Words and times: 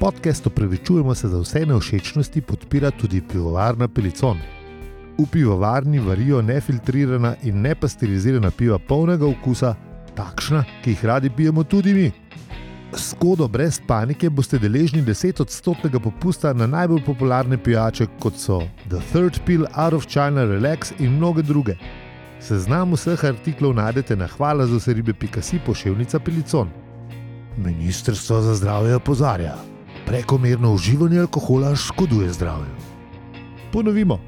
Podcast 0.00 0.46
opravičujemo 0.46 1.14
se 1.14 1.28
za 1.28 1.38
vse 1.38 1.66
neušečnosti, 1.66 2.40
podpira 2.40 2.90
tudi 2.90 3.22
pivovarna 3.32 3.88
Pelicon. 3.88 4.38
V 5.18 5.26
pivovarni 5.32 5.98
varijo 5.98 6.42
nefiltrirana 6.42 7.34
in 7.42 7.60
nepasterizirana 7.60 8.50
piva 8.50 8.78
polnega 8.78 9.26
okusa, 9.26 9.74
takšna, 10.14 10.64
ki 10.84 10.90
jih 10.90 11.04
radi 11.04 11.30
pijemo 11.30 11.64
tudi 11.64 11.94
mi. 11.94 12.10
Skodo 12.96 13.48
brez 13.48 13.80
panike 13.86 14.30
boste 14.30 14.58
deležni 14.58 15.02
10-odstotnega 15.02 15.98
popusta 15.98 16.52
na 16.52 16.66
najbolj 16.66 17.02
popularne 17.06 17.58
pijače, 17.58 18.06
kot 18.20 18.38
so 18.38 18.60
The 18.88 19.00
Third 19.12 19.40
Pill, 19.46 19.66
Out 19.74 19.94
of 19.94 20.06
China 20.06 20.44
Relax 20.44 20.92
in 20.98 21.16
mnoge 21.16 21.42
druge. 21.42 21.74
Seznam 22.40 22.94
vseh 22.94 23.24
artiklov 23.24 23.74
najdete 23.74 24.16
na 24.16 24.26
hvala 24.26 24.66
za 24.66 24.78
vse 24.78 24.94
ribe.si 24.94 25.58
pošiljka 25.66 26.20
Pelicon. 26.20 26.70
Ministrstvo 27.56 28.40
za 28.40 28.54
zdravje 28.54 28.94
opozarja, 28.94 29.56
prekomerno 30.08 30.72
uživanje 30.72 31.20
alkohola 31.20 31.76
škoduje 31.76 32.32
zdravju. 32.32 32.72
Ponovimo, 33.72 34.20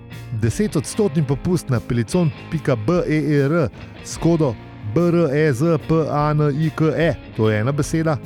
10-odstotni 0.42 1.26
popust 1.26 1.68
na 1.68 1.80
pelicon.ber 1.80 3.68
skodo 4.04 4.54
brezpanike, 4.94 7.14
to 7.36 7.50
je 7.50 7.60
ena 7.60 7.72
beseda. 7.72 8.16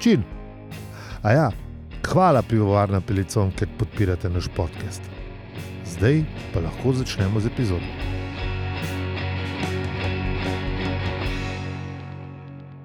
Čin. 0.00 0.22
A 1.22 1.32
ja, 1.32 1.50
hvala 2.06 2.42
pivovarna 2.42 3.00
Pelicon, 3.00 3.50
ker 3.50 3.68
podpirate 3.78 4.28
naš 4.28 4.48
podcast. 4.56 5.02
Zdaj 5.86 6.24
pa 6.54 6.60
lahko 6.60 6.92
začnemo 6.92 7.40
z 7.40 7.46
epizodom. 7.46 7.88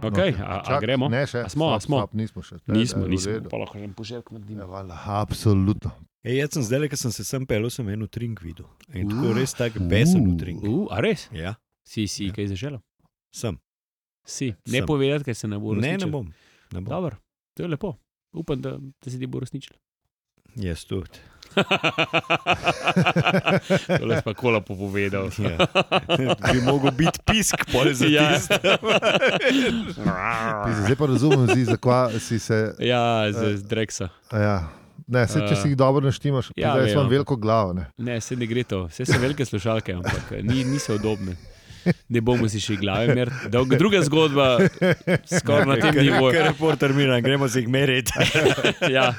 Okay, 0.03 0.33
a, 0.35 0.55
a 0.55 0.65
Čak, 0.65 0.81
gremo? 0.81 1.07
Ne, 1.07 1.23
še 1.23 1.41
A 1.41 1.49
smo, 1.49 1.69
a 1.69 1.77
Stop, 1.77 1.85
smo. 1.85 1.97
Stop, 1.99 2.13
nismo 2.13 2.41
še. 2.41 2.55
Nismo, 2.65 2.99
Da, 2.99 3.01
da, 3.01 3.05
v 3.05 3.09
nismo. 3.09 3.49
Pa 3.49 3.57
lahko 3.57 3.77
en 3.77 3.93
požirk 3.93 4.31
naredimo. 4.31 4.59
Ja, 4.59 4.67
valjda, 4.67 4.97
absolutno. 5.15 5.91
Ej, 6.21 6.37
jaz 6.37 6.49
sem 6.51 6.63
zdaj, 6.63 6.87
ko 6.87 6.97
sem 6.97 7.11
se 7.11 7.23
sem 7.23 7.45
pel, 7.45 7.69
sem 7.69 7.89
eno 7.89 8.07
trink 8.07 8.41
videl. 8.41 8.65
In 8.91 9.09
tako 9.09 9.33
res 9.33 9.53
tak 9.53 9.73
besen 9.83 10.21
Uh, 10.23 10.37
trink. 10.37 10.61
Uh, 10.61 10.85
a 10.87 10.99
res? 10.99 11.27
Ja, 11.31 11.55
Si, 11.83 12.05
si 12.05 12.25
Ja. 12.25 12.33
kaj 12.33 12.49
zaželel? 12.49 12.81
sem. 13.31 13.57
Si. 14.23 14.53
Ne 14.67 14.79
Sem. 14.79 14.85
povedati, 14.85 15.23
ker 15.23 15.33
se 15.33 15.47
ne 15.47 15.57
bo 15.57 15.73
Ne, 15.73 15.79
uresničil. 15.79 16.05
ne 16.05 16.11
bom. 16.11 16.25
Ne 16.71 16.79
bom. 16.79 16.85
Dobro, 16.85 17.15
to 17.53 17.63
je 17.63 17.67
lepo. 17.67 17.97
Upam, 18.31 18.61
da, 18.61 18.77
da 18.77 19.09
se 19.09 19.17
ti 19.17 19.25
bo 19.25 19.37
uresničilo. 19.37 19.77
Jaz 20.57 20.85
tudi. 20.85 21.17
to 23.99 24.05
je 24.05 24.21
pa 24.21 24.33
kola 24.33 24.61
povedal. 24.61 25.29
Ja. 25.37 25.57
Bi 26.47 26.61
mogel 26.61 26.91
biti 26.91 27.19
pisk, 27.25 27.67
pol 27.67 27.93
za 27.93 28.05
Ja. 28.05 28.39
Pizzi, 30.65 30.81
Zdaj 30.81 30.95
pa 30.95 31.05
razumem, 31.05 31.65
zakaj 31.65 32.19
si 32.19 32.39
se. 32.39 32.75
ja, 32.79 33.25
z, 33.27 33.57
z 33.57 33.63
Dreksa. 33.63 34.09
Ja. 34.31 34.69
Ne, 35.07 35.27
se, 35.27 35.41
če 35.41 35.51
Eh, 35.51 35.55
si 35.57 35.67
jih 35.67 35.75
dobro 35.75 36.01
naštimaš, 36.01 36.51
ja, 36.55 36.69
ja, 36.69 36.85
imam 36.85 37.01
ampak- 37.01 37.11
veliko 37.11 37.35
glavo. 37.35 37.73
Ne. 37.73 37.91
Ne, 37.97 38.21
se 38.21 38.35
ne 38.35 38.45
gre 38.45 38.63
to. 38.63 38.85
Vse 38.85 39.05
so 39.05 39.19
velike 39.19 39.45
slušalke, 39.45 39.93
ampak 39.93 40.31
ni, 40.41 40.63
niso 40.63 40.95
udobne. 40.95 41.35
Ne 42.07 42.21
bomo 42.21 42.45
si 42.45 42.59
še 42.59 42.75
glave. 42.75 43.25
Dolga- 43.47 43.77
Druga 43.77 44.01
zgodba, 44.01 44.47
skoraj 45.25 45.65
na 45.65 45.75
tem 45.77 45.95
nivoju. 45.97 46.31
Ker 46.31 46.43
reporter 46.45 46.93
Miran, 46.93 47.21
gremo 47.21 47.47
se 47.47 47.59
jih 47.59 47.69
meriti. 47.69 48.11
Ja. 48.91 49.13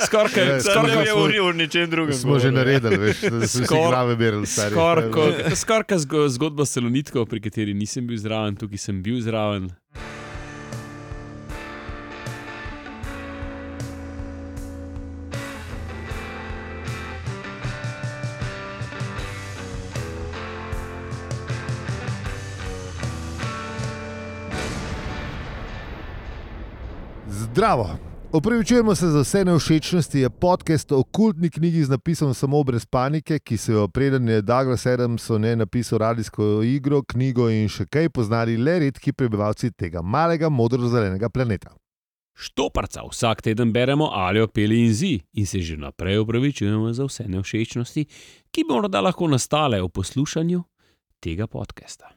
Skoraj 0.00 0.32
Ne, 0.36 0.60
skor, 0.60 0.86
smo- 0.86 1.02
je 1.02 1.14
uri 1.14 1.38
v 1.40 1.52
ničem 1.54 1.86
drugem. 1.86 2.14
Smo 2.14 2.38
že 2.38 2.48
govorili. 2.48 2.56
naredili, 2.56 2.96
veš, 2.98 3.18
da 3.30 3.46
si 3.46 3.58
Skor- 3.60 3.88
glave 3.88 4.16
merili. 4.16 4.46
stari. 4.46 4.74
Skoraj 4.74 5.08
skor, 5.54 5.84
zgo, 5.98 6.28
zgodba 6.28 6.62
s 6.62 6.70
salonitko, 6.70 7.24
pri 7.24 7.40
kateri 7.40 7.74
nisem 7.74 8.06
bil 8.06 8.16
zraven, 8.16 8.54
tukaj 8.54 8.78
sem 8.80 9.00
bil 9.00 9.20
zraven. 9.20 9.70
Zdravo. 27.54 27.88
Opravičujemo 28.32 28.94
se 28.94 29.06
za 29.06 29.20
vse 29.20 29.44
neušečnosti. 29.44 30.18
Je 30.18 30.30
podcast 30.30 30.92
o 30.92 31.02
kultni 31.02 31.50
knjigi 31.50 31.84
z 31.84 31.88
napisom 31.88 32.34
Samo 32.34 32.62
brez 32.64 32.86
panike, 32.86 33.38
ki 33.38 33.56
so 33.56 33.72
jo 33.72 33.88
preden 33.88 34.28
je 34.28 34.42
Douglas 34.42 34.86
Adams 34.86 35.30
o 35.30 35.38
njej 35.38 35.56
napisal 35.56 35.98
radijsko 35.98 36.62
igro, 36.62 37.02
knjigo 37.02 37.46
in 37.50 37.68
še 37.68 37.86
kaj 37.86 38.10
poznali 38.10 38.56
le 38.56 38.74
redki 38.78 39.12
prebivalci 39.12 39.70
tega 39.70 40.02
malega 40.02 40.50
modro-zelenega 40.50 41.30
planeta. 41.30 41.70
Štoparca 42.34 43.06
vsak 43.06 43.42
teden 43.42 43.72
beremo 43.72 44.10
alijo 44.10 44.48
peli 44.48 44.80
in 44.86 44.92
zi 44.94 45.20
in 45.32 45.46
se 45.46 45.62
že 45.62 45.76
naprej 45.76 46.18
upravičujemo 46.18 46.92
za 46.92 47.06
vse 47.06 47.28
nevšečnosti, 47.28 48.06
ki 48.50 48.64
bi 48.64 48.74
morda 48.74 49.00
lahko 49.00 49.30
nastale 49.30 49.82
v 49.82 49.88
poslušanju 49.88 50.64
tega 51.20 51.46
podcasta. 51.46 52.10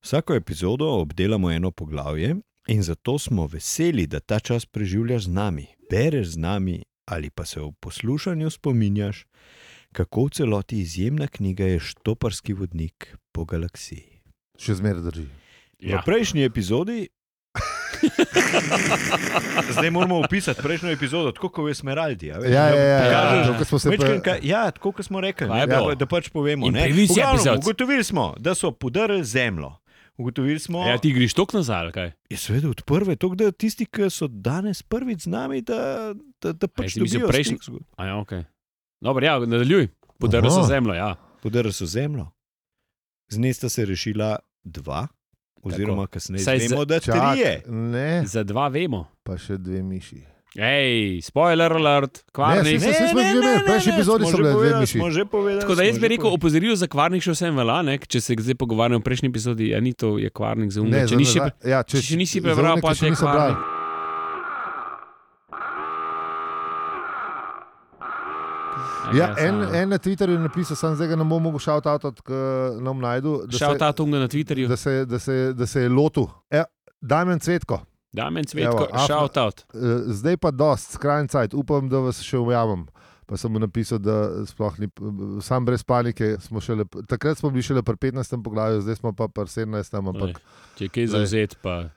Vsako 0.00 0.34
epizodo 0.34 0.88
obdelamo 0.88 1.52
eno 1.52 1.70
poglavje 1.70 2.36
in 2.66 2.82
zato 2.82 3.18
smo 3.18 3.46
veseli, 3.46 4.06
da 4.06 4.20
ta 4.20 4.38
čas 4.38 4.66
preživljaš 4.66 5.22
z 5.22 5.28
nami, 5.28 5.66
bereš 5.90 6.26
z 6.28 6.36
nami 6.38 6.82
ali 7.04 7.30
pa 7.30 7.44
se 7.44 7.60
v 7.60 7.72
poslušanju 7.80 8.50
spominjaš, 8.50 9.26
kako 9.92 10.24
v 10.24 10.30
celoti 10.30 10.78
izjemna 10.78 11.26
knjiga 11.26 11.64
je 11.64 11.80
Štoparski 11.80 12.52
vodnik 12.52 13.16
po 13.32 13.44
galaksiji. 13.44 14.04
Še 14.58 14.74
zmeraj 14.74 15.02
drži. 15.02 15.26
Ja. 15.80 15.98
V 15.98 16.02
prejšnji 16.04 16.42
epizodi. 16.42 17.08
Zdaj 19.70 19.90
moramo 19.90 20.18
opisati 20.18 20.62
prejšnjo 20.62 20.90
epizodo, 20.90 21.32
tako 21.32 21.48
kot 21.48 21.68
je 21.68 21.74
Smeraldi. 21.74 22.26
Ja, 22.26 22.38
veš, 22.38 22.50
Ja, 22.50 22.64
ja, 22.64 22.70
da 22.70 22.78
ja, 22.78 22.88
ja, 22.88 23.04
pokažeš, 23.04 23.46
to, 23.46 23.54
ko 23.54 23.64
smo 23.64 23.78
se 23.78 23.88
ka- 24.20 24.38
Ja, 24.42 24.70
tako 24.70 24.92
kot 24.92 25.04
smo 25.04 25.20
rekli, 25.20 25.48
ne, 25.48 25.66
bilo? 25.66 25.94
da, 25.94 26.06
pač 26.06 26.28
povemo. 26.28 26.66
Ugotovili 27.56 28.04
smo, 28.04 28.34
da 28.38 28.54
so 28.54 28.72
podarili 28.72 29.24
zemljo. 29.24 29.76
Ugotovili 30.16 30.58
smo, 30.58 30.78
Ja, 30.80 30.94
ti 30.96 31.10
greš 31.10 31.34
tok 31.34 31.52
nazaj, 31.52 31.90
kaj? 31.90 32.12
je 32.30 32.36
seveda 32.36 32.68
od 32.68 32.82
prve, 32.82 33.16
to, 33.16 33.28
da 33.30 33.50
tisti, 33.50 33.84
ki 33.84 34.06
so 34.08 34.28
danes 34.28 34.82
prvič 34.82 35.20
z 35.20 35.26
nami, 35.28 35.58
da, 35.60 36.14
da, 36.40 36.52
da 36.52 36.66
pač 36.68 36.94
mislil 36.94 37.06
dobijo 37.08 37.28
prejšnji- 37.28 37.56
stik 37.56 37.62
zgod- 37.64 37.82
A 37.96 38.06
ja, 38.06 38.16
ok. 38.16 38.32
Dobro, 39.00 39.22
ja, 39.22 39.38
nadaljuj. 39.40 39.88
Podaril 40.16 40.50
so 40.50 40.62
zemljo, 40.62 40.94
ja. 40.94 41.16
Podarili 41.42 41.72
so 41.72 41.86
zemljo. 41.86 42.28
Z 43.28 43.38
nje 43.38 43.52
sta 43.52 43.68
se 43.68 43.84
rešila 43.84 44.30
dva, 44.62 45.06
oziroma 45.62 46.06
kasneje 46.06 46.40
Saj 46.40 46.58
vemo, 46.60 46.84
da 46.84 47.00
Čak, 47.00 47.14
trije. 47.14 47.62
ne, 47.66 48.22
Za 48.24 48.42
dva 48.42 48.68
vemo. 48.68 49.06
pa 49.22 49.34
še 49.36 49.58
dve 49.58 49.82
miši. 49.82 50.22
Hej, 50.54 51.18
spoiler 51.20 51.66
alert, 51.68 52.22
kvarnik. 52.30 52.78
Ne, 52.78 52.78
smo 52.78 53.18
že 53.20 53.30
imeli, 53.32 53.58
v 53.58 53.64
prejšnji 53.66 53.90
epizodi 53.92 54.22
smo 54.22 54.30
so 54.30 54.36
že 54.36 54.38
bile 54.38 54.46
dve 54.46 54.54
povedali, 54.54 54.80
miši. 54.80 54.98
Smo 54.98 55.08
že 55.10 55.22
povedali. 55.26 55.60
Tako 55.60 55.74
da 55.74 55.82
jaz 55.82 55.96
bi 55.96 56.00
že 56.00 56.08
rekel, 56.08 56.28
opozoril 56.30 56.74
za 56.76 56.86
kvarnik 56.86 57.20
še 57.20 57.32
vsem 57.32 57.52
velja, 57.52 57.78
ne? 57.82 57.94
če 57.98 58.18
se 58.20 58.32
zdaj 58.38 58.54
pogovarjamo 58.54 58.98
o 58.98 59.04
prejšnji 59.04 59.28
epizodi, 59.28 59.74
a 59.74 59.80
ni 59.80 59.92
to 59.92 60.14
je 60.16 60.30
kvarnik 60.30 60.70
za 60.70 60.78
umre. 60.78 61.02
Če 61.04 61.16
nisi, 61.16 61.38
nazaj- 61.38 61.58
ja, 61.66 61.82
če 61.82 61.98
še 62.00 62.14
nisi 62.16 62.38
prebral, 62.38 62.78
pa 62.78 62.94
še 62.94 63.10
brali. 63.10 63.18
kvarnik. 63.18 63.58
Ja, 69.12 69.34
en, 69.38 69.62
en 69.64 69.88
na 69.88 69.98
Twitterju 69.98 70.32
je 70.32 70.40
napisal, 70.40 70.76
sem 70.76 70.94
zdaj 70.94 71.08
ga 71.08 71.16
ne 71.16 71.24
bom 71.24 71.42
mogel 71.42 71.60
šaut 71.60 71.86
avtot, 71.86 72.22
ki 72.24 72.38
nam 72.80 72.98
najdu. 72.98 73.46
da 73.46 73.58
se- 73.58 73.92
tunga 73.92 74.18
na 74.18 74.28
Twitterju, 74.28 74.68
da 74.68 74.76
se, 74.76 75.04
da 75.04 75.18
se, 75.18 75.52
da 75.52 75.66
se 75.66 75.82
je 75.82 75.88
lotil. 75.88 76.26
Ja, 76.50 76.64
Damien 77.00 77.38
Cvetko, 77.38 77.82
Damen 78.14 78.46
Cvetko, 78.46 78.86
Evo, 78.86 79.06
shout 79.06 79.36
out. 79.36 79.64
eh, 79.74 80.06
zdaj 80.14 80.36
pa 80.38 80.52
dost, 80.54 80.94
skrajni 80.94 81.28
cajt, 81.28 81.54
upam, 81.54 81.88
da 81.90 81.98
vas 81.98 82.22
še 82.22 82.38
ujamem. 82.38 82.86
Pa 83.26 83.38
sem 83.40 83.48
mu 83.50 83.58
napisal, 83.58 83.98
da 83.98 84.44
sploh 84.46 84.76
ni, 84.78 84.86
sam 85.40 85.64
brez 85.64 85.82
panike. 85.82 86.36
Smo 86.44 86.60
šele, 86.60 86.84
takrat 87.08 87.40
smo 87.40 87.50
bili 87.50 87.64
šele 87.64 87.82
pri 87.82 87.96
15. 87.96 88.36
poglavju, 88.44 88.84
zdaj 88.84 89.00
smo 89.00 89.14
pa 89.16 89.26
pri 89.28 89.48
17. 89.48 89.96
Ampak, 89.98 90.38
Če 90.76 90.88
kaj 90.88 91.06
Glej. 91.06 91.12
zauzet, 91.16 91.56
pa 91.64 91.88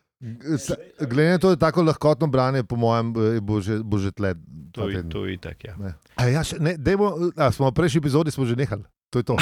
glede 1.08 1.32
na 1.32 1.38
to, 1.38 1.48
da 1.48 1.54
je 1.54 1.60
tako 1.60 1.84
lahkotno 1.84 2.28
branje, 2.28 2.64
po 2.64 2.76
mojem, 2.76 3.14
eh, 3.36 3.40
bo 3.42 3.62
že, 3.62 3.84
bo 3.84 3.98
že 3.98 4.12
tle. 4.12 4.34
To 4.72 4.90
je, 4.90 4.96
teden. 4.96 5.10
to 5.10 5.26
je 5.26 5.38
tak, 5.38 5.64
ja. 5.64 5.76
Ne. 5.78 5.94
A 6.16 6.26
ja, 6.26 6.42
še, 6.44 6.58
ne, 6.60 6.78
dejmo, 6.78 7.14
a, 7.38 7.52
smo 7.52 7.70
v 7.70 7.74
prejšnji 7.78 8.02
epizodi 8.02 8.32
smo 8.34 8.46
že 8.46 8.56
nehali. 8.56 8.84
To 9.10 9.20
je 9.20 9.24
to. 9.24 9.36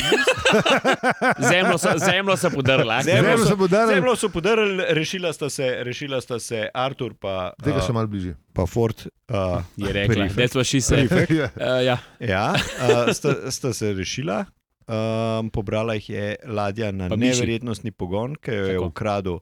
zemljo 1.50 1.78
so, 1.78 1.90
zemljo 2.00 2.38
so 2.38 2.50
podarili. 2.50 2.94
Zemljo 3.04 3.38
so- 3.38 3.48
se 3.48 3.56
bo 3.56 3.68
dal, 3.68 3.88
Zemljo 3.88 4.16
so 4.16 4.30
podarili, 4.30 4.84
rešila 4.90 5.34
sta 5.34 5.50
se, 5.50 5.78
rešila 5.80 6.22
sta 6.22 6.40
se 6.40 6.70
Artur 6.74 7.14
pa, 7.16 7.54
tega 7.60 7.78
a, 7.78 7.82
še 7.82 7.92
malo 7.92 8.08
bližje. 8.08 8.36
pa 8.54 8.66
Ford. 8.66 8.96
Uh, 9.26 9.62
Je 9.78 9.90
rekla, 9.90 10.16
Prefekt. 10.16 10.38
that's 10.38 10.56
what 10.56 10.66
she 10.66 10.82
said. 10.82 11.10
Ja. 11.32 11.50
Uh, 11.56 11.82
ja. 11.82 11.98
Ja, 12.22 12.54
uh, 12.54 13.10
sta, 13.12 13.52
sta 13.52 13.74
se 13.74 13.94
rešila. 13.94 14.46
Um, 14.86 15.50
pobrala 15.50 15.94
jih 15.94 16.10
je 16.10 16.26
ladja 16.46 16.92
na 16.92 17.10
Pa 17.10 17.16
miši. 17.16 17.32
neverjetnostni 17.34 17.92
pogon, 17.92 18.36
ki 18.36 18.52
jo 18.52 18.66
je 18.66 18.74
Tako. 18.74 18.86
ukradel 18.86 19.40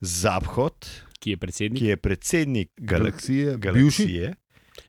Zaphod, 0.00 0.88
Ki 1.18 1.30
je 1.30 1.36
predsednik. 1.36 1.78
ki 1.78 1.86
je 1.86 1.96
predsednik 1.98 2.70
Galaksije, 2.78 3.56
galaksije. 3.56 3.58
galaksije. 3.58 4.34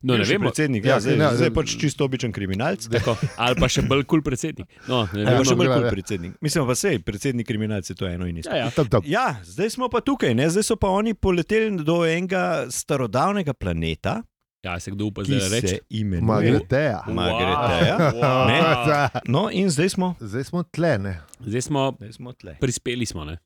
No, 0.02 0.14
ne 0.14 0.24
vemo. 0.24 0.46
Predsednik, 0.46 0.82
Ja, 0.82 0.92
ja, 0.92 1.00
zdaj, 1.00 1.16
ja, 1.16 1.30
zdaj 1.34 1.48
ja. 1.48 1.54
pač 1.54 1.74
čisto 1.76 2.04
običajen 2.04 2.32
kriminalc. 2.32 2.88
Tako. 2.88 3.16
Ali 3.38 3.56
pa 3.56 3.68
še 3.68 3.82
bolj 3.84 4.04
kul 4.04 4.08
cool 4.12 4.24
predsednik. 4.24 4.68
No, 4.86 5.08
ne 5.08 5.22
Ja, 5.22 5.32
vemo. 5.32 5.44
še 5.44 5.56
bolj 5.56 5.68
ja, 5.68 5.74
kot 5.74 5.84
ja. 5.84 5.92
predsednik. 5.92 6.32
Mislim 6.40 6.64
pa, 6.64 6.76
sej, 6.76 7.00
predsednik 7.00 7.46
kriminalc 7.46 7.84
je 7.84 7.96
to 7.96 8.06
eno 8.06 8.26
in 8.26 8.38
isto. 8.38 8.50
Ja, 8.50 8.58
ja. 8.60 8.70
Tam, 8.70 8.88
tam. 8.88 9.02
Ja, 9.04 9.26
zdaj 9.42 9.70
smo 9.72 9.88
pa 9.88 10.02
tukaj, 10.02 10.34
ne? 10.34 10.46
zdaj 10.48 10.64
so 10.66 10.76
pa 10.76 10.90
oni 10.92 11.14
poleteli 11.14 11.48
do 11.80 12.02
enega 12.04 12.44
starodavnega 12.68 13.54
planeta, 13.54 14.22
Kaj 14.60 14.80
se 14.80 14.92
kdo 14.92 15.06
upa 15.06 15.22
zdaj 15.24 15.50
reči? 15.52 15.76
imenuje. 15.92 16.22
Magreteja. 16.24 17.04
Magreteja. 17.08 17.96
Wow. 18.12 18.40
Ne. 18.44 18.58
Wow. 18.88 19.22
No, 19.26 19.42
in 19.50 19.70
zdaj 19.70 19.90
smo, 19.90 20.16
Zdaj 20.20 20.44
smo 20.46 20.64
tle. 20.66 20.98
Ne? 20.98 21.14
Zdaj 21.40 21.62
smo 21.64 21.94
zdaj 21.94 22.12
smo 22.14 22.34
tle. 22.34 22.58
prispeli, 22.58 23.06
smo, 23.06 23.24
ne? 23.24 23.38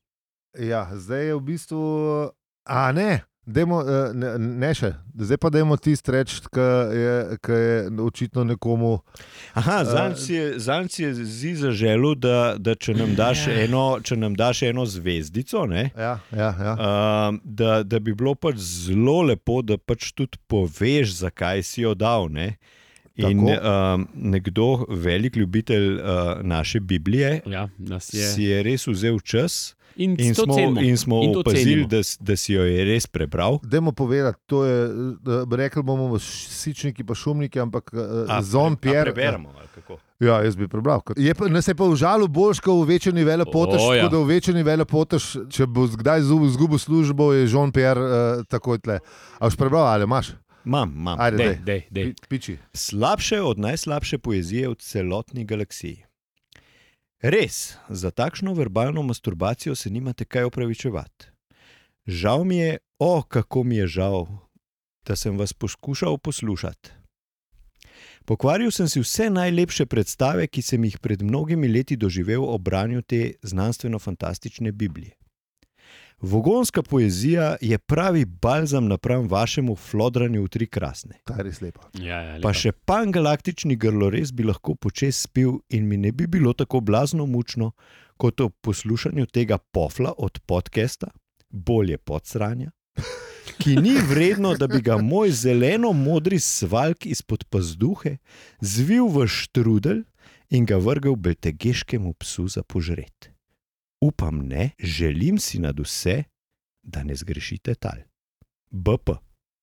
Ja, 0.53 0.88
zdaj 0.89 1.25
je 1.25 1.33
v 1.33 1.42
bistvu. 1.42 1.81
A 2.63 2.92
ne, 2.92 3.21
dajmo, 3.46 3.82
eh, 3.82 4.14
ne, 4.14 4.30
ne 4.38 4.74
še. 4.74 4.92
Zdaj 5.16 5.38
pa 5.38 5.50
dajmo 5.50 5.78
tisti 5.78 6.12
reči, 6.12 6.40
ki 6.48 6.66
je, 6.94 7.14
ki 7.38 7.52
je 7.52 7.74
očitno 8.00 8.44
nekomu. 8.44 9.00
Aha, 9.54 9.82
Eh, 9.82 9.86
zanj 10.58 10.90
si 10.90 11.04
je, 11.04 11.14
zi 11.16 11.56
zaželil, 11.56 12.16
da, 12.16 12.56
da 12.58 12.76
če, 12.76 12.94
nam 12.94 13.16
daš 13.16 13.48
eno, 13.48 14.00
če 14.00 14.16
nam 14.16 14.34
daš 14.34 14.62
eno 14.64 14.86
zvezdico, 14.86 15.66
ne, 15.66 15.92
Ja, 15.98 16.20
ja, 16.32 16.52
ja. 16.56 16.74
um, 16.74 17.42
da, 17.44 17.84
da 17.84 18.00
bi 18.00 18.14
bilo 18.14 18.36
pač 18.36 18.56
zelo 18.56 19.22
lepo, 19.24 19.62
da 19.62 19.78
pač 19.78 20.12
tudi 20.12 20.38
poveš, 20.48 21.18
zakaj 21.18 21.64
si 21.64 21.82
jo 21.82 21.94
dal. 21.94 22.30
Ne. 22.30 22.58
In 23.16 23.42
Tako. 23.44 23.68
um, 23.68 24.08
nekdo, 24.16 24.68
velik 24.90 25.36
ljubitelj 25.36 25.94
uh, 25.94 26.00
naše 26.42 26.80
Biblije, 26.80 27.42
Ja, 27.46 27.68
je. 27.80 28.00
si 28.28 28.44
je 28.44 28.64
res 28.64 28.88
vzel 28.88 29.20
čas 29.20 29.76
In, 29.96 30.16
in 30.20 30.36
smo, 30.36 30.54
cenimo. 30.54 30.82
in 30.82 30.98
smo 30.98 31.24
In 31.24 31.38
opazili, 31.38 31.86
da, 31.86 32.00
da 32.20 32.36
si 32.36 32.54
jo 32.54 32.64
je 32.64 32.86
res 32.86 33.08
prebral. 33.08 33.60
Dajmo 33.64 33.92
povedati, 33.92 34.40
to 34.46 34.66
je, 34.66 34.86
eh, 34.86 35.56
rekli 35.56 35.84
bomo 35.84 36.20
sičniki, 36.20 37.04
pa 37.04 37.14
šumniki, 37.14 37.60
ampak 37.60 37.92
a 38.28 38.42
Pierre. 38.76 39.14
Preberemo. 39.14 39.54
Ja, 40.20 40.42
jaz 40.42 40.56
bi 40.56 40.68
prebral. 40.68 41.02
Je 41.18 41.34
pa, 41.34 41.48
nas 41.48 41.68
je 41.68 41.76
pa 41.76 41.84
užalil 41.84 42.28
boljš, 42.28 42.60
kot 42.60 42.78
v 42.78 42.88
večini 42.88 43.24
velepotež. 43.24 43.82
O, 43.82 43.94
ja. 43.94 44.04
Tako 44.04 44.12
da 44.12 44.20
v 44.20 44.28
večini 44.28 44.64
velepotež, 44.64 45.50
če 45.50 45.66
bo 45.66 45.88
kdaj 45.88 46.22
zgu- 46.22 46.46
izgubil 46.46 46.78
službo, 46.78 47.34
je 47.34 47.48
Jean 47.48 47.72
Pierre 47.72 47.98
uh, 48.00 48.12
takoj 48.46 48.78
tle. 48.80 49.00
A 49.40 49.50
boš 49.50 49.58
prebral 49.58 49.84
ali 49.84 50.04
imaš? 50.04 50.38
Imam, 50.62 50.94
imam. 50.96 51.18
Ajde, 51.20 51.38
Dej, 51.38 51.48
dej. 51.48 51.58
dej, 51.58 51.82
dej. 51.90 52.04
Pi- 52.06 52.28
Piči. 52.30 52.58
Slabše 52.72 53.42
od 53.42 53.58
najslabše 53.58 54.18
poezije 54.18 54.70
v 54.70 54.76
celotni 54.76 55.42
galaksiji. 55.42 56.06
Res, 57.22 57.78
za 57.90 58.10
takšno 58.12 58.54
verbalno 58.54 59.04
masturbacijo 59.04 59.76
se 59.76 59.90
nimate 59.90 60.26
kaj 60.26 60.44
opravičevati. 60.44 61.28
Žal 62.08 62.44
mi 62.44 62.58
je, 62.58 62.78
o, 63.00 63.22
kako 63.22 63.64
mi 63.64 63.76
je 63.76 63.88
žal, 63.88 64.26
da 65.06 65.16
sem 65.16 65.38
vas 65.38 65.54
poskušal 65.54 66.18
poslušati. 66.18 66.90
Pokvaril 68.26 68.72
sem 68.72 68.90
si 68.90 69.00
vse 69.00 69.30
najlepše 69.30 69.86
predstave, 69.86 70.48
ki 70.48 70.62
sem 70.62 70.84
jih 70.84 70.98
pred 70.98 71.22
mnogimi 71.22 71.68
leti 71.68 71.98
doživel 71.98 72.42
ob 72.42 72.62
branju 72.62 73.02
te 73.02 73.34
znanstveno-fantastične 73.42 74.72
Biblije. 74.72 75.21
Vogonska 76.22 76.84
poezija 76.84 77.56
je 77.62 77.78
pravi 77.78 78.26
balzam 78.26 78.88
napram 78.88 79.28
vašemu 79.28 79.76
flodranju 79.76 80.44
v 80.44 80.48
tri 80.48 80.68
krasne. 80.68 81.18
Ta 81.26 81.34
je 81.40 81.44
res 81.44 81.62
lepa. 81.62 81.88
Ja, 81.98 82.20
ja, 82.22 82.34
Pa 82.42 82.52
lepa. 82.52 82.54
še 82.54 82.72
pangalaktični 82.72 83.76
grlores 83.76 84.30
bi 84.34 84.46
lahko 84.46 84.76
počes 84.76 85.24
spil 85.26 85.58
in 85.70 85.88
mi 85.90 85.98
ne 85.98 86.12
bi 86.12 86.28
bilo 86.28 86.54
tako 86.54 86.80
blazno 86.80 87.26
mučno, 87.26 87.72
kot 88.22 88.42
ob 88.42 88.54
poslušanju 88.62 89.26
tega 89.26 89.58
pofla 89.58 90.14
od 90.18 90.38
podcasta, 90.46 91.10
bolje 91.50 91.98
podsranja, 91.98 92.70
ki 93.58 93.76
ni 93.82 93.98
vredno, 94.10 94.54
da 94.54 94.68
bi 94.68 94.82
ga 94.82 95.00
moj 95.02 95.34
zeleno-modri 95.34 96.38
svalk 96.40 97.06
izpod 97.06 97.48
pazduhe 97.50 98.18
zvil 98.62 99.10
v 99.10 99.26
štrudel 99.28 100.04
in 100.50 100.66
ga 100.70 100.78
vrgel 100.78 101.16
beltegeškemu 101.16 102.14
psu 102.14 102.48
za 102.48 102.62
požret. 102.64 103.31
Upam 104.01 104.42
ne, 104.44 104.69
želim 104.80 105.38
si 105.38 105.59
nad 105.59 105.80
vse, 105.80 106.24
da 106.83 107.03
ne 107.03 107.15
zgrešite 107.15 107.75
tal. 107.75 108.00
BP. 108.71 109.09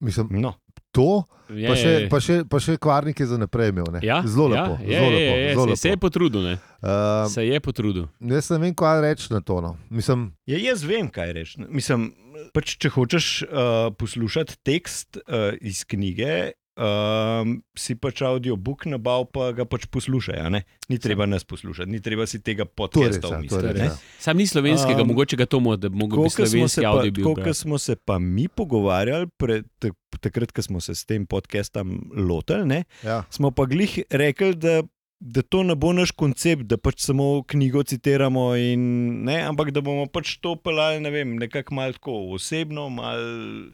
Mislim, 0.00 0.29
No, 0.32 0.55
to, 0.93 1.25
Ja, 1.49 1.70
pa 1.70 1.75
še, 1.75 1.88
ja, 1.88 1.99
ja. 1.99 2.08
pa 2.08 2.19
še, 2.20 2.35
pa 2.44 2.58
še 2.61 2.76
kvarnike 2.76 3.25
za 3.25 3.35
naprej 3.35 3.70
imel. 3.70 3.88
ne. 3.90 4.00
Ja, 4.00 4.20
zelo 4.23 4.46
ja, 4.49 4.62
lepo. 4.62 4.75
je, 4.81 4.93
zelo 4.93 5.08
je, 5.08 5.17
lepo, 5.19 5.37
je, 5.38 5.52
zelo 5.55 5.67
se, 5.67 5.76
se 5.76 5.88
je 5.88 5.93
lepo. 5.93 6.00
potrudil. 6.00 6.43
Ne? 6.43 6.52
Uh, 6.79 7.25
Se 7.26 7.43
je 7.43 7.61
potrudil. 7.61 8.05
jaz 8.20 8.50
ne 8.50 8.58
vem, 8.58 8.75
kaj 8.75 9.00
reči 9.00 9.32
na 9.32 9.40
to. 9.40 9.61
No. 9.61 9.73
Mislim, 9.90 10.32
Ja, 10.46 10.58
jaz 10.61 10.85
vem, 10.85 11.08
kaj 11.08 11.32
reči. 11.32 11.64
Mislim, 11.69 12.12
pač, 12.52 12.76
če 12.76 12.88
hočeš 12.90 13.26
uh, 13.43 13.49
poslušati 13.93 14.61
tekst 14.61 15.19
uh, 15.19 15.56
iz 15.58 15.82
knjige, 15.82 16.52
um, 16.79 17.59
si 17.75 17.95
pač 17.95 18.23
audiobook 18.23 18.87
nabal, 18.87 19.27
pa 19.27 19.51
ga 19.53 19.67
pač 19.67 19.87
poslušaj. 19.87 20.39
a 20.39 20.49
ne? 20.49 20.63
Ni 20.89 20.99
treba 20.99 21.27
nas 21.27 21.45
poslušati, 21.45 21.91
ni 21.91 22.01
treba 22.01 22.27
si 22.27 22.39
tega 22.39 22.65
to 22.65 22.71
je 23.03 23.11
res. 23.11 23.19
podcasta 23.19 23.21
to 23.21 23.33
je 23.35 23.39
umisliti. 23.39 23.67
res 23.67 23.79
ne. 23.79 23.85
ja. 23.85 23.97
Sam 24.19 24.37
ni 24.37 24.47
slovenskega, 24.47 25.03
Um, 25.03 25.09
mogoče 25.09 25.37
ga 25.37 25.47
to 25.47 25.61
mo, 25.61 25.77
da 25.77 25.89
bi 25.89 25.99
slovenski 26.47 26.87
avdio 26.87 27.11
bil. 27.13 27.25
tako, 27.25 27.35
brat. 27.35 27.47
kot 27.47 27.57
smo 27.57 27.79
se 27.79 27.97
pa 27.97 28.19
mi 28.19 28.49
pogovarjali, 28.49 29.27
pred, 29.37 29.67
tak, 29.79 29.93
takrat, 30.21 30.53
ko 30.53 30.63
smo 30.63 30.81
se 30.81 30.95
s 30.95 31.05
tem 31.05 31.27
podcastom 31.27 31.99
lotili, 32.15 32.65
ne, 32.65 32.85
Ja. 33.05 33.25
smo 33.31 33.51
pa 33.51 33.67
glih 33.67 33.99
rekli, 34.11 34.55
da, 34.55 34.83
da 35.21 35.43
to 35.43 35.63
ne 35.63 35.75
bo 35.75 35.93
naš 35.93 36.11
koncept, 36.15 36.63
da 36.63 36.77
pač 36.79 37.03
samo 37.03 37.43
knjigo 37.43 37.83
citiramo, 37.83 38.55
in, 38.57 38.81
ne, 39.27 39.43
ampak 39.43 39.71
da 39.71 39.81
bomo 39.81 40.07
pač 40.07 40.37
to 40.39 40.55
pelali 40.57 41.01
ne 41.01 41.11
vem, 41.11 41.37
nekako 41.37 41.75
malo 41.75 41.93
tako 41.93 42.13
osebno, 42.39 42.89
malo 42.89 43.67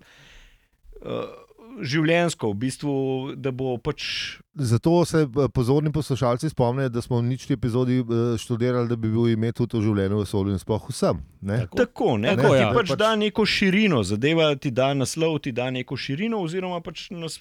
uh, 1.05 1.44
življensko, 1.82 2.53
v 2.53 2.59
bistvu, 2.62 2.94
da 3.37 3.50
bo 3.50 3.76
pač. 3.79 4.38
Zato 4.55 5.05
se 5.09 5.25
eh, 5.25 5.49
pozorni 5.55 5.91
poslušalci 5.93 6.50
spomnijo, 6.53 6.88
da 6.88 7.03
smo 7.03 7.19
v 7.19 7.26
nični 7.26 7.56
epizodi 7.56 7.99
eh, 8.00 8.38
študirali, 8.38 8.88
da 8.88 8.97
bi 8.97 9.11
bil 9.11 9.29
ime 9.32 9.50
tudi 9.53 9.79
v 9.79 9.82
življenju 9.88 10.21
vesolju 10.23 10.55
in 10.55 10.61
sploh 10.62 10.87
vsem. 10.91 11.23
Ne? 11.41 11.65
Tako. 11.65 11.76
Tako, 11.81 12.09
ne, 12.23 12.35
Tako, 12.37 12.53
ti 12.55 12.61
ja. 12.61 12.71
pač, 12.75 12.93
Pač- 12.93 13.00
da 13.00 13.11
neko 13.17 13.47
širino, 13.47 14.03
zadeva 14.06 14.53
ti 14.56 14.71
da 14.71 14.93
naslov, 14.94 15.41
ti 15.43 15.53
da 15.53 15.71
neko 15.75 15.97
širino, 15.99 16.43
oziroma 16.44 16.79
pač 16.85 17.09
nas, 17.11 17.41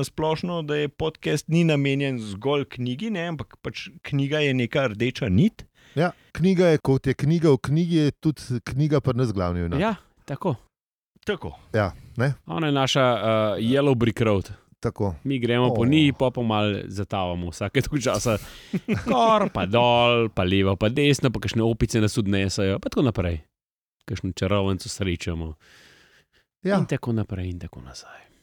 nasplošno, 0.00 0.62
da 0.68 0.82
je 0.82 0.88
podcast 0.92 1.48
ni 1.48 1.64
namenjen 1.64 2.18
zgolj 2.20 2.66
knjigi, 2.76 3.10
ne, 3.14 3.28
ampak 3.32 3.56
pač 3.64 3.88
knjiga 4.02 4.44
je 4.44 4.54
neka 4.54 4.88
rdeča 4.92 5.30
nit. 5.32 5.64
Ja, 5.94 6.10
knjiga 6.34 6.74
je 6.74 6.78
kot 6.82 7.06
je 7.06 7.14
knjiga 7.14 7.54
v 7.54 7.58
knjigi, 7.70 7.96
je 8.08 8.10
tudi 8.18 8.60
knjiga 8.66 9.00
pa 9.00 9.12
nas 9.14 9.32
glavni. 9.32 9.60
junak. 9.60 9.80
Ja, 9.80 9.94
tako. 10.26 10.56
Tako. 11.24 11.58
ja 11.72 11.92
ne? 12.16 12.32
Ona 12.46 12.66
je 12.66 12.72
naša 12.72 13.14
uh, 13.14 13.20
Yellow 13.58 13.94
Brick 13.94 14.20
Road. 14.20 14.50
Tako. 14.80 15.14
Mi 15.24 15.38
gremo 15.38 15.66
oh. 15.66 15.72
po 15.76 15.86
njej, 15.86 16.12
pa 16.18 16.42
malo 16.42 16.78
zatavamo, 16.84 17.50
vsake 17.50 17.80
toliko 17.80 18.04
časa. 18.04 18.38
Gor, 19.06 19.48
pa 19.52 19.66
dol, 19.66 20.28
pa 20.28 20.44
levo, 20.44 20.76
pa 20.76 20.88
desno, 20.88 21.30
pa 21.30 21.40
kakšne 21.40 21.62
opice 21.62 22.00
nas 22.00 22.18
odnesajo, 22.18 22.78
pa 22.78 22.88
tako 22.88 23.02
naprej. 23.02 23.40
Kakšno 24.04 24.32
čarovnico 24.36 24.88
srečamo. 24.88 25.54
Ja. 26.62 26.78
In 26.78 26.86
tako 26.86 27.12
naprej, 27.12 27.48
in 27.48 27.58
tako 27.58 27.80
nazaj. 27.80 28.33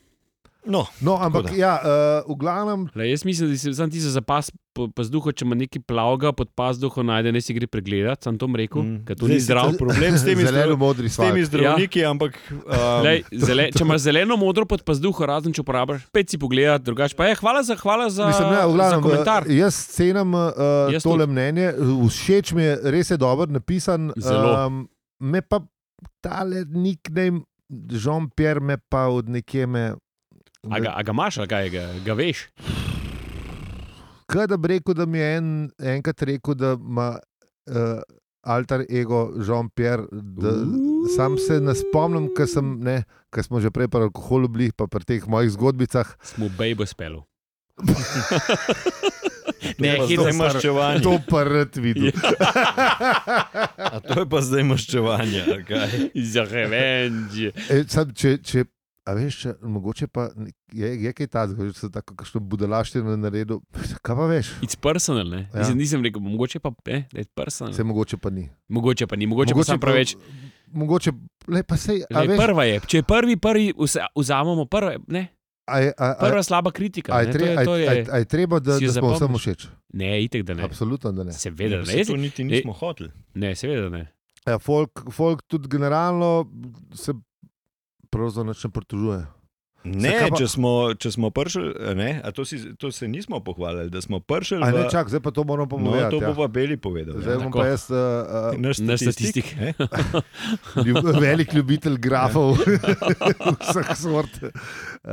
No, 0.64 0.86
No, 1.02 1.18
ampak 1.18 1.50
ja, 1.52 1.76
uh, 1.76 1.90
v 2.24 2.36
glavnem, 2.36 2.86
Le, 2.94 3.08
jaz 3.08 3.24
mislim, 3.24 3.50
da 3.50 3.58
si 3.58 3.74
sam 3.74 3.90
ti 3.90 3.98
za 3.98 4.12
zapas 4.12 4.52
pazduha, 4.94 5.32
če 5.32 5.42
ima 5.42 5.56
neki 5.56 5.82
plavga 5.82 6.30
pod 6.32 6.52
pazduho, 6.52 7.02
najde, 7.02 7.30
ne 7.30 7.40
si 7.40 7.52
gre 7.52 7.66
pregledati, 7.66 8.24
sem 8.24 8.36
to 8.36 8.46
rekel, 8.48 8.82
Mm. 8.82 9.02
ker 9.04 9.16
to 9.16 9.26
Zdaj 9.26 9.34
ni 9.34 9.42
zdrav. 9.42 9.66
ta 9.66 9.78
problem 9.80 10.14
s 10.14 10.24
temi, 10.24 10.44
zeleno 10.48 10.64
zdra 10.68 10.78
modri 10.78 11.08
s 11.08 11.18
temi 11.18 11.42
zdravniki, 11.42 12.00
ja. 12.00 12.10
ampak. 12.10 12.38
Um, 12.52 13.02
Lej, 13.02 13.24
zele, 13.34 13.66
če 13.70 13.82
imaš 13.82 14.02
zeleno 14.04 14.36
modro 14.36 14.64
pod 14.64 14.82
pazduho, 14.82 15.18
razen 15.24 15.50
če 15.50 15.60
uporabiš, 15.60 16.06
spet 16.06 16.30
si 16.30 16.38
pogledaj, 16.38 16.80
drugače 16.80 17.16
pa 17.16 17.26
je. 17.26 17.36
Hvala 17.36 17.64
za, 17.64 17.76
hvala 17.76 18.06
za, 18.10 18.28
Mislim, 18.28 18.48
ne, 18.48 18.62
za 18.62 18.70
glavnem, 18.70 19.02
komentar. 19.02 19.42
eh, 19.44 19.58
jaz 19.58 19.76
cenim 19.90 20.30
uh, 20.32 20.54
Jaz 20.90 21.02
tole 21.02 21.26
tudi. 21.26 21.34
mnenje, 21.34 21.74
všeč 22.08 22.54
mi 22.54 22.64
je, 22.64 22.74
res 22.86 23.10
je 23.10 23.18
dobro 23.18 23.50
napisan. 23.50 24.14
Zelo. 24.16 24.54
Um, 24.62 24.86
me 25.20 25.42
pa 25.42 25.60
tale 26.20 26.64
nickname, 26.66 27.42
Jean-Pierre, 27.90 28.62
me 28.62 28.78
pa 28.80 29.08
od 29.08 29.28
nekje 29.28 29.66
me. 29.66 29.86
A 30.70 30.80
ga, 30.80 30.94
a 30.94 31.02
ga 31.02 31.12
imaš, 31.12 31.38
ali 31.42 31.50
kaj 31.50 31.70
ga, 31.74 31.84
ga 32.06 32.14
veš? 32.14 32.44
Kaj 34.30 34.48
da 34.48 34.58
bi 34.62 34.76
rekel, 34.76 34.94
da 34.94 35.06
mi 35.10 35.18
je 35.18 35.30
en, 35.38 35.48
enkrat 35.96 36.22
rekel, 36.30 36.54
da 36.54 36.76
ima 36.78 37.08
uh, 37.18 38.02
alter 38.42 38.86
ego 38.90 39.32
Jean-Pierre. 39.42 40.06
da 40.12 40.54
Sam 41.16 41.38
se 41.42 41.58
ne 41.60 41.74
spomnim, 41.76 42.30
ker 42.38 42.48
sem, 42.48 42.76
ne, 42.86 43.02
ker 43.34 43.44
smo 43.44 43.60
že 43.60 43.74
prej 43.74 43.90
pri 43.90 44.06
alkoholu 44.06 44.48
bili, 44.54 44.70
pa 44.72 44.86
pri 44.86 45.04
teh 45.04 45.26
mojih 45.28 45.50
zgodbicah. 45.58 46.14
Smo 46.22 46.50
bejbo 46.58 46.86
spelu. 46.86 47.26
Ne, 49.82 49.92
hitro 50.08 50.26
stvar. 50.32 50.54
maščevanje. 50.54 51.02
To 51.06 51.16
pa 51.30 51.44
rad 51.46 51.76
vidim. 51.78 52.14
A 53.94 54.00
to 54.02 54.20
je 54.20 54.26
pa 54.30 54.42
zdaj 54.42 54.64
maščevanje. 54.66 55.44
Za 56.34 56.44
revenge. 56.50 57.52
E, 57.70 57.82
sad, 57.90 58.14
če, 58.18 58.36
če, 58.46 58.66
a 59.04 59.14
veš, 59.14 59.38
če, 59.38 59.54
mogoče 59.64 60.08
pa 60.08 60.30
je, 60.72 60.90
je 60.98 61.14
kaj 61.14 61.28
takega, 61.28 61.66
že 61.66 61.74
se 61.74 61.90
tako 61.90 62.16
kakšno 62.16 62.40
budalaštino 62.42 63.16
naredil. 63.18 63.60
Kaj 64.00 64.16
pa 64.16 64.26
veš? 64.28 64.52
It's 64.62 64.78
personal, 64.78 65.26
ne? 65.26 65.50
Ja. 65.50 65.62
Ja. 65.62 65.74
Nisem 65.74 66.04
rekel, 66.04 66.22
mogoče 66.22 66.60
pa 66.60 66.72
ne, 66.86 67.06
da 67.12 67.20
je 67.20 67.26
personal. 67.28 67.74
Se 67.74 67.84
mogoče 67.84 68.18
pa 68.18 68.30
ni. 68.30 68.50
Mogoče 68.68 69.08
pa 69.08 69.16
ni, 69.16 69.26
mogoče, 69.26 69.54
mogoče 69.54 69.68
pa 69.68 69.74
sem 69.74 69.80
preveč. 69.80 70.16
Mogoče, 70.72 71.12
le 71.48 71.64
pa 71.64 71.76
sej, 71.76 72.04
a 72.06 72.22
Lej, 72.22 72.28
veš, 72.28 72.38
prva 72.40 72.64
je, 72.64 72.80
če 72.88 72.98
je 72.98 73.04
prvi, 73.04 73.36
prvi 73.38 73.74
vse- 73.76 74.06
vzamemo, 74.16 74.66
prva, 74.66 74.92
je- 74.92 75.02
ne, 75.10 75.24
a 75.68 75.80
je, 75.80 75.90
a, 75.92 76.06
a, 76.08 76.22
prva 76.22 76.44
slaba 76.44 76.72
kritika. 76.72 77.12
a, 77.12 77.18
ne, 77.18 77.22
je, 77.22 77.28
to 77.28 77.38
tre, 77.38 77.46
je, 77.46 77.58
a, 77.58 77.66
to 77.66 77.76
je, 77.76 77.82
je, 77.82 77.90
a, 77.90 77.94
je- 77.94 78.08
a 78.08 78.18
je 78.18 78.26
treba, 78.26 78.60
da, 78.60 78.78
da 78.80 78.92
smo 78.92 79.12
vsem 79.12 79.36
všeč? 79.36 79.68
ne, 79.94 80.24
itek 80.24 80.44
da 80.44 80.54
ne. 80.54 80.64
Absolutno, 80.64 81.12
da 81.12 81.24
ne. 81.24 81.34
Seveda, 81.34 81.82
Saj 81.84 81.96
ne. 81.96 82.06
to 82.06 82.16
niti 82.16 82.44
nismo 82.44 82.72
hoteli. 82.74 83.12
Ne, 83.34 83.52
seveda 83.56 83.90
ne. 83.90 84.06
Ja, 84.48 84.56
folk, 84.60 85.04
folk 85.12 85.44
tudi 85.44 85.68
generalno 85.68 86.48
se 86.94 87.14
pravzaprav 88.12 88.48
nič 88.48 88.64
ne 88.64 88.72
pritožuje. 88.72 89.22
Ne, 89.84 90.12
pa- 90.22 90.38
če 90.38 90.46
smo, 90.48 90.72
če 90.94 91.10
smo 91.10 91.32
prišli, 91.32 91.64
ne, 91.96 92.22
a 92.22 92.30
to, 92.30 92.46
si, 92.46 92.78
to 92.78 92.92
se 92.92 93.08
nismo 93.08 93.40
pohvalili, 93.40 93.90
da 93.90 93.98
smo 93.98 94.20
prišli. 94.20 94.60
A 94.60 94.70
ne, 94.70 94.78
v- 94.80 94.92
čak, 94.92 95.10
zdaj 95.10 95.20
pa 95.20 95.32
to 95.32 95.42
moram 95.42 95.66
No, 95.66 95.74
povedati. 95.74 96.12
to 96.12 96.22
ja. 96.22 96.30
bo 96.30 96.38
pa 96.38 96.48
Beli 96.48 96.78
povedal. 96.78 97.18
Zdaj 97.18 97.34
Ja. 97.34 97.40
bom 97.40 97.50
pa 97.52 97.66
jaz 97.66 97.90
uh, 97.90 97.98
Naš 98.56 98.78
Naš 98.80 99.02
statistik. 99.02 99.42
statistik. 99.42 100.22
velik 101.22 101.50
ljubitelj 101.50 101.98
grafov 101.98 102.62
vseh 103.64 103.90
sort. 103.96 104.30
Uh, 104.38 105.10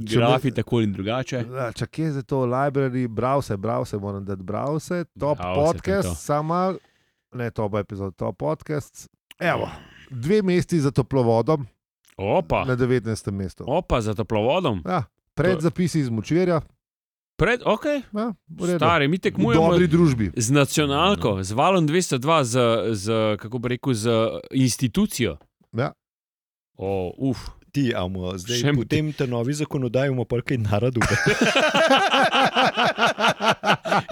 Grafi 0.00 0.50
tako 0.52 0.80
in 0.80 0.92
drugače. 0.92 1.44
Če 1.74 1.86
kje 1.86 2.04
je 2.04 2.12
za 2.12 2.22
to 2.22 2.46
library, 2.46 3.04
browse, 3.06 3.56
browse, 3.56 3.98
moram 3.98 4.24
dati 4.24 4.42
browse, 4.42 5.04
top 5.12 5.36
Browse, 5.36 5.44
to 5.44 5.60
je 5.60 5.66
podcast, 5.66 6.08
to. 6.08 6.14
sama, 6.16 6.74
ne 7.34 7.50
top 7.50 7.74
epizod, 7.76 8.16
top 8.16 8.38
podcast. 8.38 9.04
Evo, 9.38 9.68
dve 10.10 10.40
mesti 10.42 10.80
za 10.80 10.90
toplovodom 10.90 11.66
Opa, 12.18 12.64
na 12.64 12.76
19. 12.76 13.30
mestu. 13.30 13.64
opa 13.66 14.00
za 14.00 14.14
toplovodom. 14.14 14.82
Ja, 14.86 15.04
pred 15.34 15.60
zapisi 15.60 16.00
iz 16.00 16.10
močvirja, 16.10 16.60
Pred, 17.38 17.62
ok, 17.64 17.84
ja, 18.12 18.34
stari, 18.76 19.08
mi 19.08 19.18
tekmujemo 19.18 19.78
z 20.36 20.50
nacionalko, 20.50 21.42
z 21.42 21.52
valom 21.52 21.86
202, 21.86 22.44
z, 22.44 22.54
z 22.92 23.36
kako 23.38 23.58
bi 23.58 23.68
rekel, 23.68 23.94
z 23.94 24.10
institucijo. 24.50 25.36
Ja. 25.72 25.92
O, 26.74 27.14
uf. 27.18 27.38
Ti, 27.78 27.94
amo, 27.94 28.34
zdaj, 28.34 28.58
Še- 28.58 28.72
potem 28.74 29.12
te 29.12 29.22
novi 29.24 29.54
zakonodaji 29.54 30.10
bomo 30.10 30.24
pa 30.24 30.40
kaj 30.42 30.58
narodu. 30.58 30.98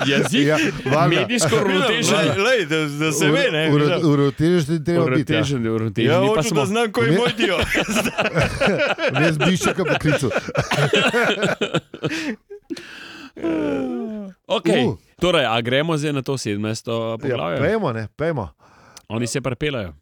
Jezik, 0.06 0.46
Ja, 0.46 0.56
valjda. 0.87 1.08
medijsko 1.18 1.56
uravnotežen. 1.56 2.30
Da, 2.68 2.78
da 2.96 3.12
se 3.12 3.26
ve, 3.26 3.50
ne. 3.50 3.64
Ura- 3.68 3.99
Uravnotežiti 3.99 4.78
treba 4.80 5.04
biti. 5.08 5.32
Ja. 5.32 5.42
Uravnotežen, 5.42 5.66
uravnotežen. 5.66 6.06
Ja, 6.06 6.20
hočem, 6.20 6.42
smo- 6.44 6.56
da 6.56 6.66
znam, 6.66 6.92
ko 6.92 7.02
je 7.02 7.12
moj 7.12 7.32
dio. 7.35 7.58
Ne 9.12 9.32
zbiščaka 9.32 9.82
po 9.85 9.99
klicu. 9.99 10.30
Okay. 14.49 14.85
Uh. 14.85 14.94
Torej, 15.16 15.44
a 15.44 15.61
gremo 15.61 15.96
zdaj 15.96 16.12
na 16.12 16.23
to 16.23 16.32
17. 16.35 16.62
Ja, 16.87 17.18
poglavje? 17.18 17.58
pejmo, 17.58 17.92
ne, 17.92 18.06
pejmo. 18.14 18.49
Oni 19.08 19.26
se 19.26 19.40
prepelajo. 19.40 19.92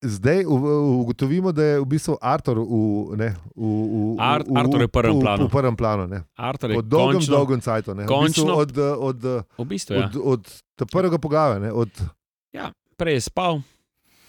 Zdaj 0.00 0.44
ugotovimo, 0.46 1.50
da 1.50 1.62
je 1.64 1.80
v 1.80 1.86
bistvu 1.86 2.14
Artur 2.20 2.58
v, 2.58 2.66
ne, 3.16 3.28
v, 3.50 3.66
v, 4.14 4.16
Ar- 4.16 4.44
v, 4.44 4.54
Artur 4.54 4.80
je 4.80 4.86
v 4.86 4.92
prvem 4.92 5.10
v, 5.12 5.20
planu. 5.20 5.42
V 5.42 5.50
prvem 5.50 5.74
planu 5.74 6.06
ne. 6.06 6.22
Artur 6.36 6.70
je 6.70 6.76
Po 6.76 6.82
dolgem, 6.84 7.14
končno, 7.16 7.34
dolgem 7.34 7.60
cajtu. 7.60 7.90
Ne. 7.92 8.02
V 8.02 8.06
bistvu 8.06 8.14
končno- 8.46 8.56
od, 8.56 8.70
od, 8.78 9.20
od, 9.24 9.42
v 9.56 9.64
bistvu, 9.66 9.92
ja. 9.92 10.06
od, 10.06 10.14
od, 10.16 10.42
od 10.76 10.88
prvega 10.88 11.18
poglavja. 11.18 11.58
Ne. 11.60 11.70
Od, 11.72 11.90
Prej 12.96 13.14
je 13.14 13.20
spal, 13.22 13.62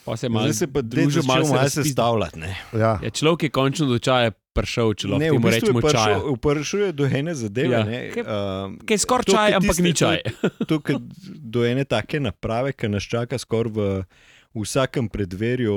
pa 0.04 0.14
se 0.14 0.26
je 0.26 0.30
malo 0.30 0.46
Zdaj 0.46 0.54
se 0.56 0.68
pa 0.68 0.82
družil, 0.84 1.24
malo 1.24 1.42
se 1.44 1.54
razpizdal. 1.54 1.84
sestavljati. 1.84 2.38
Ne. 2.40 2.52
ja. 2.72 2.92
Ja, 3.00 3.10
človek 3.10 3.44
je 3.44 3.50
končno 3.52 3.86
do 3.88 3.98
čaja 4.00 4.30
prišel, 4.52 4.94
če 4.94 5.06
lahko 5.08 5.26
v 5.28 5.40
bistvu 5.40 5.50
rečemo 5.50 5.80
je 5.80 5.86
čaj. 5.88 6.14
prišel- 6.14 6.38
prišel 6.40 6.80
je 6.80 6.92
do 6.92 7.06
ene 7.08 7.34
zadeve. 7.36 7.72
Ja. 7.72 7.82
ne, 7.84 8.00
Kaj- 8.12 8.26
um, 8.26 8.78
Kaj 8.80 8.94
je 8.94 9.00
skoraj 9.00 9.24
To, 9.24 9.32
čaj, 9.32 9.50
ampak 9.56 9.78
ni 9.80 9.92
čaj. 9.92 10.18
to, 10.66 10.76
ke 10.80 10.98
do 11.36 11.62
ene 11.64 11.82
take 11.84 12.18
naprave, 12.20 12.74
ki 12.74 12.90
nas 12.90 13.02
čaka 13.04 13.38
skoraj 13.38 13.70
v 13.72 13.80
vsakem 14.56 15.08
predverju 15.08 15.76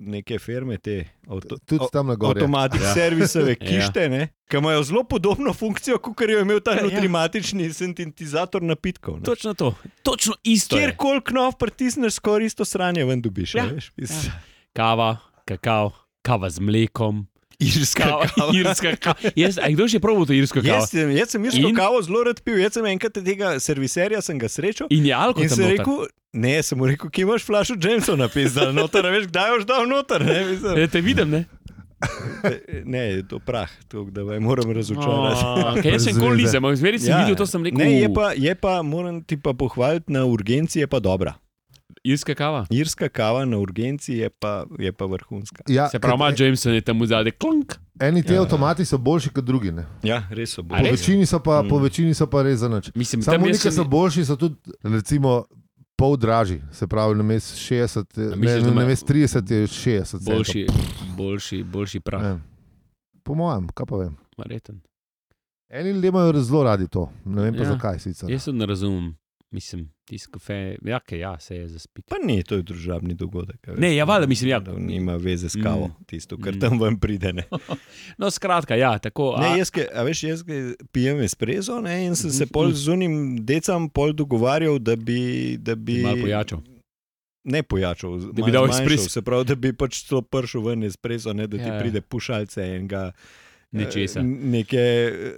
neke 0.00 0.38
firme, 0.38 0.76
te 0.76 0.94
avto, 1.26 1.58
Tudi 1.58 1.84
tam 1.92 2.06
na 2.06 2.14
gori. 2.14 2.40
avtomatik 2.40 2.80
Ja. 2.80 2.86
ja. 2.86 2.94
servisove 2.94 3.50
Ja. 3.52 3.54
kište, 3.58 4.00
ja. 4.02 4.26
ki 4.44 4.56
imajo 4.56 4.82
zelo 4.82 5.04
podobno 5.04 5.52
funkcijo, 5.52 5.98
kot 5.98 6.20
jo 6.20 6.28
je 6.28 6.42
imel 6.42 6.60
ta 6.60 6.72
Ja. 6.72 6.82
nutrimatični 6.82 7.72
sintetizator 7.72 8.62
napitkov. 8.62 9.16
ne. 9.16 9.22
Točno 9.22 9.54
to, 9.54 9.74
točno 10.02 10.34
isto. 10.42 10.76
je. 10.76 10.82
Kjerkoli 10.82 11.20
knov 11.22 11.52
pritisneš, 11.54 12.12
skoraj 12.14 12.46
isto 12.46 12.64
sranje 12.64 13.04
ven 13.04 13.22
dobiš. 13.22 13.54
Ja. 13.54 13.64
Ja. 13.64 13.72
Veš, 13.72 13.92
ja. 13.98 14.40
Kava, 14.72 15.16
kakav, 15.44 15.90
kava 16.22 16.50
z 16.50 16.60
mlekom. 16.60 17.26
Irska 17.58 18.02
Kava, 18.06 18.26
kava. 18.30 18.52
irska 18.58 18.96
kava. 18.96 19.30
Jaz, 19.34 19.58
a 19.58 19.66
kdo 19.74 19.88
še 19.90 19.98
probo 19.98 20.22
to 20.22 20.32
irsko 20.36 20.62
kavo? 20.62 20.70
Jaz, 20.70 20.92
sem- 20.92 21.10
jaz 21.10 21.32
sem 21.34 21.42
irsko 21.42 21.66
In? 21.66 21.74
kavo 21.74 21.98
zelo 22.02 22.22
rad 22.24 22.38
pil, 22.46 22.54
jaz 22.62 22.78
sem 22.78 22.86
enkrat 22.86 23.18
tega 23.18 23.56
serviserja 23.58 24.22
sem 24.22 24.38
ga 24.38 24.46
srečal. 24.46 24.86
In 24.94 25.02
je 25.04 25.14
alkohol 25.14 25.42
In 25.42 25.50
tam 25.50 25.58
sem 25.58 25.72
rekel, 25.72 26.06
ne, 26.34 26.54
sem 26.62 26.78
mu 26.78 26.86
rekel, 26.86 27.10
ki 27.10 27.26
imaš 27.26 27.42
flašo 27.42 27.74
Jamesa 27.76 28.14
napisal, 28.14 28.70
noter, 28.72 29.08
veš, 29.10 29.26
kdaj 29.26 29.56
boš 29.56 29.66
dal 29.66 29.90
noter. 29.90 30.22
Ne, 30.22 30.38
mislim, 30.46 30.78
Ja, 30.78 30.86
te 30.88 31.02
vidim, 31.02 31.30
ne? 31.30 31.42
ne 32.86 33.00
je 33.08 33.22
to 33.26 33.40
prah, 33.42 33.66
to, 33.90 34.04
da 34.06 34.22
me 34.22 34.38
moram 34.38 34.70
razočarati. 34.70 35.42
Oh, 35.42 35.72
okay, 35.72 35.90
jaz 35.90 36.04
sem 36.04 36.14
Brez 36.14 36.22
kol 36.22 36.30
veze. 36.30 36.38
lizem, 36.38 36.68
zveri 36.76 36.98
sem 37.02 37.10
ja. 37.10 37.18
videl, 37.18 37.34
to 37.34 37.46
sem 37.46 37.64
rekel. 37.66 37.82
Ne, 37.82 37.90
je 37.96 38.08
pa, 38.14 38.30
je 38.38 38.54
pa, 38.54 38.76
moram 38.86 39.18
ti 39.18 39.34
pa 39.34 39.50
pohvaliti, 39.50 40.06
na 40.08 40.22
urgenci 40.24 40.78
je 40.78 40.86
pa 40.86 41.00
dobra. 41.00 41.34
Irska 42.04 42.34
kava. 42.34 42.66
Irska 42.70 43.08
kava 43.08 43.44
na 43.44 43.58
urgenci 43.58 44.12
je 44.14 44.30
pa, 44.30 44.64
je 44.78 44.92
pa 44.92 45.04
vrhunska. 45.06 45.62
Ja, 45.68 45.88
Se 45.88 45.98
pravi, 45.98 46.14
ima 46.16 46.28
ker 46.28 46.40
Jameson 46.40 46.74
je 46.74 46.80
tam 46.80 47.06
zadaj 47.06 47.32
klonk. 47.32 47.74
Eni 48.00 48.22
ti 48.22 48.32
Ja. 48.32 48.42
avtomati 48.42 48.84
so 48.84 48.98
boljši 48.98 49.30
kot 49.30 49.44
drugi. 49.44 49.72
Ne. 49.72 49.86
Ja, 50.02 50.22
res 50.30 50.50
so 50.50 50.62
A 50.62 50.64
Po, 50.68 50.82
večini 50.84 51.26
so 51.26 51.38
pa, 51.40 51.62
Mm. 51.62 51.68
po 51.68 51.78
večini 51.78 52.14
so 52.14 52.26
pa 52.26 52.42
res 52.42 52.58
za 52.58 52.68
nič. 52.68 52.90
Mislim, 52.94 53.22
Samo 53.22 53.46
jaz 53.46 53.62
ki 53.62 53.70
so 53.70 53.84
boljši, 53.84 54.24
so 54.24 54.36
tudi 54.36 54.54
recimo, 54.82 55.44
pol 55.96 56.16
dražji. 56.16 56.62
Se 56.72 56.86
pravi, 56.86 57.14
na 57.14 57.22
mest 57.24 57.56
60, 57.58 58.06
A 58.16 58.20
ne, 58.20 58.36
misliš, 58.36 58.62
da 58.62 58.66
na 58.66 58.72
ima- 58.72 58.86
mest 58.86 59.06
30 59.06 59.50
je 59.50 59.66
60. 59.66 60.18
centov. 60.18 60.34
boljši, 60.36 60.66
boljši, 61.16 61.62
boljši 61.64 62.00
prah. 62.00 62.22
Ne. 62.22 62.38
Po 63.22 63.34
mojem, 63.34 63.66
kaj 63.68 63.86
pa 63.86 63.96
vem. 63.96 64.16
Mareten. 64.38 64.80
Eni 65.70 65.90
ljudje 65.90 66.08
imajo 66.08 66.32
zelo 66.34 66.62
radi 66.62 66.88
to, 66.88 67.10
ne 67.24 67.42
vem 67.42 67.54
pa 67.54 67.60
Ja. 67.60 67.68
zakaj 67.68 67.98
sicer. 67.98 68.30
Jaz 68.30 68.44
tudi 68.44 68.58
ne 68.58 68.66
razumem. 68.66 69.16
Mislim, 69.50 69.88
tisto 70.04 70.30
kafe, 70.30 70.54
ja, 70.82 71.00
ke 71.00 71.18
ja, 71.18 71.40
se 71.40 71.56
je 71.56 71.68
zaspiti. 71.68 72.06
Pa 72.08 72.16
ni, 72.22 72.42
to 72.42 72.54
je 72.54 72.62
družabni 72.62 73.14
dogodek. 73.14 73.68
a 73.68 73.70
veš. 73.70 73.80
Ne, 73.80 73.96
ja, 73.96 74.04
valjda, 74.04 74.26
mislim, 74.26 74.50
ja. 74.50 74.60
Da 74.60 74.72
Nima 74.72 75.16
veze 75.16 75.48
s 75.48 75.56
kavo, 75.56 75.86
Mm. 75.86 76.04
tisto, 76.06 76.36
kar 76.36 76.54
Mm. 76.54 76.60
tam 76.60 76.80
ven 76.80 76.98
pride. 76.98 77.32
Ne. 77.32 77.44
No, 78.18 78.30
skratka, 78.30 78.74
ja, 78.74 78.98
tako. 78.98 79.34
A, 79.36 79.40
Ne, 79.42 79.58
jaz, 79.58 79.70
ke, 79.70 79.88
a 79.88 80.02
veš, 80.02 80.22
jaz 80.22 80.42
ke 80.42 80.58
pijem 80.92 81.20
espresso 81.20 81.80
ne, 81.80 82.04
in 82.04 82.14
sem 82.14 82.30
se 82.30 82.44
Mhm, 82.44 82.52
pol 82.52 82.66
mhm. 82.66 82.74
z 82.74 82.88
unim 82.88 83.14
decam 83.38 83.88
pol 83.88 84.12
dogovarjal, 84.12 84.78
da 84.78 84.96
bi. 84.96 85.56
Da 85.56 85.74
bi 85.74 86.02
Malo 86.02 86.16
pojačal. 86.18 86.60
Ne 87.44 87.62
pojačal, 87.62 88.18
bi 88.28 88.42
malo 88.42 88.52
dal 88.52 88.70
espresso. 88.70 89.08
Se 89.08 89.22
pravi, 89.22 89.44
da 89.44 89.54
bi 89.54 89.72
pač 89.72 90.02
to 90.02 90.20
pršel 90.22 90.60
ven 90.62 90.82
espresso, 90.82 91.32
ne, 91.32 91.46
da 91.46 91.56
ti 91.56 91.62
Ja, 91.62 91.74
ja. 91.74 91.80
pride 91.80 92.00
pušalce 92.02 92.60
enega. 92.60 93.12
Nečesa. 93.72 94.22
Neke 94.22 94.82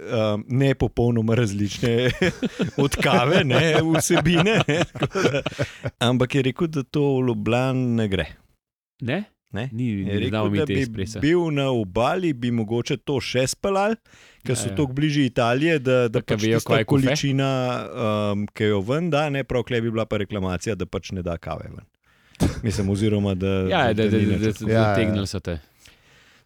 um, 0.09 0.45
ne 0.49 0.71
popolnoma 0.73 1.35
različne 1.35 2.11
od 2.77 2.95
kave, 2.95 3.43
ne, 3.43 3.61
vsebine. 3.91 4.61
Ne, 4.63 4.77
da, 5.23 5.41
ampak 6.01 6.35
je 6.35 6.41
rekel, 6.43 6.67
da 6.69 6.83
to 6.83 7.17
v 7.17 7.27
Ljubljani 7.27 7.85
ne 7.95 8.07
gre. 8.07 8.25
Ne? 9.01 9.23
Ne? 9.51 9.65
Ni, 9.73 9.89
Je 9.89 10.05
ne 10.05 10.19
rekel, 10.21 10.31
da 10.49 10.65
bi 10.65 10.77
espresa. 10.79 11.19
bil 11.19 11.49
na 11.51 11.65
obali, 11.69 12.31
bi 12.33 12.51
mogoče 12.51 12.97
to 12.97 13.17
še 13.19 13.43
spelal, 13.47 13.97
ker 14.41 14.55
so 14.55 14.65
Ja, 14.65 14.71
ja. 14.71 14.75
tako 14.77 14.93
bližje 14.93 15.25
Italije, 15.25 15.79
da, 15.79 16.07
da 16.07 16.21
pač 16.21 16.39
vejo, 16.39 16.53
kaj 16.53 16.61
tista 16.61 16.77
je 16.77 16.85
kofe? 16.85 17.01
količina, 17.03 17.49
um, 18.31 18.45
ki 18.47 18.63
jo 18.65 18.79
ven 18.81 19.09
da, 19.09 19.25
ne 19.29 19.43
prav, 19.43 19.63
klej 19.63 19.81
bi 19.81 19.91
bila 19.91 20.05
pa 20.05 20.17
reklamacija, 20.17 20.75
da 20.75 20.87
pač 20.87 21.11
ne 21.11 21.21
da 21.21 21.35
kave 21.37 21.67
ven. 21.67 21.83
Mislim, 22.63 22.87
oziroma, 22.89 23.35
da. 23.35 23.51
Ja, 23.67 23.83
da, 23.91 24.07
da, 24.07 24.17
ni 24.17 24.25
da, 24.25 24.37
da, 24.37 24.47
nič. 24.47 24.57
da, 24.57 24.65
Ja, 24.65 24.71
ja. 24.71 24.85
zategnili 24.85 25.27
so 25.27 25.39
te. 25.41 25.59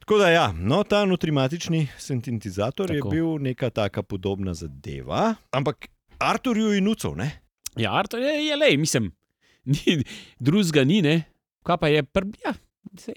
Tako 0.05 0.17
da, 0.17 0.29
ja, 0.29 0.53
no, 0.53 0.83
ta 0.83 1.05
nutrimatični 1.05 1.87
sintetizator 1.97 2.87
Tako. 2.87 3.07
je 3.07 3.11
bil 3.11 3.37
neka 3.39 3.69
taka 3.69 4.03
podobna 4.03 4.53
zadeva, 4.53 5.33
ampak 5.51 5.87
Arturju 6.19 6.73
in 6.73 6.83
Nucov, 6.83 7.15
ne? 7.15 7.31
Ja, 7.75 7.93
Artur 7.93 8.19
je, 8.19 8.45
je 8.45 8.55
lej, 8.55 8.77
mislim, 8.77 9.11
ni, 9.65 10.03
drugega 10.39 10.83
ni, 10.83 11.01
ne. 11.01 11.23
Kaj 11.63 11.77
pa 11.77 11.87
je, 11.87 12.03
pr, 12.03 12.23
ja, 12.39 12.53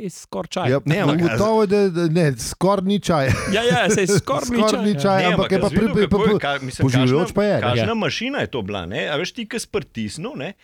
skoraj 0.09 0.49
čaj. 0.49 0.71
Ja, 0.71 0.81
Ne, 0.85 0.97
ampak- 0.99 1.21
Gotovo 1.23 1.63
je, 1.63 1.67
da 1.67 1.89
da- 1.91 2.09
ne, 2.09 2.33
skoraj 2.35 2.85
ni 2.85 3.01
čaj. 3.01 3.29
Ja, 3.55 3.63
ja, 3.63 3.91
se 3.91 4.01
je 4.01 4.07
skoraj 4.09 4.49
ni 4.49 4.65
čaj. 4.65 4.83
ni 4.83 4.91
ja. 4.91 5.01
čaj, 5.01 5.25
ampak 5.27 5.53
je 5.53 5.61
pa 5.61 5.69
pri, 5.69 5.79
pri, 5.79 6.09
pri, 6.09 6.09
pri, 6.09 6.73
poživljajoč 6.81 7.33
pa 7.33 7.45
je, 7.45 7.55
ne. 7.55 7.61
Kakšna 7.63 7.87
Ja. 7.87 7.95
mašina 7.97 8.39
je 8.39 8.49
to 8.49 8.63
bila, 8.63 8.87
ne? 8.87 9.05
A 9.07 9.17
veš 9.17 9.33
ti, 9.35 9.45
ki 9.45 9.61
si 9.61 9.69
pritisnil, 9.69 10.33
ne? 10.35 10.55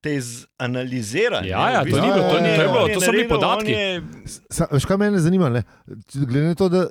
Te 0.00 0.14
zanalizira. 0.16 1.42
Ja, 1.42 1.70
ja, 1.70 1.80
to 1.82 1.92
ni 1.94 2.08
bilo, 2.08 2.24
to 2.24 2.40
ni- 2.40 2.48
to 2.48 2.62
je 2.62 2.68
bilo, 2.68 2.88
to 2.88 3.00
so 3.00 3.12
bili 3.12 3.28
podatki. 3.28 3.74
Sa, 4.48 4.64
veš, 4.66 4.84
kaj 4.84 4.96
mene 4.98 5.18
zanima? 5.18 5.50
Ne? 5.50 5.62
Glede 6.16 6.46
na 6.46 6.54
to, 6.54 6.68
da, 6.68 6.86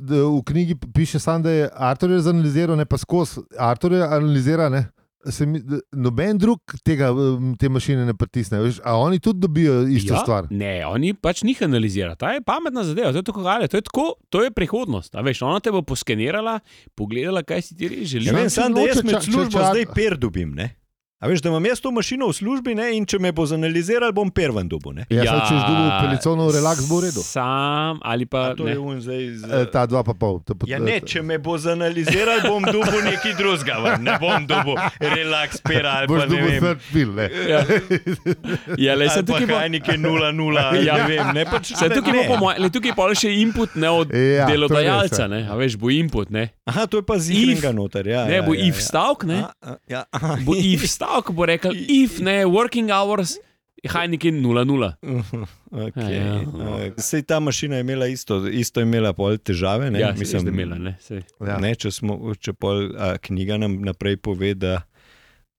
da 0.00 0.16
v 0.18 0.42
knjigi 0.42 0.74
piše 0.88 1.18
samo, 1.18 1.38
da 1.40 1.50
je 1.52 1.68
Artur 1.72 2.10
je 2.10 2.20
zanaliziral, 2.20 2.76
ne 2.76 2.84
pa 2.84 2.98
skozi. 2.98 3.30
Artur 3.56 3.92
je 3.92 4.02
analiziral, 4.02 4.70
ne. 4.70 4.88
Se 5.24 5.46
mi, 5.46 5.60
noben 5.94 6.34
drug 6.36 6.58
tega, 6.82 7.12
te 7.54 7.68
mašine 7.68 8.02
ne 8.02 8.10
pritisne. 8.12 8.58
Veš, 8.58 8.80
a 8.82 8.96
oni 8.96 9.20
tudi 9.20 9.38
dobijo 9.38 9.86
isto 9.88 10.10
ja, 10.10 10.16
ja? 10.16 10.20
stvar. 10.20 10.48
Ne, 10.50 10.82
oni 10.84 11.14
pač 11.14 11.44
njih 11.44 11.62
analizirajo. 11.62 12.16
Ta 12.16 12.32
je 12.32 12.42
pametna 12.42 12.82
zadeva, 12.82 13.12
to 13.12 13.18
je, 13.18 13.24
tako, 13.24 13.40
ali, 13.42 13.68
to 13.68 13.76
je, 13.76 13.82
tako, 13.82 14.06
to 14.28 14.42
je 14.42 14.50
prihodnost. 14.50 15.14
A 15.14 15.20
veš, 15.20 15.42
ona 15.42 15.60
te 15.60 15.70
bo 15.70 15.82
poskenirala, 15.84 16.58
pogledala, 16.92 17.44
kaj 17.44 17.62
si 17.62 17.76
ti 17.76 17.86
res 17.88 18.02
želiš. 18.08 18.26
Ja, 18.26 18.34
vem, 18.34 18.44
če 18.44 18.50
sam, 18.52 18.74
da 18.74 18.80
jaz 18.82 19.04
med 19.04 19.14
ča- 19.14 19.20
če 19.20 19.30
službo 19.30 19.50
čak- 19.54 19.70
zdaj 19.70 19.86
per 19.94 20.18
dobim, 20.18 20.54
ne? 20.54 20.72
A 21.22 21.28
veš, 21.28 21.38
da 21.38 21.48
imam 21.48 21.62
jaz 21.62 21.78
to 21.78 21.90
mašino 21.90 22.26
v 22.26 22.34
službi 22.34 22.74
ne, 22.74 22.88
in 22.92 23.04
če 23.04 23.16
me 23.16 23.30
bo 23.30 23.46
zanaliziral, 23.46 24.10
bom 24.10 24.26
pervan 24.28 24.66
dobu. 24.66 24.90
Ne. 24.92 25.04
Ja, 25.08 25.22
ja 25.22 25.36
če 25.40 25.54
ždubu 25.54 25.84
peliconov 26.00 26.50
relaks 26.50 26.82
bo 26.82 26.98
v 26.98 27.04
redu. 27.04 27.22
Sam 27.22 28.00
ali 28.02 28.26
pa. 28.26 28.42
A 28.44 28.54
to 28.54 28.64
ne. 28.64 28.72
je 28.72 28.78
un 28.80 28.98
zdaj. 28.98 29.22
Z... 29.36 29.46
E, 29.46 29.60
ta 29.68 29.86
dva 29.86 30.02
pa 30.02 30.14
pol. 30.14 30.40
Pot- 30.42 30.66
Ja, 30.66 30.80
ne, 30.80 30.98
če 31.00 31.22
me 31.22 31.38
bo 31.38 31.54
zanaliziral, 31.56 32.42
bom 32.44 32.66
dobil 32.66 33.04
nekaj 33.04 33.32
drugega. 33.34 33.78
Ne 34.00 34.18
bom 34.18 34.42
dobil 34.44 34.74
relaks 34.98 35.62
pera 35.62 35.94
ali 35.96 36.08
boš 36.08 36.18
pa 36.18 36.26
ne 36.26 36.42
vem. 36.42 36.80
pill. 36.88 37.12
Ne. 37.12 37.28
Ja, 37.46 37.60
ja 38.76 38.94
le, 38.94 39.06
se 39.08 39.20
pa 39.20 39.26
tukaj 39.28 39.46
bo. 39.46 39.54
kaj 39.54 39.68
neke 39.70 39.92
0-0, 39.94 40.58
Ja. 40.76 40.96
ja, 40.96 41.06
vem. 41.06 41.30
Ne, 41.32 41.44
pač, 41.44 41.70
Se 41.72 41.86
tukaj 41.88 42.12
ne. 42.12 42.18
bo, 42.18 42.34
po 42.34 42.40
moje- 42.40 42.58
le 42.58 42.68
tukaj 42.68 42.94
pa 42.94 43.06
še 43.14 43.30
input 43.36 43.74
ne, 43.76 43.90
od 43.90 44.10
Ja, 44.10 44.46
delodajalca, 44.46 45.22
res, 45.22 45.30
ne, 45.30 45.40
a 45.46 45.54
veš, 45.54 45.76
bo 45.76 45.86
input, 45.88 46.30
ne. 46.30 46.48
Aha, 46.64 46.86
to 46.86 46.98
je 46.98 47.04
pa 47.04 47.16
zihrenga 47.16 47.72
noter. 47.72 48.06
Ja, 48.06 48.24
Ne, 48.24 48.36
ja, 48.36 48.42
bo 48.42 48.54
ja, 48.54 48.64
if 48.64 48.76
ja. 48.76 48.84
stavek, 48.84 49.24
ne. 49.24 49.38
A, 49.42 49.54
a, 49.62 49.76
Ja, 49.88 50.04
aha. 50.10 50.36
Bo 50.42 50.54
if 50.56 50.84
stavek, 51.12 51.30
bo 51.36 51.46
rekel 51.46 51.72
if, 51.76 52.20
ne, 52.20 52.44
working 52.46 52.90
hours, 52.90 53.36
haj 53.88 54.08
nekje 54.08 54.32
0-0. 54.32 54.92
Okay. 55.72 56.12
Ja, 56.12 56.24
ja. 56.24 56.40
Uh, 56.44 56.92
Sej 57.00 57.22
ta 57.22 57.40
mašina 57.40 57.76
je 57.76 57.80
imela 57.80 58.06
isto, 58.06 58.46
isto 58.48 58.80
je 58.80 58.84
imela 58.84 59.12
pol 59.12 59.38
težave. 59.38 59.90
Ne? 59.90 60.00
Ja, 60.00 60.12
mislim, 60.18 60.44
da 60.44 60.50
je 60.50 60.54
imela, 60.54 60.78
ne. 60.78 60.96
saj. 61.00 61.22
Ja. 61.40 61.58
Ne, 61.58 61.74
če, 61.74 61.90
smo, 61.90 62.34
če 62.36 62.52
pol, 62.52 62.90
a, 62.98 63.16
knjiga 63.16 63.56
nam 63.56 63.80
naprej 63.80 64.18
pove, 64.20 64.54
da, 64.54 64.82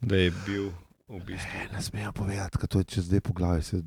da 0.02 0.22
je 0.22 0.32
bil 0.46 0.70
v 1.10 1.22
bistvu. 1.26 1.68
Ne 1.74 1.82
smejo 1.82 2.14
povedati, 2.14 2.62
kaj 2.62 2.70
to 2.70 2.84
je 2.84 2.90
čez 2.96 3.10
zdaj 3.10 3.26
poglavje, 3.26 3.66
se 3.72 3.82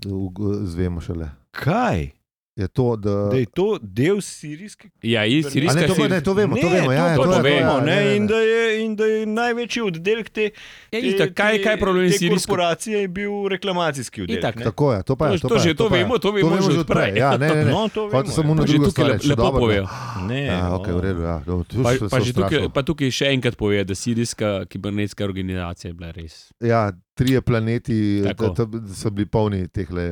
zvemo 0.74 1.00
šele. 1.00 1.30
Kaj? 1.54 2.10
Je 2.56 2.68
to, 2.68 2.96
da. 2.96 3.14
Da 3.30 3.36
je 3.36 3.46
to 3.46 3.78
del 3.82 4.20
sirijske 4.20 4.88
Ja, 5.02 5.26
iz 5.28 5.46
A 5.46 5.50
Sirijska 5.50 5.80
ne, 5.80 5.86
to, 5.86 6.08
ne, 6.08 6.20
to 6.24 6.34
vemo, 6.34 6.56
to 6.56 6.68
vemo. 6.68 6.92
Ja, 6.92 7.08
ja, 7.08 7.16
to, 7.16 7.24
to 7.24 7.32
to 7.32 7.42
vemo, 7.42 7.58
ja, 7.58 7.80
Ne, 7.80 7.96
ne, 7.96 8.04
ne, 8.04 8.16
in, 8.16 8.22
ne. 8.22 8.28
da 8.28 8.40
je, 8.40 8.65
in 8.86 8.94
da 8.94 9.04
je 9.04 9.26
največji 9.26 9.82
oddelek 9.82 10.28
te, 10.30 10.44
Ja, 10.44 10.50
te, 10.92 11.00
itak, 11.02 11.34
kaj, 11.34 11.58
kaj 11.60 11.72
je 11.72 11.80
problem 11.80 12.06
s 12.06 12.12
te 12.12 12.18
Sirijsko? 12.18 12.38
korporacije, 12.46 13.00
je 13.00 13.08
bil 13.10 13.48
reklamacijski 13.48 14.22
oddelek. 14.22 14.38
Itak. 14.40 14.62
Tako 14.62 14.92
je, 14.92 15.02
to 15.02 15.16
pa 15.16 15.28
je. 15.28 15.38
To- 15.38 15.42
pa 15.42 15.48
to 15.48 15.54
je, 15.56 15.60
že 15.62 15.74
to 15.74 15.88
pa 15.88 15.96
je. 15.96 16.02
vemo, 16.02 16.18
to 16.18 16.32
vemo 16.32 16.56
že 16.62 16.78
od 16.78 16.86
prej. 16.86 17.12
Ja, 17.16 17.36
ne, 17.36 17.48
ne, 17.48 17.64
ne. 17.64 17.70
No, 17.74 17.88
to 17.88 18.06
vemo, 18.06 18.30
samo 18.30 18.54
na 18.54 18.64
drugo 18.64 18.90
stvar. 18.90 19.18
lepo 19.18 19.34
dobro, 19.36 19.60
povejo. 19.60 19.84
Ne, 20.28 20.44
Ja, 20.46 20.70
ok, 20.72 20.86
v 20.88 21.00
redu. 21.02 21.22
Ja. 21.22 21.42
No, 21.42 21.64
to 21.64 21.82
Pa, 21.82 21.92
pa, 22.08 22.18
tukaj, 22.20 22.68
pa 22.70 22.80
tukaj 22.82 23.10
še 23.10 23.26
enkrat 23.28 23.54
pove, 23.54 23.84
da 23.84 23.94
sirijska 23.94 24.64
kibernetska 24.64 25.24
organizacija 25.24 25.88
je 25.88 25.94
bila 25.94 26.10
res. 26.10 26.52
Ja, 26.60 26.86
trije 27.14 27.40
planeti 27.40 27.98
ta, 28.28 28.54
ta, 28.54 28.64
so 28.92 29.10
bili 29.10 29.26
polni 29.26 29.68
teh 29.68 29.90
le. 29.90 30.06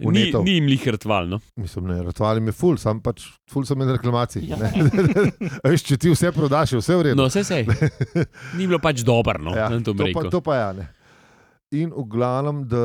Ni, 0.00 0.30
ni 0.32 0.54
jim 0.56 0.68
lih 0.70 0.84
rtval. 0.96 1.28
No? 1.28 1.40
Mislim, 1.60 1.90
ne, 1.90 1.98
ratovali 2.06 2.40
mi 2.40 2.54
ful, 2.56 2.78
sam 2.80 3.02
pač 3.04 3.26
ful 3.50 3.66
sem 3.68 3.76
imel 3.76 3.94
reklamacij. 3.98 4.46
Ja. 4.48 4.56
Ja. 4.56 4.86
Veš, 5.68 5.84
če 5.90 5.98
ti 6.00 6.12
vse 6.12 6.32
prodaš, 6.32 6.72
je 6.72 6.80
vse 6.80 6.96
v 6.96 7.08
redu. 7.10 7.20
no, 7.20 7.28
vse 7.28 7.44
se 7.44 7.60
je. 7.60 8.26
Ni 8.56 8.64
bilo 8.66 8.80
pač 8.82 9.04
dobro, 9.06 9.42
no, 9.42 9.52
ja, 9.56 9.68
ja, 9.68 9.80
to 9.84 9.92
to, 9.92 10.08
pa, 10.16 10.24
to 10.32 10.40
pa 10.44 10.56
je. 10.56 10.68
Ne. 10.80 10.86
In 11.82 11.92
v 11.94 12.06
glavnem, 12.10 12.64
da 12.70 12.84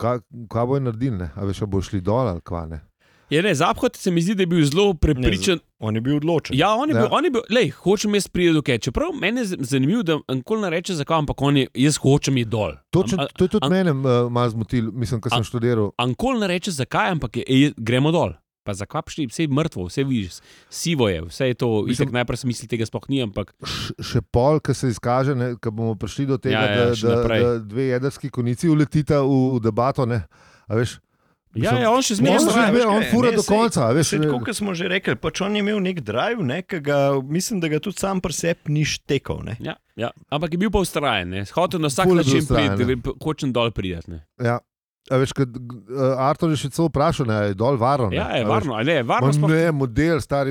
kaj, 0.00 0.22
kaj 0.52 0.68
bo 0.70 0.78
naredili, 0.80 1.18
ne? 1.24 1.30
a 1.34 1.48
veš, 1.48 1.64
a 1.66 1.70
bo 1.70 1.82
šli 1.82 2.00
dol 2.04 2.30
ali 2.30 2.44
kva 2.46 2.66
ne. 2.70 2.80
Je, 3.30 3.42
ne, 3.42 3.54
Zaphod 3.54 3.96
se 3.96 4.10
mi 4.10 4.22
zdi, 4.22 4.34
da 4.34 4.42
je 4.42 4.46
bil 4.46 4.64
zelo 4.64 4.94
prepričan. 4.94 5.58
On 5.78 5.94
je 5.94 6.00
bil 6.00 6.16
odločen. 6.16 6.56
Ja, 6.56 6.70
on 6.70 6.88
je 6.88 6.94
bil, 6.94 7.02
Ja. 7.02 7.08
on 7.10 7.24
je 7.24 7.30
bil 7.30 7.42
lej, 7.50 7.70
hočem 7.72 8.14
jaz 8.14 8.28
priti 8.28 8.52
do 8.52 8.62
kaj. 8.62 8.78
Čeprav 8.80 9.10
meni 9.12 9.40
je 9.40 9.46
zanimivo, 9.60 10.02
da 10.02 10.18
nikoli 10.30 10.62
ne 10.62 10.70
reče 10.70 10.94
zakaj, 10.94 11.18
ampak 11.18 11.42
on 11.42 11.56
je, 11.56 11.66
jaz 11.76 11.98
hočem 11.98 12.36
iti 12.36 12.48
dol. 12.48 12.70
Am- 12.70 13.28
to 13.34 13.44
je 13.44 13.48
tudi 13.48 13.58
am- 13.62 13.72
mene 13.72 13.90
uh, 13.92 14.30
malo 14.30 14.50
zmotil, 14.50 14.92
mislim, 14.92 15.20
ko 15.20 15.28
sem 15.28 15.40
A- 15.40 15.44
študiral. 15.44 15.90
Nikoli 15.98 16.40
ne 16.40 16.46
reče 16.48 16.70
zakaj, 16.72 17.10
ampak 17.10 17.36
je, 17.36 17.44
ej, 17.48 17.72
gremo 17.76 18.12
dol. 18.12 18.32
Pa 18.64 18.74
zakaj 18.74 19.02
pa 19.02 19.10
šli, 19.10 19.26
vse 19.26 19.42
je 19.42 19.48
mrtvo, 19.48 19.84
vse 19.84 20.02
vidiš, 20.04 20.38
sivo 20.68 21.08
je, 21.08 21.20
vse 21.22 21.46
je 21.46 21.54
to. 21.56 21.66
Mislim- 21.66 21.86
Mislim, 21.88 22.08
najprej 22.12 22.36
sem 22.36 22.48
mislil, 22.48 22.68
tega 22.68 22.86
sploh 22.86 23.04
ni, 23.08 23.22
ampak 23.22 23.52
še 24.00 24.22
pol, 24.24 24.58
ki 24.60 24.74
se 24.74 24.88
izkaže, 24.88 25.34
ko 25.60 25.70
bomo 25.70 25.94
prišli 25.94 26.26
do 26.26 26.34
tega, 26.36 26.54
Ja, 26.56 26.70
ja, 26.72 26.94
da, 26.94 27.14
da, 27.16 27.38
da 27.38 27.58
dve 27.60 27.82
jedrski 27.88 28.26
konici 28.28 28.66
uletita 28.68 29.20
v, 29.20 29.30
v 29.52 29.60
debato. 29.60 30.02
Ne? 30.04 30.26
A 30.66 30.74
veš, 30.74 30.98
ja, 31.58 31.72
ja, 31.78 31.88
on 31.88 32.00
še 32.00 32.12
on, 32.12 32.16
zmeraj 32.16 32.38
zmeraj- 32.40 32.86
on 32.86 33.00
kaj, 33.00 33.10
fura 33.10 33.30
ne, 33.30 33.36
do 33.36 33.42
sej- 33.42 33.52
konca. 33.52 33.80
a 33.82 33.92
Veš, 33.92 34.06
Še 34.06 34.18
tako, 34.18 34.38
kot 34.40 34.54
smo 34.54 34.74
že 34.74 34.84
rekli, 34.86 35.16
pač 35.16 35.40
on 35.40 35.52
je 35.52 35.60
imel 35.60 35.80
nek 35.80 36.00
drive, 36.02 36.40
ne, 36.40 36.62
ga 36.62 36.98
mislim, 37.22 37.60
da 37.60 37.68
ga 37.68 37.78
tudi 37.78 37.96
sam 37.96 38.20
pri 38.20 38.32
sebi 38.32 38.72
ni 38.72 38.84
štekal. 38.84 39.42
Ne. 39.42 39.56
Ja, 39.60 39.74
ja. 39.96 40.10
Ampak 40.28 40.52
je 40.52 40.58
bil 40.58 40.70
pa 40.70 40.78
ustrajen, 40.78 41.28
ne. 41.28 41.44
hotel 41.46 41.78
na 41.78 41.88
vsak 41.88 42.04
Ful 42.04 42.16
način 42.16 42.42
priti, 42.42 42.96
hočem 43.20 43.52
dol 43.52 43.70
priti. 43.70 44.04
ne. 44.06 44.24
ja. 44.38 44.58
A 45.06 45.16
veš, 45.16 45.30
uh, 45.38 45.46
Artur 46.18 46.50
je 46.50 46.58
še 46.58 46.68
celo 46.68 46.88
vprašal, 46.88 47.28
je 47.44 47.54
dol 47.54 47.76
varno. 47.76 48.08
ne. 48.10 48.16
Ja, 48.16 48.26
je 48.32 48.42
A 48.42 48.48
varno, 48.48 48.74
a 48.74 48.82
ne, 48.82 49.02
varno 49.02 49.28
Ma 49.28 49.32
sploh. 49.32 49.48
ne, 49.48 49.70
model, 49.70 50.18
star, 50.18 50.50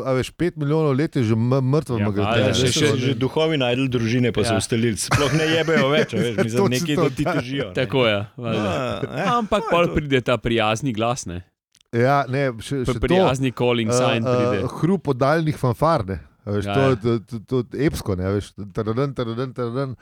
a 0.00 0.10
veš, 0.14 0.30
pet 0.30 0.54
milijonov 0.54 0.94
let 0.94 1.16
je 1.16 1.24
že 1.24 1.34
m- 1.34 1.58
mrtev. 1.64 1.98
Ja, 1.98 2.06
valjda, 2.06 2.22
gre, 2.30 2.40
Ja, 2.40 2.54
še- 2.54 2.70
še, 2.70 2.86
to 2.86 2.96
že 2.96 3.06
ne- 3.08 3.18
duhovi 3.18 3.58
najdel 3.58 3.88
družine, 3.88 4.30
pa 4.30 4.40
ja. 4.40 4.46
so 4.46 4.54
Ja. 4.54 4.58
ustalili. 4.58 4.94
Sploh 4.96 5.32
ne 5.32 5.46
jebejo 5.48 5.90
več, 5.90 6.14
a 6.14 6.16
veš, 6.18 6.34
mislim, 6.38 6.70
to, 6.96 7.02
do 7.02 7.10
ti 7.10 7.22
ja. 7.24 7.34
težijo. 7.34 7.66
ne. 7.66 7.74
Tako 7.74 8.06
je. 8.06 8.18
valjda. 8.36 8.62
Ja, 8.62 9.02
eh, 9.02 9.30
Ampak 9.32 9.62
no, 9.64 9.70
pol 9.70 9.82
je 9.82 9.86
to- 9.86 9.94
pride 9.94 10.18
ta 10.22 10.34
prijazni 10.38 10.94
glas, 10.94 11.26
ne. 11.26 11.42
Ja, 11.90 12.22
ne, 12.28 12.54
še, 12.60 12.84
še 12.84 12.94
to. 12.94 13.00
Prijazni 13.00 13.50
calling 13.50 13.90
sign 13.90 14.22
pride. 14.22 14.58
Uh, 14.60 14.64
uh, 14.64 14.78
hrup 14.78 15.08
oddaljenih 15.08 15.56
fanfar. 15.56 16.06
Ne. 16.06 16.22
A 16.44 16.50
Veš, 16.52 16.62
Ja, 16.64 16.74
to, 16.74 16.80
ja. 16.80 16.88
je- 16.88 16.96
to, 16.96 17.10
to, 17.18 17.36
to, 17.42 17.56
to 17.64 17.74
je 17.74 17.82
epsko, 17.82 18.14
ne, 18.14 18.22
a 18.22 18.30
veš, 18.30 18.54
taradan, 18.70 19.10
taradan, 19.12 19.50
taradan. 19.50 19.96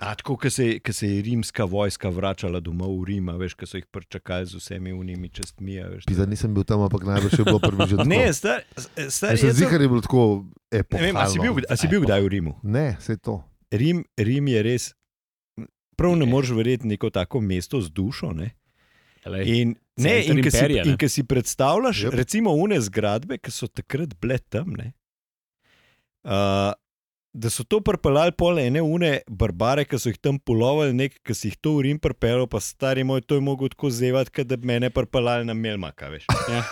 A 0.00 0.14
tako, 0.14 0.36
ko 0.36 0.50
se, 0.50 0.78
ko 0.84 0.92
se 0.92 1.08
je 1.08 1.22
rimska 1.22 1.64
vojska 1.64 2.08
vračala 2.12 2.60
domov 2.60 3.00
v 3.00 3.04
Rim, 3.08 3.28
a 3.28 3.36
veš, 3.40 3.54
ko 3.56 3.64
so 3.66 3.78
jih 3.80 3.86
prčakali 3.88 4.46
z 4.46 4.60
vsemi 4.60 4.92
unimi 4.92 5.28
čestmi. 5.28 5.78
a 5.80 5.88
Veš, 5.88 6.04
Pisa, 6.04 6.26
nisem 6.28 6.52
bil 6.54 6.64
tam, 6.64 6.82
ampak 6.84 7.04
najbrž 7.04 7.32
je 7.38 7.44
bilo 7.44 7.58
prvič 7.58 7.88
že 7.88 7.96
ne, 8.12 8.28
star, 8.32 8.60
star, 9.08 9.32
Jaz 9.32 9.40
sem 9.40 9.56
zihar 9.56 9.80
je 9.80 9.88
bilo 9.88 10.04
tako 10.04 10.44
ne 10.72 11.00
vem, 11.00 11.16
a 11.16 11.24
si 11.26 11.40
bil, 11.40 11.56
epohalno. 11.56 11.70
a 11.70 11.74
si 11.76 11.88
bil 11.88 12.00
kdaj 12.04 12.20
v 12.20 12.28
Rimu? 12.28 12.52
Ne, 12.62 12.96
se 13.00 13.16
to. 13.16 13.40
Rim, 13.72 14.04
Rim 14.20 14.48
je 14.52 14.60
res. 14.62 14.84
Prav 15.96 16.12
ne 16.20 16.28
moreš 16.28 16.52
verjeti 16.52 16.84
neko 16.86 17.08
tako 17.10 17.40
mesto 17.40 17.80
z 17.80 17.88
dušo. 17.88 18.36
Ne? 18.36 18.52
In, 19.26 19.72
ne, 19.96 20.22
in, 20.22 20.38
ko 20.44 20.52
si, 20.52 20.60
imperija, 20.60 20.84
ne. 20.84 20.92
in 20.92 20.98
ko 21.00 21.08
si 21.08 21.24
predstavljaš, 21.24 22.04
Yep. 22.04 22.14
recimo, 22.14 22.52
une 22.52 22.76
zgradbe, 22.78 23.40
ki 23.40 23.50
so 23.50 23.66
takrat 23.66 24.12
bile 24.20 24.36
tam, 24.38 24.76
ne, 24.76 24.92
uh, 26.28 26.70
da 27.36 27.50
so 27.50 27.64
to 27.64 27.80
pripeljali 27.80 28.32
pol 28.32 28.58
ene 28.58 28.80
une 28.80 29.10
barbare, 29.28 29.84
ki 29.84 29.98
so 29.98 30.08
jih 30.08 30.18
tam 30.18 30.38
polovili, 30.40 30.94
nekaj, 30.94 31.20
ki 31.20 31.34
si 31.34 31.48
jih 31.48 31.58
to 31.58 31.74
v 31.76 31.84
Rim 31.84 31.98
pripeljal, 31.98 32.46
pa 32.46 32.58
stari 32.58 33.04
moj, 33.04 33.20
to 33.20 33.36
je 33.36 33.42
mogel 33.42 33.68
tako 33.68 33.90
zevati, 33.92 34.32
kot 34.32 34.46
da 34.46 34.56
bi 34.56 34.66
mene 34.66 34.88
pripeljali 34.90 35.44
na 35.44 35.54
Melmaka. 35.54 36.08
Veš. 36.08 36.24
Ja. 36.48 36.62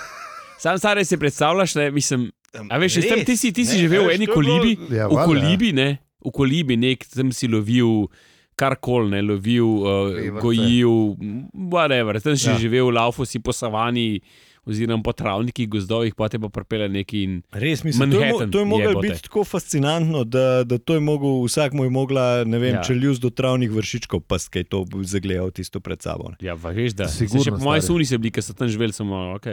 Sam 0.59 0.79
stari 0.79 1.05
si 1.05 1.18
predstavljaš, 1.18 1.74
ne, 1.74 1.90
mislim, 1.90 2.29
a 2.70 2.79
veš, 2.79 2.94
Res, 2.96 3.09
tam, 3.11 3.24
ti 3.27 3.37
si, 3.37 3.50
ti 3.53 3.64
si 3.64 3.74
ne, 3.74 3.81
živel 3.81 4.07
v 4.07 4.14
eni 4.14 4.24
bilo- 4.24 4.35
kolibi, 4.35 4.72
Ja, 4.90 5.07
v 5.07 5.12
valjda, 5.12 5.27
kolibi, 5.27 5.72
ne, 5.74 5.88
v 6.20 6.33
kolibi, 6.33 6.77
nek, 6.79 7.05
tam 7.07 7.33
si 7.33 7.48
lovil. 7.48 8.07
Karkoli, 8.55 9.11
ne 9.11 9.20
lovil, 9.20 9.66
uh, 9.83 10.38
gojil, 10.38 11.16
whatever. 11.53 12.20
Tam 12.22 12.37
si 12.37 12.46
Ja. 12.46 12.53
ja. 12.53 12.59
živel, 12.59 12.87
laufu 12.88 13.27
si 13.27 13.40
po 13.40 13.53
savani, 13.53 14.20
oziroma 14.64 15.03
po 15.03 15.12
travnikih, 15.12 15.68
gozdovih, 15.68 16.14
pa 16.14 16.29
te 16.29 16.38
pa 16.38 16.48
pripelje 16.48 16.88
neki 16.90 17.22
in 17.22 17.33
Res 17.53 17.83
mislim, 17.83 18.11
to 18.11 18.16
je, 18.16 18.20
mo- 18.20 18.24
Manhattan, 18.24 18.50
to 18.50 18.59
je 18.59 18.64
moglo 18.66 19.00
biti 19.00 19.22
tako 19.22 19.44
fascinantno, 19.44 20.24
da, 20.24 20.44
da 20.62 20.79
to 20.79 20.94
je 20.94 21.03
mogel, 21.03 21.42
vsak 21.42 21.72
mu 21.72 21.85
je 21.85 21.90
mogla, 21.92 22.24
ne 22.44 22.59
vem, 22.59 22.70
Ja. 22.70 22.77
ja. 22.77 22.83
čeljuz 22.83 23.18
do 23.18 23.31
travnih 23.31 23.70
vršičkov, 23.70 24.20
pa 24.22 24.38
skaj 24.38 24.64
to 24.64 24.83
zagledal 25.05 25.50
tisto 25.50 25.81
pred 25.81 26.00
sabo. 26.00 26.31
Ne. 26.31 26.37
Ja, 26.40 26.57
pa 26.57 26.70
veš, 26.70 26.92
da 26.94 27.07
Sigurno, 27.07 27.29
Sigurno, 27.40 27.44
še 27.44 27.50
po 27.55 27.64
moji 27.66 27.83
suni 27.83 28.05
so 28.05 28.16
bili, 28.16 28.31
ki 28.31 28.42
so 28.42 28.53
tam 28.53 28.68
živeli, 28.68 28.92
samo 28.92 29.35
ok. 29.35 29.46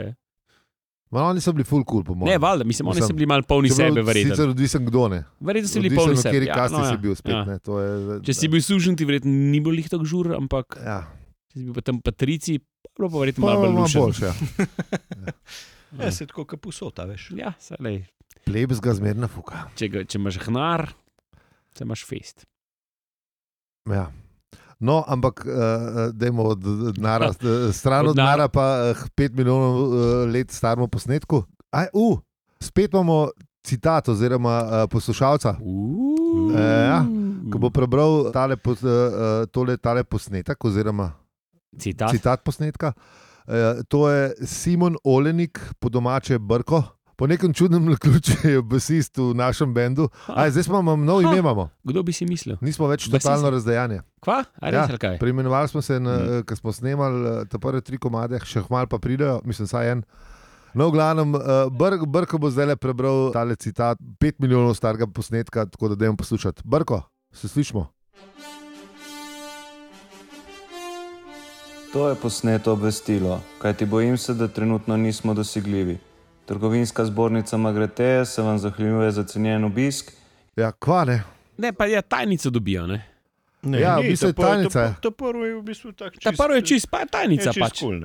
Ma, 1.10 1.22
oni 1.24 1.40
so 1.40 1.52
bili 1.52 1.62
full 1.62 1.84
cool, 1.84 2.00
po 2.00 2.14
mojem. 2.14 2.30
Ne, 2.30 2.38
valjda, 2.38 2.64
mislim, 2.64 2.88
oni 2.88 3.02
so 3.02 3.12
bili 3.12 3.26
malo 3.26 3.44
polni 3.44 3.68
Čeprav 3.68 3.90
sebe, 3.90 4.02
verjetno. 4.02 4.32
Sicer 4.32 4.48
odvisen 4.48 4.80
kdo 4.82 5.08
ne. 5.08 5.18
Verjetno 5.38 5.68
so 5.68 5.76
bili 5.78 5.92
polni 5.94 6.16
sebe. 6.16 6.40
Ja, 6.42 6.54
kasti 6.56 6.72
no, 6.74 6.84
ja, 6.86 6.96
bil 6.96 7.14
spet. 7.14 7.34
ja. 7.34 7.44
ne, 7.44 7.58
to 7.60 7.80
je- 7.80 8.20
Če 8.22 8.32
si 8.34 8.48
bil 8.48 8.62
sužen, 8.62 8.96
ti 8.96 9.04
verjetno 9.04 9.28
ni 9.28 9.60
bil 9.60 9.72
lih 9.74 9.88
tako 9.88 10.04
žur, 10.06 10.32
ampak 10.34 10.78
Ja, 10.78 11.02
če 11.52 11.60
si 11.60 11.66
bil 11.66 11.76
pa 11.76 11.84
tam 11.84 12.00
patrici, 12.00 12.56
bilo 12.96 13.10
pa 13.12 13.20
verjetno 13.20 13.44
malo 13.44 13.66
bolj 13.66 13.76
lušen. 13.82 14.00
boljše. 14.08 14.26
Ja. 14.26 15.36
Ja, 16.00 16.08
se 16.08 16.24
tako 16.24 16.46
kot 16.48 16.56
pusota, 16.64 17.04
veš. 17.04 17.26
Ja, 17.36 17.50
se 17.60 17.76
lej. 17.84 17.98
Plebs 18.46 18.78
ga 18.80 18.94
zmerna 18.96 19.28
fuka. 19.28 19.66
Če, 19.76 19.90
ga, 19.92 20.00
če 20.08 20.16
imaš 20.16 20.38
hnar, 20.46 20.86
se 21.76 21.84
imaš 21.84 22.04
fest. 22.08 22.46
Ja. 23.92 24.06
No, 24.80 25.02
ampak 25.04 25.44
uh, 25.44 26.08
dajmo 26.16 26.46
od 26.54 26.64
denara, 26.96 27.28
eh, 27.36 27.68
stran 27.78 28.08
Od 28.08 28.14
od 28.14 28.22
denara, 28.22 28.48
pa 28.48 28.64
uh, 28.96 29.04
pet 29.12 29.36
milijonov 29.36 29.76
uh, 29.84 29.92
let 30.32 30.50
staremu 30.50 30.88
posnetku. 30.88 31.42
Aj, 31.76 31.92
uh, 31.92 32.16
spet 32.56 32.96
imamo 32.96 33.28
citat 33.60 34.08
oziroma 34.08 34.58
uh, 34.64 34.88
poslušalca, 34.88 35.58
Uh, 36.32 36.56
Ja, 36.56 37.02
ki 37.52 37.58
bo 37.60 37.68
prebral 37.68 38.30
tale, 38.32 38.56
pos, 38.56 38.80
uh, 38.80 39.44
tole, 39.52 39.76
tale 39.76 40.00
posnetek 40.08 40.56
oziroma 40.64 41.10
Citat. 41.74 42.10
citat 42.10 42.40
posnetka. 42.40 42.92
Uh, 43.42 43.54
to 43.84 44.06
je 44.06 44.34
Simon 44.44 44.96
Olenik, 45.02 45.58
po 45.78 45.88
domače 45.88 46.38
Brko. 46.38 46.82
Po 47.14 47.26
nekem 47.26 47.52
čudnem 47.52 47.84
naključju 47.84 48.50
je 48.50 48.62
basist 48.62 49.16
v 49.16 49.34
našem 49.34 49.70
bendu. 49.70 50.08
Aj, 50.26 50.50
zdaj 50.50 50.62
smo 50.62 50.74
imamo 50.76 50.96
nov 50.98 51.20
Ha. 51.20 51.28
ime, 51.28 51.38
imamo. 51.38 51.68
Kdo 51.82 52.02
bi 52.02 52.10
si 52.10 52.24
mislil? 52.24 52.56
nismo 52.60 52.86
več 52.86 53.04
Basist? 53.04 53.22
totalno 53.22 53.50
razdejani. 53.50 54.00
Kva? 54.20 54.44
Ja, 54.62 54.84
ali 54.84 54.98
kaj? 54.98 55.18
Preimenovali 55.18 55.68
smo 55.68 55.82
se, 55.82 56.00
Mm. 56.00 56.42
ko 56.42 56.56
smo 56.56 56.72
snemali 56.72 57.28
eh, 57.28 57.44
te 57.44 57.58
prve 57.58 57.80
tri 57.80 57.98
komade, 57.98 58.40
še 58.40 58.62
hmal 58.62 58.86
pa 58.86 58.98
pridejo, 58.98 59.40
mislim, 59.44 59.66
saj 59.66 59.90
en. 59.90 60.02
No, 60.74 60.88
v 60.88 60.92
glavnem, 60.92 61.32
Brk, 61.70 62.06
Brko 62.06 62.38
bo 62.38 62.48
zdaj 62.48 62.66
le 62.66 62.76
prebral 62.76 63.28
tale 63.30 63.54
citat, 63.54 63.98
pet 64.18 64.40
milijonov 64.40 64.72
starega 64.72 65.06
posnetka, 65.06 65.66
tako 65.66 65.88
da 65.88 65.94
dajmo 65.96 66.16
poslušati. 66.16 66.62
Brko, 66.64 67.02
se 67.30 67.46
slišmo? 67.46 67.86
To 71.92 72.08
je 72.08 72.14
posneto 72.14 72.72
obvestilo, 72.72 73.40
kajti 73.58 73.86
bojim 73.86 74.18
se, 74.18 74.34
da 74.34 74.48
trenutno 74.48 74.96
nismo 74.96 75.34
dosegljivi. 75.34 75.98
Trgovinska 76.46 77.04
zbornica 77.04 77.56
Magreteje 77.56 78.26
se 78.26 78.42
vam 78.42 78.58
zahvaljuje 78.58 79.10
za 79.10 79.24
cenjen 79.24 79.64
obisk. 79.64 80.12
Ja, 80.56 80.72
kva 80.72 81.04
ne. 81.04 81.22
Pa 81.72 81.86
je 81.86 82.02
tajnico 82.02 82.50
dobijo. 82.50 82.86
Ne? 82.86 83.11
Ne, 83.62 83.78
Ja, 83.78 83.94
v 83.94 84.02
ni, 84.02 84.10
bistvu 84.10 84.26
je 84.26 84.34
tajnica. 84.34 84.90
Ta, 84.90 85.00
ta 85.00 85.10
prvo 85.12 85.44
je 85.44 85.54
v 85.54 85.62
bistvu 85.62 85.92
tako 85.92 86.16
Ta 86.18 86.32
prvo 86.32 86.52
je 86.52 86.64
čist, 86.64 86.90
pa 86.90 86.98
je 86.98 87.06
tajnica 87.08 87.48
je 87.48 87.52
pač. 87.56 87.78
Cool, 87.78 88.00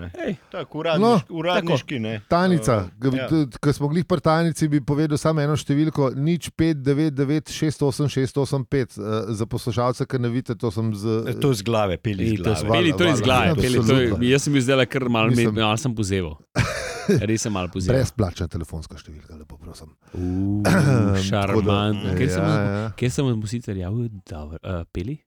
Tako, 0.51 0.77
uradniš, 0.77 1.01
No, 1.01 1.21
uradniški, 1.31 1.99
ne. 1.99 2.21
Tajnica, 2.23 2.87
Uh, 2.99 3.11
ja. 3.11 3.47
ko 3.57 3.71
smo 3.71 3.87
bili 3.87 4.03
pri 4.03 4.19
tajnici, 4.19 4.67
bi 4.67 4.79
povedal 4.79 5.15
samo 5.15 5.41
eno 5.41 5.55
številko, 5.55 6.13
nič 6.13 6.51
599-68685. 6.51 8.97
Uh, 8.97 9.03
za 9.29 9.45
poslušalce, 9.45 10.05
ki 10.05 10.19
ne 10.19 10.29
vidite, 10.29 10.55
to 10.55 10.69
sem 10.69 10.93
z. 10.93 11.35
To 11.35 11.51
z 11.51 11.63
glave, 11.63 11.97
peli 11.97 12.27
Ej, 12.27 12.31
z 12.31 12.37
to 12.37 12.43
glave. 12.43 12.55
so 12.55 12.67
peli 12.67 12.93
to 12.93 13.07
iz 13.07 13.19
glave. 13.19 13.55
Peli, 13.55 13.79
to 13.79 13.95
je, 13.95 14.29
jaz 14.29 14.43
sem 14.43 14.53
bil 14.53 14.61
zdaj 14.61 14.85
kar 14.85 15.09
malo, 15.09 15.27
Mislim- 15.27 15.47
Mislim, 15.47 15.59
malo 15.59 15.77
sem 15.77 15.91
pozeval. 15.91 16.37
Res 17.23 17.39
sem 17.39 17.49
malo 17.49 17.67
pozeval. 17.71 17.97
Brezplačna 17.97 18.47
telefonska 18.47 18.93
številka, 18.93 19.33
lepo 19.33 19.57
prosim. 19.57 19.87
Tako 20.61 21.17
Šarmantno. 21.23 22.13
Kje 22.13 22.29
sem, 22.29 22.43
Ja, 22.43 22.51
ja. 22.51 22.91
kje 22.93 23.09
sem 23.09 23.25
mu 23.25 23.47
sicer 23.47 23.77
javil, 23.77 24.09
da 24.21 24.45
uh, 24.45 24.85
peli? 24.91 25.23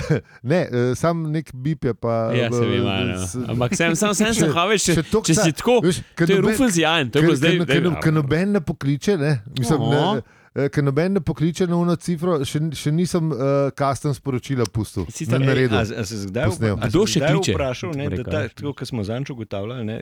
Ne, 0.42 0.60
uh, 0.64 0.90
sam 0.94 1.22
nek 1.28 1.50
bip 1.54 1.84
je 1.84 1.94
pa. 1.94 2.30
Ja, 2.30 2.48
se 2.48 2.58
eh, 2.58 2.68
vem, 2.68 2.86
ano. 2.86 3.16
s- 3.18 3.36
ampak 3.44 3.74
sem, 3.74 3.94
sem, 3.94 4.14
sem 4.14 4.34
se 4.34 4.40
Če- 4.40 4.50
hval, 4.50 4.74
če, 4.76 4.94
če 5.02 5.34
si 5.36 5.52
tako. 5.52 5.80
Veš, 5.80 6.02
ker 6.14 6.26
To 6.26 6.32
je 6.32 6.40
rufel 6.40 6.68
zjajen, 6.70 7.08
to 7.08 7.18
je 7.18 7.22
bilo 7.22 7.36
zdaj. 7.36 7.58
Ker- 7.98 8.12
noben 8.12 8.52
ne 8.52 8.60
pokliče, 8.62 9.16
ne, 9.16 9.32
mislim, 9.52 9.80
ne, 9.88 10.22
eh, 10.56 10.68
ker 10.68 10.82
noben 10.82 11.12
ne 11.12 11.20
pokliče 11.22 11.66
na 11.66 11.76
uno 11.76 11.96
cifro, 11.96 12.38
še, 12.42 12.62
še 12.72 12.90
nisem 12.90 13.30
uh, 13.30 13.40
kastem 13.72 14.12
sporočila 14.12 14.64
pustil. 14.66 15.06
Sicer- 15.08 15.36
Na 15.36 15.42
Ej, 15.42 15.46
naredu. 15.46 15.74
A, 15.74 15.82
a 15.82 16.04
se 16.04 16.16
zdaj, 16.20 16.48
a 16.70 16.86
Kdo 16.86 17.04
še 17.04 17.18
zdaj 17.18 17.32
kliče? 17.32 17.52
vprašal, 17.52 17.90
ne, 17.94 18.08
da 18.10 18.22
ta, 18.24 18.40
ja. 18.40 18.48
tako, 18.50 18.74
kot 18.74 18.86
smo 18.86 19.02
zanč 19.02 19.30
ugotavljali, 19.30 19.84
ne, 19.84 19.98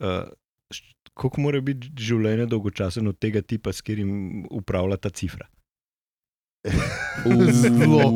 uh, 0.00 0.28
koliko 1.12 1.40
mora 1.40 1.60
biti 1.60 1.90
življenje 1.94 2.46
dolgočasen 2.46 3.04
od 3.06 3.18
tega 3.18 3.42
tipa, 3.42 3.68
s 3.68 3.80
katerim 3.80 4.12
upravlja 4.50 4.96
ta 4.98 5.10
cifra. 5.10 5.44
Zelo. 7.52 8.14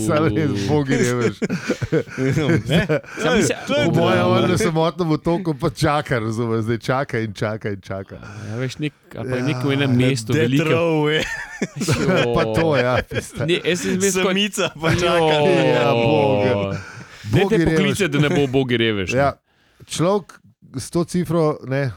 Sam 0.00 0.26
res, 0.26 0.66
bogi 0.66 0.96
ne 0.96 1.12
veš. 1.14 1.36
Ne? 2.66 2.80
Sam 3.16 3.42
se- 3.42 3.56
To 3.66 3.74
je 3.74 3.84
Po 3.84 3.92
to. 3.92 4.00
mojem, 4.00 4.26
on 4.26 4.50
na 4.50 4.58
samotnem 4.58 5.10
otoku 5.10 5.54
pa 5.54 5.70
čaka, 5.70 6.18
razumeš, 6.18 6.60
zdaj 6.60 6.78
čaka 6.80 7.18
in 7.18 7.32
čaka 7.32 7.68
in 7.68 7.80
čaka. 7.80 8.14
Ja, 8.48 8.56
veš, 8.56 8.78
nek, 8.78 8.92
ali 9.12 9.30
pa 9.30 9.36
Ja. 9.36 9.44
nek 9.44 9.64
v 9.64 9.72
enem 9.72 9.92
mestu, 9.92 10.32
veliko. 10.32 10.64
Detrove, 10.64 11.22
Pa 12.34 12.44
to, 12.50 12.76
ja. 12.76 12.94
Ne, 13.44 13.60
jaz 13.62 13.80
sem 13.80 14.00
samica 14.02 14.70
pa 14.72 14.90
čaka. 14.90 15.34
Ja, 15.68 15.92
Bog. 15.92 16.74
Ne 17.30 17.42
te 17.46 17.64
pokliče, 17.66 18.08
da 18.08 18.18
ne 18.18 18.28
bo 18.30 18.46
bogi 18.48 18.76
reveš. 18.76 19.12
Ja, 19.12 19.32
človek 19.86 20.40
s 20.74 20.90
to 20.90 21.04
cifro 21.04 21.58
ne 21.64 21.90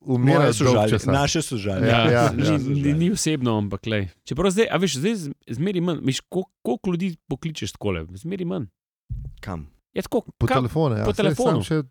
umira 0.00 0.38
Moje 0.38 0.46
dolg 0.48 0.56
sožalje, 0.58 0.90
časa. 0.90 1.12
naše 1.12 1.42
sožalje. 1.42 1.86
Ja, 1.86 2.00
Ja, 2.06 2.24
ni, 2.34 2.44
ja. 2.44 2.58
ni, 2.58 2.92
ni 2.94 3.10
osebno, 3.10 3.56
ampak 3.56 3.86
le. 3.86 4.08
Čeprav 4.24 4.50
zdaj, 4.50 4.66
a 4.66 4.76
veš, 4.76 4.96
zdaj 4.96 5.14
zmeri 5.50 5.80
manj, 5.80 6.00
veš, 6.02 6.20
kol- 6.26 6.48
koliko 6.62 6.90
ljudi 6.90 7.16
pokličeš 7.26 7.72
tako, 7.72 7.88
zmeri 8.14 8.44
manj. 8.44 8.66
Kam? 9.40 9.66
Je 9.90 10.02
tako, 10.02 10.20
Po 10.38 10.46
kam 10.46 10.56
telefonu, 10.58 10.96
ja. 10.96 11.04
po 11.04 11.10
Saj 11.10 11.22
telefonu. 11.24 11.62
Še 11.62 11.82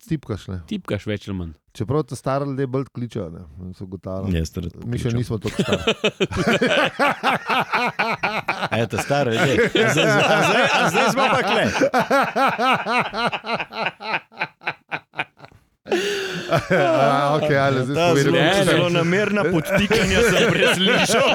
tipkaš, 0.00 0.48
ne. 0.48 0.60
tipkaš 0.66 1.06
več 1.06 1.28
ali 1.28 1.36
manj. 1.36 1.50
Čeprav 1.72 2.02
te 2.02 2.16
stari 2.16 2.46
ljudje 2.46 2.66
bolj 2.66 2.84
kličejo, 2.88 3.26
ne. 3.30 3.42
so. 3.74 3.86
Jaz 4.28 4.50
te 4.50 4.60
rad 4.60 4.72
Mi 4.84 4.98
še 4.98 5.10
nismo 5.10 5.38
tako 5.38 5.60
stari. 5.60 5.82
Eto, 8.72 8.98
staro 8.98 9.30
je. 9.30 9.38
A 9.38 9.44
zdaj, 9.88 10.06
a 10.06 10.38
zdaj, 10.40 10.64
a 10.72 10.88
zdaj 10.88 11.06
smo 11.10 11.24
pa 11.28 11.40
kle. 11.42 11.64
A, 16.50 17.36
okay, 17.36 17.54
ali, 17.56 17.84
zdaj 17.84 17.94
smo 17.94 17.94
zelo, 17.94 18.14
vedeli, 18.14 18.32
Ne, 18.34 18.48
ne. 18.48 18.64
zelo 18.64 18.88
namerna 18.88 19.44
podtikanja 19.44 20.18
sem 20.24 20.50
preslišal. 20.52 21.28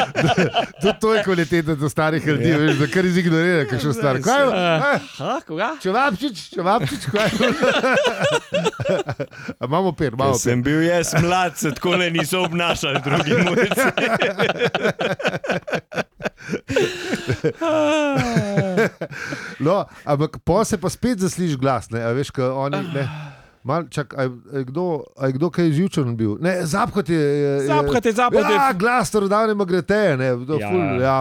Tudi 0.80 0.98
to 1.00 1.14
je 1.14 1.24
kvaliteta 1.24 1.74
do 1.74 1.88
starih 1.88 2.26
ljudi, 2.26 2.48
Ja. 2.48 2.56
veš, 2.58 2.76
da 2.76 2.86
kar 2.86 3.04
izignorira, 3.04 3.64
kakšno 3.66 3.92
star. 3.92 4.20
Kaj 4.20 4.40
je? 4.40 4.48
Eh, 4.94 5.40
koga? 5.42 5.70
Čevapčič, 5.82 6.48
čevapčič, 6.50 7.00
kaj 7.10 7.26
je? 7.26 7.50
Imamo 9.60 9.92
per, 9.92 10.12
imamo 10.12 10.30
per. 10.30 10.38
sem 10.40 10.62
bil 10.62 10.82
jaz 10.84 11.14
mlad, 11.16 11.56
se 11.56 11.74
tako 11.74 11.96
ne 11.96 12.10
niso 12.10 12.40
obnašali 12.40 13.00
drugi 13.04 13.34
mulci. 13.34 13.86
No, 19.58 19.74
ampak 20.04 20.38
pa 20.38 20.64
se 20.64 20.78
pa 20.78 20.88
spet 20.88 21.18
zasliš 21.18 21.56
glas, 21.56 21.90
ne, 21.90 22.02
a 22.02 22.12
veš, 22.12 22.30
kaj 22.30 22.44
oni. 22.46 22.82
Ne, 22.94 23.04
Mal, 23.68 23.84
čak, 23.86 24.14
a, 24.14 24.22
je- 24.22 24.32
a, 24.48 24.56
je 24.56 24.64
kdo, 24.64 24.84
a 25.12 25.26
je 25.26 25.32
kdo 25.32 25.50
kaj 25.50 25.68
živčen 25.70 26.16
bil? 26.16 26.38
Ne, 26.40 26.64
zapkot 26.64 27.04
je. 27.06 27.18
je 27.18 27.50
Zapkot 27.66 28.00
je, 28.02 28.12
zapkot 28.14 28.40
je. 28.42 28.54
Ja, 28.54 28.72
glas 28.72 29.08
starodavne 29.08 29.52
magreteje, 29.54 30.16
ne, 30.16 30.24
Ja. 30.24 30.36
ja. 30.56 30.68
Ful, 30.70 30.80
ja, 30.98 31.16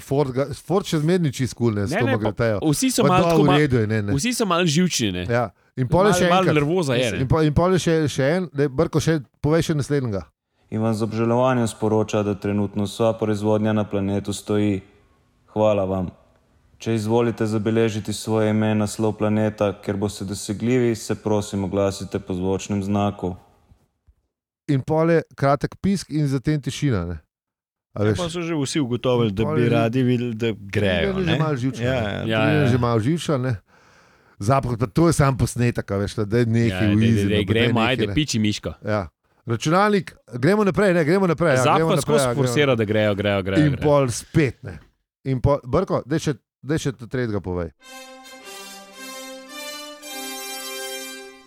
Ford, 0.00 0.32
Ford 0.62 0.86
še 0.86 0.98
zmerni 0.98 1.28
čist 1.30 1.52
kul, 1.52 1.74
ne, 1.74 1.84
s 1.84 1.92
Ne, 1.92 2.00
to 2.00 2.08
magretejo. 2.08 2.58
vsi 2.64 2.88
so 2.90 3.04
malo 3.04 3.44
mal, 3.44 3.58
redu 3.58 3.76
je, 3.76 3.86
ne, 3.86 4.00
ne. 4.02 4.12
vsi 4.12 4.32
so 4.32 4.46
malo 4.46 4.64
živčni. 4.66 5.12
Ne? 5.12 5.26
Ja. 5.26 5.50
In 5.76 5.86
pol 5.86 6.08
je 6.08 6.14
še 6.14 6.26
enkrat. 6.26 6.54
nervoza 6.54 6.94
je, 6.94 7.12
ne. 7.12 7.18
In 7.18 7.28
pol, 7.28 7.42
in 7.42 7.52
pol 7.52 7.72
je 7.72 7.80
še, 7.80 7.94
še 8.08 8.24
en, 8.32 8.48
ne, 8.50 8.68
Brko, 8.70 8.96
še, 8.98 9.20
povej 9.38 9.62
še 9.62 9.74
naslednjega. 9.76 10.24
In 10.70 10.80
vam 10.80 10.94
z 10.94 11.02
obžalovanjem 11.02 11.66
sporoča, 11.66 12.22
da 12.22 12.32
trenutno 12.34 12.84
vsa 12.84 13.12
proizvodnja 13.12 13.72
na 13.72 13.84
planetu 13.84 14.32
stoji. 14.32 14.80
Hvala 15.50 15.84
vam. 15.84 16.08
Če 16.80 16.94
izvolite 16.96 17.44
zabeležiti 17.46 18.12
svoje 18.12 18.50
ime 18.50 18.70
na 18.72 18.86
naslov 18.86 19.18
planeta, 19.20 19.74
ker 19.84 19.98
boste 20.00 20.24
dosegljivi, 20.24 20.94
se 20.96 21.14
prosim 21.14 21.64
oglasite 21.64 22.18
po 22.18 22.34
zvočnem 22.34 22.80
znaku. 22.82 23.34
In 24.72 24.80
pol 24.80 25.10
je 25.10 25.22
kratek 25.36 25.76
pisk 25.76 26.08
in 26.10 26.24
zatem 26.28 26.62
tišina. 26.62 27.04
Ne. 27.04 27.18
Ja, 27.90 28.14
pa 28.16 28.30
so 28.30 28.40
že 28.40 28.54
vsi 28.54 28.80
ugotovili, 28.80 29.32
da 29.32 29.44
bi 29.44 29.62
je- 29.62 29.68
radi 29.68 30.02
videli, 30.02 30.34
da 30.34 30.52
grejo. 30.56 31.12
Trije 31.12 31.24
že 31.24 31.32
ne. 31.32 31.38
malo 31.38 31.56
živčen. 31.56 31.84
Ja, 31.86 32.00
ne. 32.00 32.30
ja. 32.30 32.40
Ja, 32.40 32.50
ja. 32.52 32.66
že 32.66 32.78
malo 32.78 33.00
ne. 33.38 33.56
Zapad, 34.38 34.78
pa 34.78 34.86
to 34.86 35.06
je 35.06 35.12
sam 35.12 35.36
posnetek, 35.36 35.90
a 35.90 35.96
veš, 35.96 36.14
da 36.14 36.38
je 36.38 36.40
Ja, 36.40 36.52
nekaj 36.52 36.86
dej, 36.86 36.96
v 36.96 37.02
izi. 37.02 37.26
dej, 37.28 37.44
gremo, 37.44 37.80
ajde, 37.80 38.08
piči 38.14 38.38
miško. 38.38 38.72
Ja. 38.84 39.08
Računalnik, 39.46 40.16
gremo 40.32 40.64
naprej, 40.64 40.94
ne, 40.94 41.04
gremo 41.04 41.26
naprej. 41.26 41.56
Ja, 41.56 41.76
naprej, 41.76 42.00
skozi 42.00 42.24
ja, 42.24 42.34
forsira, 42.34 42.74
da 42.74 42.84
grejo, 42.84 43.14
grejo, 43.14 43.42
grejo. 43.42 43.66
In 43.66 43.72
grejo. 43.76 43.82
pol 43.82 44.08
spet 44.08 44.62
ne. 44.62 44.78
In 45.24 45.40
pol, 45.40 45.60
Brko, 45.66 46.00
dej 46.06 46.18
še, 46.18 46.34
dej 46.62 46.78
še 46.78 46.92
tretjega 46.92 47.40
povej. 47.40 47.72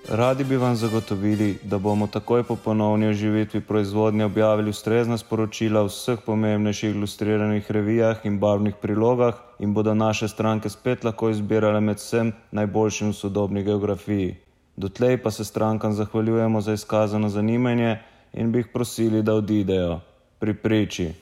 Radi 0.03 0.43
bi 0.43 0.57
vam 0.59 0.75
zagotovili, 0.75 1.63
da 1.63 1.79
bomo 1.79 2.07
takoj 2.11 2.43
po 2.43 2.55
ponovni 2.55 3.07
oživitvi 3.07 3.61
proizvodnje 3.61 4.25
objavili 4.25 4.69
ustrezna 4.69 5.17
sporočila 5.17 5.81
v 5.81 5.89
vseh 5.89 6.19
pomembnejših 6.25 6.91
ilustriranih 6.91 7.71
revijah 7.71 8.25
in 8.27 8.39
barvnih 8.39 8.75
prilogah 8.81 9.39
in 9.59 9.73
bodo 9.73 9.93
naše 9.95 10.27
stranke 10.27 10.69
spet 10.69 11.07
lahko 11.07 11.29
izbirale 11.29 11.79
med 11.79 11.97
vsem 11.97 12.33
najboljšim 12.51 13.09
v 13.09 13.15
sodobni 13.15 13.63
geografiji. 13.63 14.35
Dotlej 14.75 15.17
pa 15.23 15.31
se 15.31 15.45
strankam 15.45 15.93
zahvaljujemo 15.93 16.61
za 16.61 16.73
izkazano 16.73 17.29
zanimanje 17.29 17.97
in 18.33 18.51
bi 18.51 18.59
jih 18.59 18.67
prosili, 18.73 19.23
da 19.23 19.33
odidejo. 19.33 20.01
Pri 20.39 20.53
priči. 20.53 21.13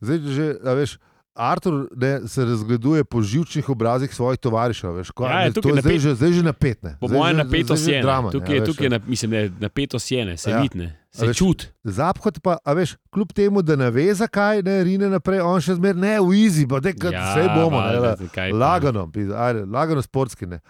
Zdaj, 0.00 0.18
že, 0.18 0.54
veš, 0.64 0.98
Artur 1.34 1.88
ne, 1.92 2.28
se 2.28 2.44
razgleduje 2.44 3.04
po 3.04 3.22
živčnih 3.22 3.68
obrazih 3.68 4.14
svojih 4.14 4.38
tovarišev. 4.38 4.92
Veš, 4.92 5.10
ko, 5.10 5.24
Ja, 5.24 5.38
ne, 5.38 5.48
tukaj 5.48 5.62
to 5.62 5.68
je 5.68 5.72
zdaj, 5.74 5.82
napet- 5.84 6.00
že, 6.00 6.14
zdaj 6.14 6.32
že 6.32 6.42
napet. 6.42 6.82
Ne. 6.82 6.96
Po 7.00 7.08
Zdaj 7.08 7.18
mojem 7.18 7.36
napeto 7.36 7.66
zdaj 7.66 7.78
sjene. 7.82 8.02
drama, 8.02 8.30
Tukaj 8.30 8.48
ne, 8.48 8.54
je, 8.54 8.58
a 8.58 8.60
veš, 8.60 8.68
tukaj 8.68 8.84
je 8.84 8.90
na- 8.90 9.00
mislim, 9.06 9.30
da 9.30 9.36
je 9.38 9.52
napeto 9.58 9.98
sjene, 9.98 10.36
se 10.36 10.50
Ja. 10.50 10.60
vidne, 10.60 10.98
se 11.10 11.26
veš, 11.26 11.36
čut. 11.36 11.66
Zapad 11.82 12.40
pa, 12.40 12.56
a 12.58 12.72
veš, 12.72 12.96
kljub 13.10 13.32
temu, 13.32 13.62
da 13.62 13.76
ne 13.76 13.90
ve, 13.90 14.14
zakaj 14.14 14.62
ne 14.62 14.84
rine 14.84 15.08
naprej, 15.08 15.40
on 15.40 15.60
še 15.60 15.74
zmeraj 15.74 15.96
ne 15.96 16.20
v 16.20 16.34
izi, 16.34 16.66
pa 16.66 16.80
da 16.80 16.88
Ja, 16.90 16.94
vse 16.94 17.48
bomo. 17.50 17.80
Ne, 17.80 17.96
la- 17.98 18.16
ne. 18.36 18.52
lagano, 18.52 19.08
ajde, 19.36 19.64
lagano 19.64 20.02
sportski. 20.02 20.46
Ne. 20.46 20.60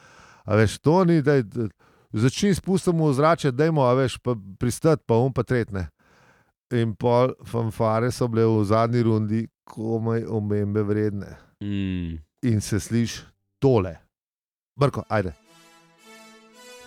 A 0.44 0.54
veš, 0.54 0.78
to 0.78 1.04
ni, 1.04 1.20
da 1.20 1.42
začni 2.12 2.54
spustiti 2.54 2.94
v 2.94 3.12
zrače, 3.12 3.50
dajmo, 3.50 3.82
a 3.82 3.94
veš, 3.94 4.18
pristati, 4.58 5.02
pa 5.04 5.14
um 5.16 5.32
pa 5.32 5.42
tretne. 5.42 5.88
In 6.70 6.94
pol 6.94 7.34
fanfare 7.44 8.10
so 8.10 8.28
bile 8.28 8.46
v 8.46 8.64
zadnji 8.64 9.02
rundi 9.02 9.48
komaj 9.64 10.24
omembe 10.24 10.82
vredne. 10.82 11.36
Mm. 11.60 12.18
In 12.42 12.60
se 12.60 12.80
sliši 12.80 13.20
tole. 13.58 13.96
Brko, 14.76 15.02
ajde. 15.08 15.32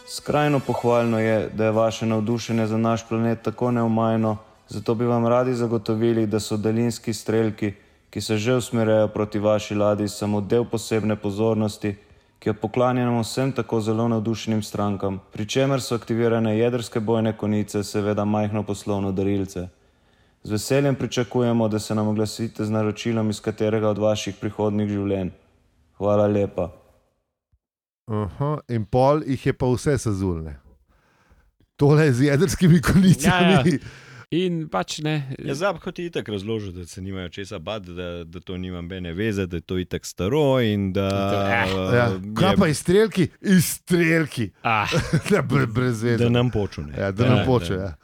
Skrajno 0.07 0.59
pohvalno 0.59 1.19
je, 1.19 1.49
da 1.53 1.65
je 1.65 1.71
vaše 1.71 2.05
navdušenje 2.05 2.67
za 2.67 2.77
naš 2.77 3.07
planet 3.07 3.41
tako 3.41 3.71
neomajno, 3.71 4.37
zato 4.69 4.95
bi 4.95 5.05
vam 5.05 5.27
radi 5.27 5.53
zagotovili, 5.53 6.27
da 6.27 6.39
so 6.39 6.57
daljinski 6.57 7.13
strelki, 7.13 7.73
ki 8.09 8.21
se 8.21 8.37
že 8.37 8.53
usmerjajo 8.55 9.07
proti 9.07 9.39
vaši 9.39 9.75
ladji, 9.75 10.07
samo 10.07 10.41
del 10.41 10.65
posebne 10.65 11.15
pozornosti, 11.15 11.95
ki 12.39 12.49
jo 12.49 12.53
poklanjamo 12.53 13.21
vsem 13.21 13.51
tako 13.51 13.81
zelo 13.81 14.07
navdušenim 14.07 14.63
strankam, 14.63 15.19
pri 15.31 15.45
čemer 15.47 15.81
so 15.81 15.95
aktivirane 15.95 16.57
jedrske 16.57 16.99
bojne 16.99 17.37
konice, 17.37 17.83
seveda 17.83 18.25
majhno 18.25 18.63
poslovno 18.63 19.11
darilce. 19.11 19.67
Z 20.45 20.51
veseljem 20.51 20.95
pričakujemo, 20.95 21.67
da 21.67 21.79
se 21.79 21.95
nam 21.95 22.07
oglasite 22.07 22.65
z 22.65 22.69
naročilom 22.69 23.29
iz 23.29 23.39
katerega 23.41 23.89
od 23.89 23.97
vaših 23.97 24.35
prihodnih 24.35 24.89
življenj. 24.89 25.31
Hvala 25.97 26.27
lepa. 26.27 26.67
Aha, 28.07 28.57
in 28.69 28.85
pol 28.85 29.23
jih 29.25 29.45
je 29.45 29.53
pa 29.53 29.65
vse 29.65 29.97
sezulne. 29.97 30.59
Tole 31.75 32.05
je 32.05 32.13
z 32.13 32.21
jedrskimi 32.23 32.81
konicami. 32.81 33.53
Ja, 33.53 33.63
ja. 33.65 33.79
In 34.31 34.67
pač 34.69 34.99
ne. 34.99 35.15
Ja, 35.39 35.53
Zapad 35.55 35.99
je 35.99 36.05
itak 36.05 36.29
razložil, 36.29 36.71
da 36.71 36.85
se 36.85 37.01
nimajo 37.01 37.29
česa 37.29 37.59
bati, 37.59 37.93
da, 37.93 38.23
da 38.23 38.39
to 38.39 38.57
nima 38.57 38.81
bene 38.81 39.13
veze, 39.13 39.45
da 39.45 39.57
je 39.57 39.61
to 39.61 39.77
itak 39.77 40.05
staro 40.05 40.61
in 40.61 40.93
da. 40.93 41.07
Ja. 41.93 42.07
Kaj 42.35 42.55
pa 42.55 42.67
izstrelki? 42.67 43.27
Izstrelki. 43.41 44.49
Ah, 44.61 44.87
Da, 45.31 45.41
brez 45.41 46.03
veze. 46.03 46.17
Da 46.17 46.29
nam 46.29 46.51
počune. 46.51 46.93
Ja, 46.97 47.11
da 47.11 47.29
nam 47.29 47.37
Ja, 47.37 47.45
poče. 47.45 47.75
da. 47.75 47.83
Ja. 47.83 47.95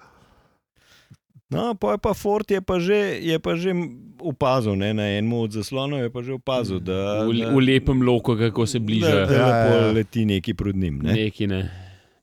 No, 1.51 1.75
pa 1.75 1.91
je 1.91 1.97
pa 1.99 2.13
Ford 2.15 2.51
je 2.51 2.61
pa 2.63 2.79
že, 2.79 3.19
je 3.19 3.35
pa 3.39 3.55
že 3.59 3.75
opazil, 4.23 4.75
ne, 4.79 4.93
na 4.95 5.03
enem 5.03 5.33
od 5.35 5.51
zaslonov 5.51 5.99
je 5.99 6.09
pa 6.09 6.23
že 6.23 6.33
opazil, 6.39 6.79
da, 6.79 7.27
v, 7.27 7.35
da, 7.43 7.51
v 7.51 7.59
lepem 7.59 7.99
loku, 7.99 8.37
kako 8.39 8.63
se 8.63 8.79
da, 8.79 8.85
bližajo. 8.85 9.25
da 9.27 9.35
Ja, 9.35 9.47
lepo 9.47 9.73
ja, 9.75 9.81
ja. 9.83 9.91
leti 9.91 10.25
neki 10.25 10.53
pred 10.55 10.75
njim. 10.75 11.01
Ne? 11.03 11.13
Neki 11.13 11.47
ne. 11.51 11.67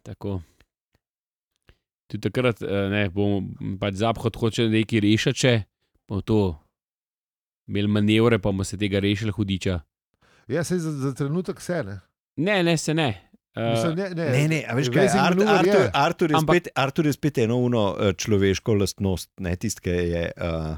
Tako. 0.03 0.41
Tudi 2.09 2.25
takrat, 2.25 2.63
eh, 2.65 2.89
ne, 2.89 3.03
bomo 3.13 3.45
pač 3.77 4.01
zapad 4.01 4.33
hoče 4.33 4.69
nekaj 4.73 5.05
rešiti, 5.05 5.39
če 5.45 5.53
bomo 6.09 6.25
to 6.25 6.41
imeli 7.69 7.89
manevre, 7.89 8.41
pa 8.41 8.49
bomo 8.49 8.65
se 8.65 8.81
tega 8.81 8.97
rešili 8.97 9.35
hudiča. 9.37 9.77
Ja, 10.49 10.65
se 10.65 10.79
za, 10.81 10.93
za 10.93 11.13
trenutek 11.13 11.61
vse. 11.61 11.83
Ne? 11.85 12.01
Ne, 12.41 12.63
ne, 12.65 12.77
se 12.81 12.95
ne. 12.97 13.28
Mislim, 13.61 13.95
ne, 13.95 14.07
ne, 14.13 14.31
Ne, 14.31 14.49
ne, 14.49 14.61
veš 14.73 14.89
kaj, 14.89 15.07
Art, 15.09 15.37
manever 15.37 15.55
Artur, 15.57 15.75
je. 15.77 15.91
Artur, 15.95 16.31
je 16.31 16.37
Ampak- 16.37 16.55
spet, 16.57 16.69
Artur 16.77 17.07
je 17.07 17.13
spet 17.13 17.39
eno 17.39 17.57
uno 17.59 17.97
eh, 17.97 18.13
človeško 18.15 18.75
lastnost, 18.75 19.31
ne 19.39 19.57
tisto, 19.57 19.81
ki 19.81 19.91
je, 19.91 20.25
uh, 20.39 20.77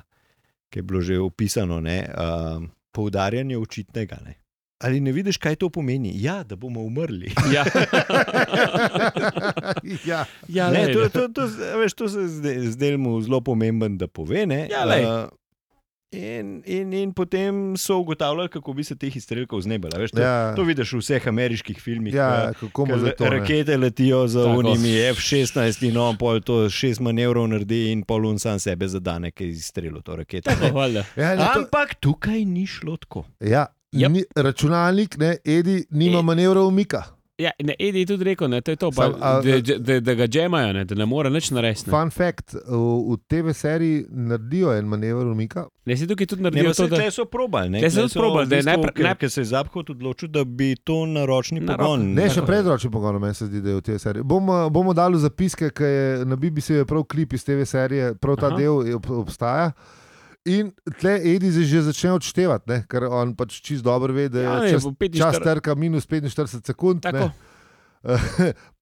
ki 0.68 0.78
je 0.78 0.84
bilo 0.84 1.00
že 1.00 1.18
opisano, 1.20 1.80
ne, 1.80 2.04
uh, 2.08 2.62
poudarjanje 2.90 3.56
očitnega. 3.56 4.18
Ne. 4.24 4.34
Ali 4.78 4.96
ne 4.98 5.12
vidiš, 5.12 5.36
kaj 5.36 5.56
to 5.56 5.68
pomeni? 5.68 6.12
Ja, 6.14 6.42
da 6.42 6.56
bomo 6.56 6.80
umrli. 6.80 7.28
ja. 7.54 7.64
ja, 10.04 10.24
ja, 10.48 10.70
Ne, 10.70 10.86
lej, 10.86 10.94
to, 10.94 11.08
to, 11.10 11.28
to, 11.30 11.42
a 11.66 11.76
veš, 11.76 11.92
to 11.94 12.08
se 12.08 12.28
zde- 12.30 12.70
zdelo 12.70 12.98
mu 12.98 13.20
zelo 13.20 13.40
pomemben, 13.40 13.98
da 13.98 14.06
pove. 14.06 14.46
Ne, 14.46 14.68
Ja, 14.68 14.84
glej. 14.84 15.04
uh, 15.04 15.28
in, 16.12 16.62
in, 16.66 16.92
in 16.92 17.12
potem 17.12 17.76
so 17.76 17.96
ugotavljali, 17.96 18.48
kako 18.48 18.72
bi 18.72 18.84
se 18.84 18.96
teh 18.96 19.16
izstrelkov 19.16 19.60
znebili. 19.60 19.92
a 19.94 19.98
Veš, 19.98 20.10
to, 20.10 20.20
Ja. 20.20 20.54
to 20.54 20.62
vidiš 20.62 20.92
v 20.92 20.98
vseh 20.98 21.28
ameriških 21.28 21.78
filmih. 21.78 22.14
ja, 22.14 22.30
ko- 22.50 22.52
kako 22.52 22.72
ko 22.72 22.86
mu 22.86 22.98
za 22.98 23.10
to? 23.10 23.24
ne? 23.24 23.30
Rakete 23.30 23.76
letijo 23.76 24.26
za 24.26 24.44
Tako. 24.44 24.58
unimi 24.60 24.88
F-16 25.08 25.50
in 25.82 25.96
on 25.96 26.16
pol 26.16 26.40
to 26.40 26.68
šest 26.68 27.00
manevrov 27.00 27.46
naredi 27.46 27.92
in 27.92 28.02
pol 28.02 28.26
un 28.26 28.38
sam 28.38 28.58
sebe 28.58 28.88
zadane, 28.88 29.30
ki 29.30 29.44
je 29.44 29.50
izstrelil 29.50 30.02
to 30.02 30.16
raketo. 30.16 30.50
Tako. 30.52 30.82
Ja, 30.82 31.04
ne, 31.28 31.46
to, 31.46 31.60
Ampak 31.60 31.94
tukaj 31.96 32.44
ni 32.44 32.66
šlo 32.66 32.96
tako. 32.96 33.24
ja, 33.40 33.66
Yep. 33.92 34.08
ni, 34.08 34.22
računalnik, 34.36 35.16
ne, 35.16 35.36
Edi, 35.44 35.84
nima 35.90 36.18
E- 36.18 36.22
manevrov 36.22 36.66
umika. 36.66 37.02
Ja, 37.40 37.50
ne, 37.59 37.74
Edi 37.79 37.98
je 37.98 38.07
tudi 38.07 38.24
rekel, 38.26 38.48
ne, 38.48 38.61
to 38.61 38.70
je 38.70 38.76
to, 38.76 38.90
pa, 38.90 39.03
Sam, 39.03 39.14
a- 39.18 39.40
da, 39.40 39.79
da, 39.81 40.00
da 40.03 40.14
ga 40.14 40.26
džemajo, 40.26 40.72
ne, 40.74 40.85
da 40.85 40.94
ne 40.94 41.07
more 41.07 41.31
nič 41.31 41.50
narediti. 41.50 41.87
Ne. 41.87 41.92
Fun 41.92 42.11
fact, 42.11 42.53
v, 42.55 42.76
v 43.07 43.18
TV 43.26 43.53
seriji 43.53 44.03
naredijo 44.11 44.72
en 44.72 44.85
manever 44.87 45.24
umika. 45.26 45.64
ne, 45.83 45.96
se 45.96 46.07
tukaj 46.07 46.26
tudi 46.26 46.42
Ne, 46.42 46.46
naredijo 46.46 46.68
pa 46.68 46.76
to, 46.76 46.88
se 46.90 46.90
da 46.98 47.11
so 47.11 47.24
probali. 47.26 47.70
ne, 47.70 47.90
so 47.90 48.05
probali, 48.11 48.46
da 48.46 48.57
je 48.57 48.62
najprej- 48.64 48.92
naj- 48.98 49.16
ker 49.16 49.31
se 49.31 49.40
je 49.40 49.44
Zapad 49.46 49.90
odločil, 49.90 50.29
da 50.29 50.44
bi 50.46 50.76
to 50.76 51.07
na 51.07 51.24
ročni 51.24 51.61
Na 51.61 51.76
pogon. 51.76 52.12
Ne, 52.12 52.29
še 52.29 52.42
predročni 52.42 52.90
pogon, 52.90 53.18
meni 53.18 53.35
se 53.35 53.46
zdi, 53.46 53.61
da 53.61 53.70
je 53.70 53.76
v 53.76 53.83
tej 53.83 53.98
seriji. 53.98 54.22
Bomo, 54.24 54.70
bomo 54.70 54.92
dali 54.92 55.18
zapiske, 55.18 55.70
ker 55.70 55.87
je 55.87 56.05
na 56.26 56.37
BBC 56.37 56.70
je 56.72 56.85
prav 56.85 57.05
klip 57.05 57.33
iz 57.33 57.42
TV 57.42 57.64
serije, 57.64 58.14
prav 58.16 58.37
ta 58.37 58.46
Aha. 58.46 58.57
Del 58.57 58.85
je 58.85 58.94
ob, 58.94 59.11
obstaja. 59.12 59.72
In 60.46 60.70
tle 60.96 61.18
Edi 61.26 61.50
že 61.53 61.83
začne 61.83 62.12
odštevati, 62.12 62.64
ne? 62.66 62.79
ker 62.85 63.05
on 63.05 63.35
pač 63.35 63.61
čist 63.61 63.85
dobro 63.85 64.12
ve, 64.12 64.29
da 64.29 64.38
je 64.38 64.44
Ja, 64.44 64.55
ja, 64.55 64.61
ne, 64.62 64.70
čas, 64.70 64.83
bo 64.83 64.90
45 64.92 65.18
čas 65.18 65.37
trka 65.38 65.74
minus 65.74 66.07
45 66.07 66.64
sekund. 66.64 67.05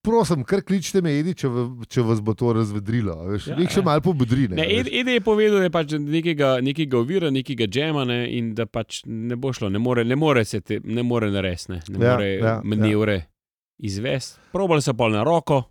Prosim, 0.01 0.43
kar 0.43 0.61
kličite 0.61 1.01
me, 1.01 1.11
Edi, 1.11 1.33
če, 1.35 1.49
v, 1.49 1.63
če 1.85 2.01
vas 2.01 2.21
bo 2.21 2.31
to 2.33 2.53
razvedrilo. 2.53 3.11
a 3.13 3.25
Veš, 3.27 3.47
Ja, 3.47 3.53
ja, 3.53 3.59
Nek 3.59 3.69
še 3.69 3.81
ja. 3.81 3.83
malo 3.83 4.01
pobudri. 4.01 4.47
Ne, 4.47 4.55
Ne, 4.55 4.63
a 4.63 4.69
veš. 4.69 4.79
Ed- 4.79 4.91
Ede 4.93 5.11
je 5.11 5.21
povedal, 5.21 5.57
da 5.57 5.65
je 5.65 5.69
pač 5.69 5.91
nekega, 5.97 6.49
nekega 6.61 6.95
ovira, 6.95 7.27
nekega 7.29 7.67
džema 7.67 8.05
ne, 8.05 8.19
in 8.29 8.53
da 8.53 8.63
pač 8.65 9.01
ne 9.05 9.35
bo 9.35 9.51
šlo, 9.51 9.67
ne 9.67 9.79
more, 9.79 10.05
ne 10.05 10.15
more 10.15 10.45
se 10.45 10.61
te, 10.61 10.79
ne 10.79 11.03
more 11.03 11.27
narediti, 11.27 11.67
ne, 11.69 11.81
ne 11.89 11.97
Ja, 11.97 12.13
more 12.13 12.29
ja, 12.29 12.39
ja. 12.39 12.55
manevre 12.63 13.17
izvesti. 13.77 14.39
Probali 14.51 14.81
so 14.81 14.93
pa 14.93 15.09
na 15.09 15.23
roko, 15.23 15.65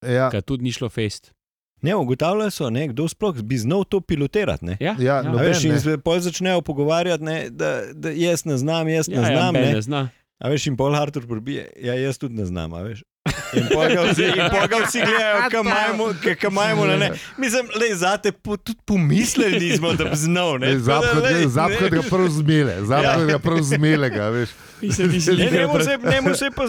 ja, 0.00 0.30
kar 0.30 0.40
tudi 0.42 0.64
ni 0.64 0.72
šlo 0.72 0.88
fest. 0.88 1.34
Ne, 1.84 1.94
ugotavljali 1.96 2.50
so, 2.50 2.70
ne, 2.70 2.88
kdo 2.88 3.08
sploh 3.08 3.42
bi 3.42 3.58
znal 3.60 3.84
to 3.84 4.00
pilotirati. 4.00 4.64
Ne. 4.64 4.76
Ja, 4.80 4.96
Ja, 4.98 5.18
A 5.20 5.22
noben, 5.22 5.46
veš, 5.46 5.64
in 5.68 5.72
ne. 5.76 5.80
se 5.80 5.98
pol 5.98 6.20
začnejo 6.24 6.60
pogovarjati, 6.64 7.24
ne, 7.24 7.36
da, 7.50 7.80
da 7.92 8.10
jaz 8.10 8.44
ne 8.48 8.56
znam, 8.56 8.88
jaz 8.88 9.08
ne 9.08 9.14
ja, 9.20 9.20
ja, 9.20 9.36
znam. 9.36 9.52
Ben 9.54 9.62
ne. 9.68 9.72
ne 9.74 9.82
zna. 9.82 10.08
A 10.38 10.48
veš, 10.48 10.66
in 10.66 10.76
pol 10.76 10.96
Artur 10.96 11.26
prebije, 11.28 11.68
ja, 11.80 11.94
jaz 11.94 12.18
tudi 12.18 12.34
ne 12.40 12.46
znam, 12.48 12.72
a 12.74 12.80
veš. 12.82 13.04
In 13.54 13.68
pol 13.68 13.88
ga 13.88 14.02
vsi, 14.04 14.26
vsi 14.80 15.00
gledajo, 15.00 15.48
kam 15.50 15.64
majmo, 15.64 16.06
kam 16.36 16.52
majmo, 16.52 16.84
ne. 16.88 17.08
Mislim, 17.38 17.68
le 17.74 17.94
zate 17.96 18.32
po, 18.32 18.56
tudi 18.56 18.78
pomislili 18.84 19.60
nismo, 19.60 19.92
da 19.92 20.04
bi 20.04 20.16
znal, 20.16 20.58
ne. 20.58 20.78
Zapad 20.78 21.22
ne. 21.22 21.46
ga 21.90 22.02
prav 22.02 22.28
zmele, 22.28 22.84
zapad 22.84 23.20
Ja. 23.20 23.26
ga 23.26 23.38
prav 23.38 23.62
zmele, 23.62 24.10
ga 24.10 24.28
veš. 24.28 24.48
Mislim, 24.82 25.20
si 25.20 25.30
Ne, 25.30 25.48
pred, 25.72 25.84
se, 25.84 25.98
njemu 26.10 26.34
se 26.34 26.44
je 26.44 26.50
pa 26.50 26.64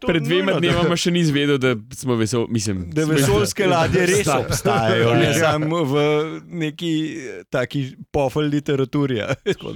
to 0.00 0.06
pred 0.06 0.22
dvema 0.22 0.52
dnevoma 0.52 0.96
še 0.96 1.10
ni 1.10 1.20
izvedel, 1.20 1.58
da 1.58 1.76
smo 1.94 2.16
veseli. 2.16 2.46
Mislim, 2.48 2.90
Da 2.90 3.04
vesoljske 3.04 3.66
ladje 3.66 4.06
res 4.06 4.20
Sta- 4.20 4.38
obstajajo, 4.38 5.14
ne 5.14 5.24
Ja. 5.24 5.34
samo 5.34 5.84
v 5.84 5.94
neki 6.44 6.92
eh, 7.12 7.44
taki 7.50 7.84
pofel 8.10 8.42
literaturi. 8.42 9.22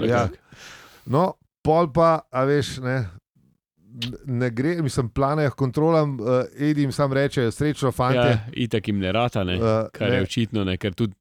Ja. 0.03 0.29
No, 1.07 1.35
pol 1.63 1.93
pa, 1.93 2.21
a 2.33 2.43
veš, 2.43 2.79
ne, 2.79 3.05
ne 4.25 4.51
gre, 4.51 4.77
mislim, 4.83 5.09
planejo 5.09 5.51
kontrolam, 5.51 6.21
uh, 6.21 6.45
Edi 6.59 6.81
jim 6.81 6.93
sam 6.93 7.13
reče, 7.13 7.51
srečno, 7.51 7.93
fanti. 7.93 8.19
Ja, 8.19 8.39
itak 8.53 8.89
jim 8.89 8.99
ne 8.99 9.13
rata, 9.13 9.45
ne. 9.45 9.57
Uh, 9.57 9.87
Kar 9.93 10.13
je 10.13 10.23
očitno, 10.23 10.65
ne, 10.65 10.77
ker 10.77 10.95
tudi 10.95 11.15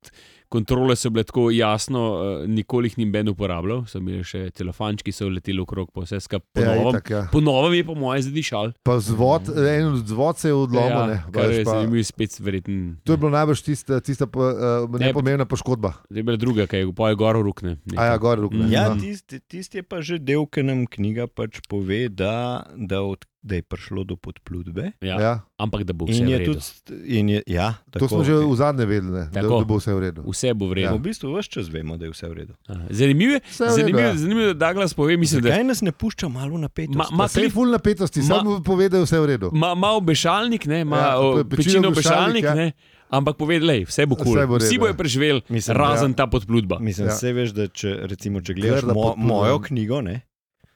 kontrole 0.55 0.95
so 0.99 1.11
bile 1.13 1.25
tako 1.27 1.49
jasno, 1.53 2.03
uh, 2.15 2.47
nikoli 2.49 2.91
jih 2.91 2.97
ni 3.01 3.09
ben 3.11 3.29
uporabljal, 3.31 3.83
so 3.89 3.99
imeli 4.01 4.23
še 4.25 4.47
telefončki, 4.55 5.13
so 5.15 5.27
leteli 5.29 5.61
okrog, 5.63 5.91
pa 5.93 6.05
vse 6.05 6.21
skupaj 6.23 6.63
ja, 6.63 6.71
ponovno. 6.71 6.95
itak, 6.95 7.11
ja. 7.11 7.23
Po 7.31 7.43
novem 7.43 7.77
je 7.79 7.85
po 7.87 7.97
mojem 7.99 8.25
zadišal. 8.29 8.73
Pa 8.87 8.97
zvod, 9.03 9.51
en 9.51 9.91
od 9.91 10.09
zvod 10.09 10.41
se 10.41 10.51
je 10.51 10.57
odlomil. 10.57 10.95
ja, 10.95 11.05
ne, 11.11 11.19
kar 11.29 11.49
veš, 11.49 11.59
je 11.59 11.67
pa- 11.67 11.77
zanimivo, 11.77 12.07
spet 12.07 12.39
verjetno. 12.39 12.95
To 13.03 13.15
je 13.15 13.21
bilo 13.21 13.33
najbrž 13.35 13.65
tista, 13.67 13.99
tista 13.99 14.29
uh, 14.29 14.87
Ne, 14.95 15.09
nepomembna 15.09 15.45
poškodba. 15.45 15.93
Zdaj 16.09 16.19
je 16.19 16.23
bila 16.23 16.37
druga, 16.37 16.67
ki 16.67 16.83
je 16.83 16.91
po 16.95 17.07
je 17.09 17.15
gor 17.19 17.35
rukne. 17.35 17.77
A 17.97 18.11
ja, 18.11 18.17
gor 18.17 18.39
rukne. 18.39 18.69
Ja, 18.71 18.89
no. 18.89 19.01
tisti 19.01 19.39
tist 19.39 19.75
je 19.75 19.83
pa 19.83 20.01
že 20.01 20.19
del, 20.19 20.45
ki 20.47 20.63
nam 20.65 20.85
knjiga 20.87 21.27
pač 21.27 21.59
pove, 21.69 22.07
da, 22.09 22.65
da, 22.75 23.01
od, 23.03 23.25
da 23.45 23.55
je 23.55 23.61
prišlo 23.63 24.03
do 24.03 24.15
podplutbe. 24.15 24.91
ja. 24.99 25.15
ja. 25.15 25.33
Ampak 25.55 25.83
da 25.83 25.93
bo 25.93 26.03
vse 26.03 26.17
In 26.17 26.25
v 26.25 26.29
je 26.29 26.37
redu. 26.39 26.53
tudi, 26.53 26.65
in 27.13 27.29
je, 27.29 27.39
ja, 27.47 27.77
To 27.85 27.95
tako, 27.95 28.07
smo 28.09 28.23
že 28.23 28.33
v 28.35 28.55
zadnje 28.55 28.85
vedeli, 28.85 29.11
ne, 29.13 29.23
da, 29.29 29.39
da 29.39 29.63
bo 29.63 29.77
vse 29.77 29.93
v 29.93 29.99
redu. 30.01 30.21
Vse 30.25 30.49
bo 30.51 30.65
v 30.65 30.73
Ja. 30.75 30.89
redu. 30.89 30.97
V 30.97 31.03
bistvu 31.05 31.31
vse 31.31 31.47
čas 31.49 31.69
vemo, 31.69 31.93
da 31.93 32.03
je 32.03 32.11
vse 32.11 32.25
v 32.25 32.33
redu. 32.35 32.53
Ja. 32.65 32.75
Zanimivo 32.91 33.31
je, 33.31 33.41
Vse 33.41 33.61
v 33.61 33.67
redu, 33.67 33.77
zanimivo, 33.77 33.99
ja. 34.01 34.11
je, 34.41 34.49
da 34.49 34.65
Douglas 34.65 34.91
pove, 34.91 35.15
mislim, 35.15 35.39
da 35.39 35.49
Zakaj 35.49 35.63
nas 35.63 35.81
ne 35.81 35.91
pušča 35.93 36.27
malo 36.27 36.57
napetosti? 36.57 36.97
Ma- 36.97 37.07
ma- 37.13 37.25
Vse 37.25 37.37
je 37.37 37.43
klip- 37.43 37.53
full 37.53 37.69
napetosti, 37.69 38.19
Ma- 38.19 38.25
samo 38.33 38.59
pove, 38.61 38.89
da 38.89 38.97
je 38.97 39.03
vse 39.03 39.15
v 39.15 39.25
redu. 39.27 39.47
ima 39.53 39.71
ma 39.73 39.89
obešalnik, 39.93 40.65
ne, 40.65 40.81
ima 40.81 40.97
Ja, 40.97 41.07
ja, 41.13 41.15
pe- 41.37 41.55
pečino 41.55 41.87
obešalnik, 41.87 42.43
ja. 42.43 42.53
ne, 42.53 42.67
ampak 43.09 43.37
pove, 43.37 43.55
da 43.57 43.73
vse 43.81 44.03
bo 44.05 44.15
kul. 44.17 44.35
Cool. 44.35 44.47
bo 44.47 44.57
Vsi 44.57 44.75
bojo 44.75 44.89
ja. 44.89 44.93
preživeli, 44.95 45.39
razen 45.69 46.11
ja. 46.11 46.15
ta 46.15 46.27
podplutba. 46.27 46.79
Mislim, 46.81 47.07
Ja. 47.07 47.13
ja. 47.13 47.33
veš, 47.33 47.49
da 47.51 47.67
če, 47.69 47.95
recimo, 48.03 48.41
če 48.41 48.51
gledaš 48.53 48.83
mo, 48.83 48.93
podplutba. 48.93 49.23
mojo 49.23 49.59
knjigo, 49.61 50.01
ne, 50.01 50.21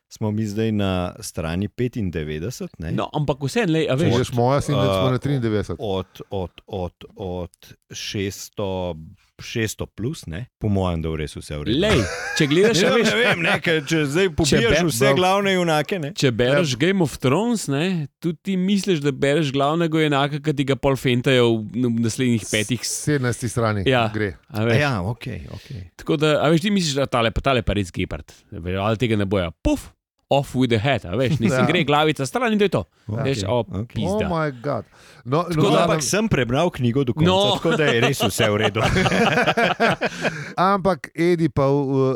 smo 0.09 0.31
mi 0.31 0.43
zdaj 0.43 0.71
na 0.73 0.91
strani 1.19 1.67
95. 1.69 2.67
Ne, 2.79 2.91
No, 2.91 3.09
ampak 3.13 3.37
vse 3.39 3.61
en, 3.61 3.75
a 3.85 3.95
veš, 3.95 4.15
greš 4.15 4.31
moja, 4.33 4.61
sin, 4.61 4.75
da 4.75 4.85
smo 4.91 5.11
na 5.11 5.19
93. 5.19 5.75
od, 5.79 6.05
od, 6.31 6.51
od, 6.67 6.93
od 7.15 7.51
600, 7.91 8.95
600 9.39 9.85
plus, 9.87 10.25
ne, 10.25 10.45
po 10.57 10.67
mojem, 10.67 11.01
da 11.01 11.09
je 11.09 11.17
res 11.17 11.33
vse 11.33 11.55
v 11.55 11.63
redu. 11.63 11.79
lej, 11.79 12.01
če 12.35 12.47
gledaš, 12.47 12.79
a 12.79 12.89
Ne, 12.89 12.95
veš, 12.95 13.09
ne 13.09 13.19
vem, 13.19 13.41
ne, 13.41 13.53
ker 13.59 13.77
če 13.81 13.99
zdaj 14.05 14.27
pobiješ 14.31 14.65
be- 14.73 14.81
vse 14.83 15.05
bro. 15.05 15.15
glavne 15.15 15.53
junake, 15.53 15.99
ne. 15.99 16.09
Če 16.13 16.31
bereš 16.33 16.73
ja. 16.73 16.79
Game 16.79 17.01
of 17.01 17.15
Thrones, 17.17 17.67
ne, 17.67 17.85
tudi 18.19 18.37
ti 18.41 18.57
misliš, 18.57 18.99
da 18.99 19.13
bereš 19.13 19.53
glavnega 19.53 20.01
enaka, 20.01 20.41
ki 20.41 20.53
ti 20.53 20.65
ga 20.65 20.75
pol 20.75 20.97
fentajo 20.97 21.45
v, 21.61 21.85
naslednjih 22.01 22.43
petih. 22.45 22.81
17 22.83 23.47
strani 23.47 23.85
Ja. 23.87 24.09
gre. 24.09 24.33
Ja. 24.49 24.67
Ja, 24.75 24.93
ok, 25.03 25.23
ok. 25.51 25.69
Tako 25.95 26.17
da, 26.17 26.35
a 26.39 26.49
veš, 26.49 26.61
ti 26.61 26.71
misliš, 26.71 26.95
da 26.95 27.07
tale 27.07 27.31
pa 27.31 27.41
tale 27.41 27.61
pa 27.61 27.73
res 27.73 27.91
gepard, 27.91 28.27
ali 28.51 28.97
tega 28.97 29.15
ne 29.15 29.25
boja. 29.25 29.53
Puf, 29.63 29.87
off 30.29 30.53
with 30.53 30.69
the 30.69 30.77
head, 30.77 31.05
a 31.05 31.11
veš, 31.11 31.39
nisem 31.39 31.59
Ja. 31.59 31.65
gre 31.65 31.83
glavica 31.83 32.25
stran 32.25 32.53
in 32.53 32.59
to 32.59 32.65
je 32.65 32.69
to. 32.69 32.83
Ja. 33.07 33.23
Veš. 33.23 33.43
Oh 33.47 33.65
pizda. 33.85 34.27
moj 34.27 34.51
bog. 34.53 34.85
No, 35.25 35.43
Tako 35.43 35.57
no, 35.59 35.69
da- 35.69 35.83
Ampak 35.83 36.01
sem 36.01 36.27
prebral 36.27 36.69
knjigo 36.69 37.03
do 37.03 37.13
konca, 37.13 37.25
No. 37.25 37.37
no. 37.37 37.55
tako 37.55 37.75
da 37.75 37.83
je 37.85 38.01
res 38.01 38.19
vse 38.19 38.45
v 38.45 38.57
redu. 38.57 38.81
Ampak 40.69 41.09
Edi 41.13 41.49
pa 41.49 41.65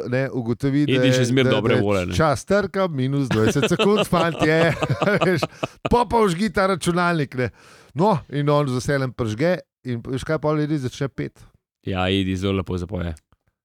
ne, 0.08 0.30
ugotovi, 0.30 0.86
da 0.86 0.94
Edi 0.94 1.08
je 1.08 1.14
še 1.14 1.26
zmeraj 1.26 1.50
da- 1.50 1.56
dobre 1.56 1.74
da 1.74 1.80
je 1.80 1.84
volje. 1.84 2.14
Čas 2.14 2.46
trka, 2.46 2.88
minus 2.88 3.28
20 3.28 3.68
sekund, 3.68 4.06
fantje. 4.06 4.74
Veš, 5.26 5.42
Pa 5.84 6.06
pa 6.06 6.18
užgi 6.20 6.50
ta 6.50 6.68
računalnik. 6.68 7.36
Ne. 7.36 7.50
No, 7.94 8.20
in 8.30 8.50
on 8.50 8.68
z 8.68 8.74
veseljem 8.76 9.12
pržge. 9.12 9.58
In 9.84 10.00
veš 10.02 10.24
kaj 10.24 10.40
pa 10.40 10.54
ljudi 10.54 10.78
začne 10.80 11.10
pet. 11.10 11.42
Ja, 11.84 12.06
idi 12.08 12.36
zelo 12.36 12.54
lepo 12.56 12.78
zapoje. 12.78 13.14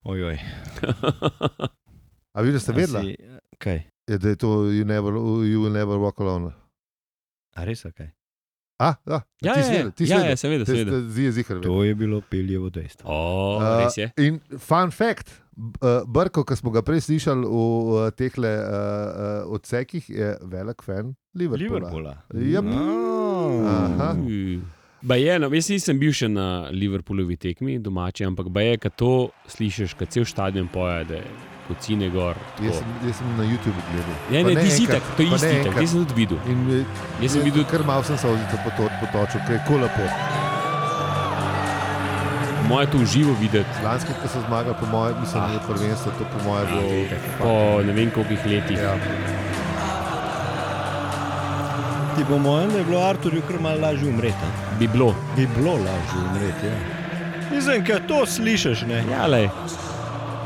Ojoj. 0.03 0.39
A 2.35 2.41
vi 2.41 2.55
ste 2.55 2.73
vedeli, 2.73 3.15
Si- 3.15 3.23
Kaj? 4.09 4.18
da 4.18 4.29
je 4.29 4.37
to 4.37 4.47
You 4.66 4.85
Never, 4.85 5.12
you 5.44 5.61
will 5.61 5.73
never 5.73 5.97
Walk 5.97 6.21
Alone? 6.21 6.53
A 7.55 7.64
res, 7.64 7.85
a 7.85 7.90
kaj? 7.90 8.09
A, 8.79 8.94
ja, 9.07 9.21
Ja, 9.42 9.55
ti 9.55 9.62
si 9.62 9.68
ja, 9.68 9.77
vedel, 9.77 9.90
ti 9.90 10.07
si 10.07 10.12
ja, 10.12 10.16
vedel. 10.16 10.31
ja, 10.31 10.37
seveda, 10.37 10.64
Ti 10.64 10.71
seveda. 10.71 11.01
Zdi 11.01 11.31
zihar. 11.33 11.57
vedel. 11.57 11.71
To 11.73 11.85
je 11.85 11.94
bilo 11.94 12.21
peljevo 12.21 12.71
dejstvo. 12.71 13.11
O, 13.11 13.59
Uh, 13.59 13.85
res 13.85 13.97
je. 13.99 14.07
In 14.16 14.38
fun 14.59 14.90
fact, 14.90 15.33
uh, 15.83 16.07
Brko, 16.07 16.44
ki 16.44 16.57
smo 16.57 16.71
ga 16.71 16.83
prej 16.83 17.01
slišali 17.01 17.42
v 17.42 17.51
uh, 17.51 18.11
teh 18.14 18.31
uh, 18.38 18.44
uh, 18.44 19.51
odsekih, 19.51 20.11
je 20.11 20.37
velik 20.42 20.83
fan 20.83 21.14
Liverpoola. 21.35 21.90
Liverpoola. 21.90 22.14
Yep. 22.35 22.64
Aha. 23.66 24.14
Ba 25.03 25.14
je, 25.14 25.38
no, 25.38 25.51
jaz 25.55 25.68
nisem 25.71 25.99
bil 25.99 26.11
še 26.12 26.27
na 26.29 26.71
Liverpoolovi 26.71 27.37
tekmi 27.37 27.79
domači, 27.79 28.25
ampak 28.27 28.47
ba 28.51 28.62
je, 28.62 28.79
ko 28.79 28.88
to 28.90 29.11
slišiš, 29.47 29.94
ko 29.94 30.07
cel 30.07 30.25
stadion 30.27 30.66
poje, 30.71 31.05
da 31.05 31.14
je 31.14 31.27
kocine 31.69 32.09
gor. 32.09 32.35
tako. 32.35 32.65
Jaz, 32.65 32.75
sem- 32.77 32.99
jaz 33.05 33.17
sem 33.17 33.37
na 33.37 33.45
YouTubu 33.45 33.81
gledal. 33.87 34.17
Ja, 34.31 34.43
ne, 34.45 34.55
ti 34.57 34.71
si 34.71 34.83
enkrat, 34.83 35.03
tak, 35.03 35.17
to 35.17 35.23
je 35.23 35.29
isti 35.29 35.47
tak, 35.49 35.57
enkrat. 35.61 35.83
jaz 35.83 35.91
sem 35.91 36.01
tudi 36.01 36.15
videl. 36.17 36.39
In 36.47 36.59
eh, 36.73 36.85
Jaz 37.21 37.33
sem 37.33 37.43
videl, 37.43 37.65
kar 37.65 37.85
malo 37.85 38.03
sem 38.03 38.19
solzico 38.19 38.57
poto- 38.59 38.93
potočil, 39.01 39.41
ker 39.43 39.55
je 39.55 39.63
kul 39.67 39.81
lepo. 39.81 40.05
moje 42.65 42.87
to 42.87 42.99
v 42.99 43.07
živo 43.07 43.33
videti. 43.35 43.75
Lanski, 43.83 44.13
ko 44.13 44.29
so 44.29 44.41
zmagali, 44.43 44.77
po 44.77 44.87
mojem, 44.87 45.17
mislim, 45.21 45.41
da 45.41 45.53
je 45.53 45.61
prvenstvo, 45.67 46.13
to 46.13 46.25
po 46.27 46.39
mojem 46.45 46.67
bilo. 46.69 46.83
Po 47.39 47.53
ne 47.83 47.93
vem 47.95 48.11
koliko 48.11 48.45
letih. 48.47 48.79
Ja. 48.79 48.93
Ti 52.15 52.25
po 52.25 52.39
mojem, 52.39 52.71
da 52.71 52.79
je 52.79 52.85
bilo 52.85 53.01
Arturju 53.01 53.43
kar 53.43 53.61
malo 53.61 53.81
lažje 53.81 54.09
umreti. 54.09 54.47
Bi 54.79 54.89
bilo. 54.89 55.15
Bi 55.37 55.47
bilo 55.49 55.73
lažje 55.73 56.19
umreti. 56.25 56.67
Ja. 56.67 56.77
Mislim, 57.51 57.85
da 57.85 57.99
to 58.01 58.27
slišiš. 58.27 58.83
Ne? 58.83 59.05
Ja, 59.11 59.27
lej. 59.27 59.49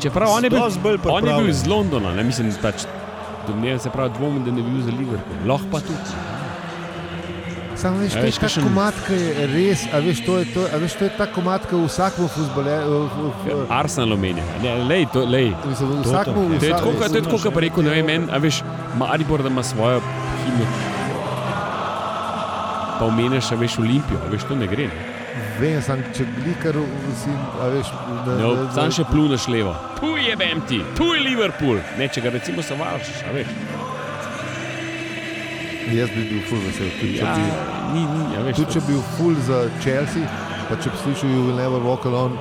Čeprav 0.02 0.30
on 0.30 0.44
je 0.44 0.50
bil, 0.50 0.62
on 1.06 1.26
je 1.26 1.34
bil 1.34 1.48
iz 1.48 1.66
Londona, 1.66 2.12
ne 2.12 2.22
mislim, 2.22 2.50
pač. 2.62 2.86
Domnevam 3.46 3.78
se 3.78 3.90
pravi, 3.90 4.10
dvomim, 4.10 4.44
da 4.44 4.50
ne 4.50 4.62
bi 4.62 4.70
bil 4.70 4.82
za 4.82 4.90
Liverpool. 4.90 5.36
Lahko 5.46 5.66
pa 5.70 5.80
tudi. 5.80 6.14
Samo 7.76 7.98
veš, 7.98 8.12
A 8.12 8.14
to 8.14 8.18
je 8.18 8.24
veš, 8.24 8.36
ta 8.36 8.46
kakšen- 8.46 8.62
komat, 8.62 8.94
ki 9.06 9.14
je 9.14 9.46
res, 9.46 9.80
a 9.92 9.98
veš, 9.98 10.20
to 10.22 10.38
je, 10.38 10.44
to, 10.46 10.66
a 10.66 10.76
veš, 10.78 10.92
to 10.92 11.04
je 11.04 11.10
ta 11.10 11.26
komat, 11.26 11.66
ki 11.66 11.74
v 11.74 11.86
vsakem 11.86 12.28
futboleru. 12.28 13.00
Arsenal 13.68 14.12
omenja. 14.12 14.44
Ne, 14.62 14.74
lej, 14.84 15.06
to, 15.12 15.24
lej. 15.26 15.50
Mislim, 15.66 15.88
v 15.90 16.02
To, 16.02 16.10
to. 16.10 16.32
To 16.34 16.66
je 16.66 16.70
tako, 16.70 16.90
to 16.92 17.16
je 17.16 17.22
tako, 17.22 17.38
kot 17.38 17.52
pa 17.52 17.60
rekel, 17.60 17.82
ne 17.82 17.90
vem, 17.92 18.08
en, 18.10 18.28
a 18.30 18.38
veš, 18.38 18.62
Maribor, 18.94 19.42
da 19.42 19.50
ima 19.50 19.62
svojo 19.62 19.98
himno. 20.44 20.66
Pa 22.98 23.04
omeniš, 23.04 23.50
a 23.50 23.58
veš, 23.58 23.78
Olimpijo, 23.78 24.18
a 24.20 24.30
veš, 24.30 24.46
to 24.46 24.54
ne 24.54 24.66
gre. 24.66 24.86
Ne? 24.86 25.11
Vem, 25.62 25.78
sam, 25.80 26.00
če 26.10 26.24
glikar 26.36 26.74
si, 27.14 27.30
a 27.62 27.68
veš, 27.70 27.90
da, 28.26 28.32
No, 28.34 28.48
da- 28.56 28.70
sam 28.74 28.90
še 28.90 29.04
pluneš 29.06 29.44
levo. 29.48 29.74
Tu 30.00 30.08
je 30.18 30.34
Bemti, 30.36 30.80
tu 30.96 31.04
je 31.14 31.20
Liverpool. 31.20 31.78
Ne, 31.98 32.08
če 32.08 32.20
ga 32.20 32.30
recimo 32.30 32.62
savaraš, 32.62 33.12
a 33.22 33.32
veš. 33.32 33.52
Jaz 35.92 36.10
bi 36.10 36.24
bil 36.24 36.40
full 36.48 36.62
vesel, 36.62 36.90
tudi 36.98 37.18
če 37.18 37.22
Ja, 37.22 37.34
bi. 37.34 37.46
ni, 37.92 38.02
ni, 38.02 38.36
a 38.36 38.42
veš. 38.42 38.56
Tudi 38.56 38.66
to- 38.66 38.72
če 38.72 38.80
bi 38.80 38.92
bil 38.92 39.02
full 39.16 39.38
za 39.40 39.60
Chelsea, 39.78 40.26
pa 40.68 40.76
če 40.76 40.90
bi 40.90 40.96
slišal 40.96 41.30
You 41.30 41.44
Will 41.44 41.56
Never 41.56 41.80
Walk 41.80 42.06
Alone. 42.06 42.36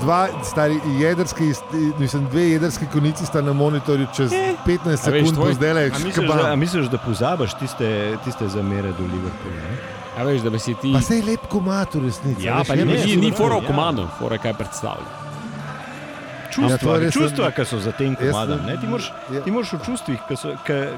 Dva 0.00 0.20
stari 0.42 0.78
jedrski, 0.96 1.50
mislim, 1.98 2.24
dve 2.26 2.46
jedrski 2.50 2.86
konici 2.86 3.26
sta 3.26 3.42
na 3.42 3.52
monitorju 3.52 4.06
čez 4.16 4.32
15 4.64 5.04
A 5.04 5.10
veš, 5.10 5.20
sekund, 5.20 5.36
tvoj- 5.36 5.48
bo 5.48 5.52
zdaj 5.54 5.72
le 5.74 5.82
A 5.84 5.98
misliš, 5.98 6.26
da, 6.28 6.56
misliš, 6.56 6.86
da 6.86 6.98
pozabiš 6.98 7.54
tiste, 7.54 7.88
tiste 8.24 8.48
zamere 8.48 8.88
do 8.90 9.04
Liverpoola? 9.04 9.99
Ne? 10.10 10.16
A 10.16 10.24
veš, 10.24 10.40
da 10.40 10.50
bi 10.50 10.58
si 10.58 10.74
ti. 10.74 10.92
Pa 10.92 11.00
se 11.00 11.16
je 11.16 11.24
lep 11.24 11.46
komat 11.48 11.94
v 11.94 12.04
resnici. 12.04 12.42
Ja, 12.42 12.58
veš, 12.58 12.68
pa 12.68 12.74
ni, 12.74 12.84
res. 12.84 13.04
ni, 13.04 13.16
ni 13.18 13.30
fora 13.32 13.54
ja. 13.54 13.60
v 13.60 13.66
komando, 13.66 14.08
fora 14.18 14.38
kaj 14.38 14.54
predstavlja. 14.54 15.18
Čustva, 16.50 16.66
Ja, 16.88 16.96
je 16.96 17.00
res- 17.00 17.14
čustva 17.14 17.50
ki 17.50 17.62
so 17.64 17.78
za 17.78 17.92
tem 17.92 18.16
komadom. 18.16 18.58
ne- 18.60 18.74
ne? 18.74 18.76
Ti 18.76 18.86
moraš, 18.88 19.12
Ja. 19.30 19.40
ti 19.40 19.50
moraš 19.50 19.70
v 19.70 19.78
čustvih, 19.86 20.18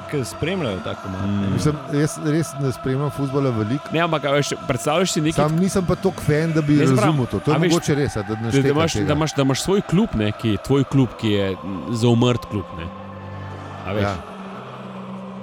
ki, 0.09 0.25
spremljajo 0.25 0.81
ta 0.81 0.95
komad. 0.95 1.21
Mm. 1.23 1.41
ne. 1.43 1.49
Mislim, 1.51 1.77
jaz 1.93 2.17
res 2.25 2.49
ne 2.57 2.73
spremljam 2.73 3.11
futbola 3.11 3.51
veliko. 3.51 3.85
Ne, 3.93 4.01
ampak 4.01 4.25
veš, 4.25 4.57
predstavljaš 4.67 5.13
si 5.13 5.21
nekaj. 5.21 5.45
Sam 5.45 5.57
nisem 5.57 5.85
pa 5.85 5.95
tako 5.95 6.23
fan, 6.23 6.53
da 6.53 6.63
bi 6.63 6.73
Ne, 6.75 6.87
razumel 6.87 7.27
to. 7.27 7.39
To 7.39 7.53
je 7.53 7.59
veš, 7.59 7.69
mogoče 7.71 7.95
res, 7.95 8.15
da 8.17 8.35
ne 8.35 8.49
Da, 8.49 8.63
da, 8.63 8.69
imaš, 8.71 8.93
da, 8.95 9.13
imaš, 9.13 9.35
da 9.35 9.43
imaš 9.43 9.61
svoj 9.61 9.81
klub, 9.83 10.09
ne, 10.15 10.33
ki 10.33 10.49
je 10.49 10.57
tvoj 10.59 10.85
klub, 10.87 11.09
ki 11.21 11.29
je 11.31 11.57
zaumrt 11.93 12.45
klub. 12.47 12.65
Ne. 12.79 12.89
A 13.85 13.93
veš, 13.93 14.03
Ja. 14.03 14.09
ja. 14.09 14.17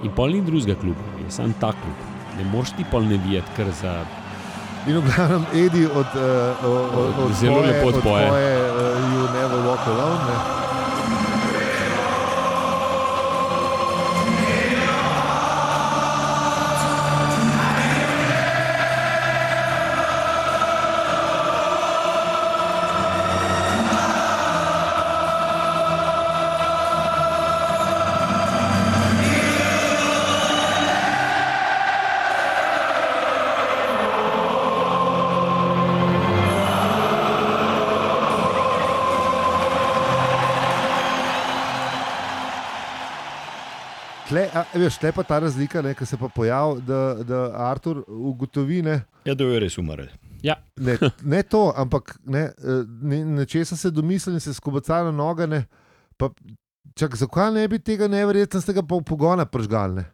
In 0.02 0.12
pol 0.12 0.30
ni 0.30 0.42
drugega 0.42 0.74
kluba, 0.74 1.06
je 1.20 1.30
samo 1.30 1.54
ta 1.60 1.70
klub. 1.70 1.98
Ne 2.40 2.46
moreš 2.48 2.72
ti 2.78 2.86
pol 2.92 3.04
ne 3.04 3.18
videti, 3.20 3.52
ker 3.56 3.68
za. 3.82 4.00
In 4.88 4.96
v 4.98 5.02
glavnem, 5.12 5.44
Edi 5.54 5.84
od, 5.86 6.16
uh, 6.16 6.64
od, 6.64 7.20
od 7.20 7.34
Zelo 7.36 7.60
tvoje, 7.60 7.68
lepo 7.74 7.88
od 7.88 7.96
odpoje. 7.96 8.28
tvoje 8.28 8.54
uh, 8.72 9.12
You 9.12 9.24
Never 9.36 9.60
Walk 9.68 9.84
Alone. 9.92 10.24
Ne? 10.24 10.69
Tle, 44.30 44.46
a, 44.54 44.64
veš, 44.76 44.98
tle 44.98 45.12
pa 45.12 45.24
ta 45.24 45.40
razlika, 45.40 45.82
ki 45.94 46.06
se 46.06 46.18
pa 46.18 46.28
pojavi, 46.30 46.82
da, 46.82 47.00
da 47.24 47.40
Artur 47.66 48.04
ugotovi, 48.08 48.82
ne, 48.82 49.00
Ja, 49.26 49.34
da 49.34 49.44
je 49.44 49.60
res 49.60 49.78
umrl. 49.78 50.06
ne, 50.78 50.94
ne 51.24 51.44
to, 51.44 51.74
ampak 51.76 52.14
ne, 52.26 52.40
eh, 52.40 52.84
ne, 53.04 53.24
nečesa 53.26 53.76
se 53.76 53.92
domisli 53.92 54.34
in 54.34 54.40
se 54.40 54.54
skobaca 54.54 55.04
na 55.04 55.12
noge. 55.12 55.48
Ne, 55.48 55.66
pa, 56.16 56.30
čak, 56.96 57.16
zakaj 57.16 57.52
ne 57.52 57.68
bi 57.68 57.80
tega 57.80 58.08
neverjetnega 58.08 58.82
po- 58.84 59.02
pogona 59.02 59.46
pržgal? 59.46 59.94
Ne? 59.94 60.06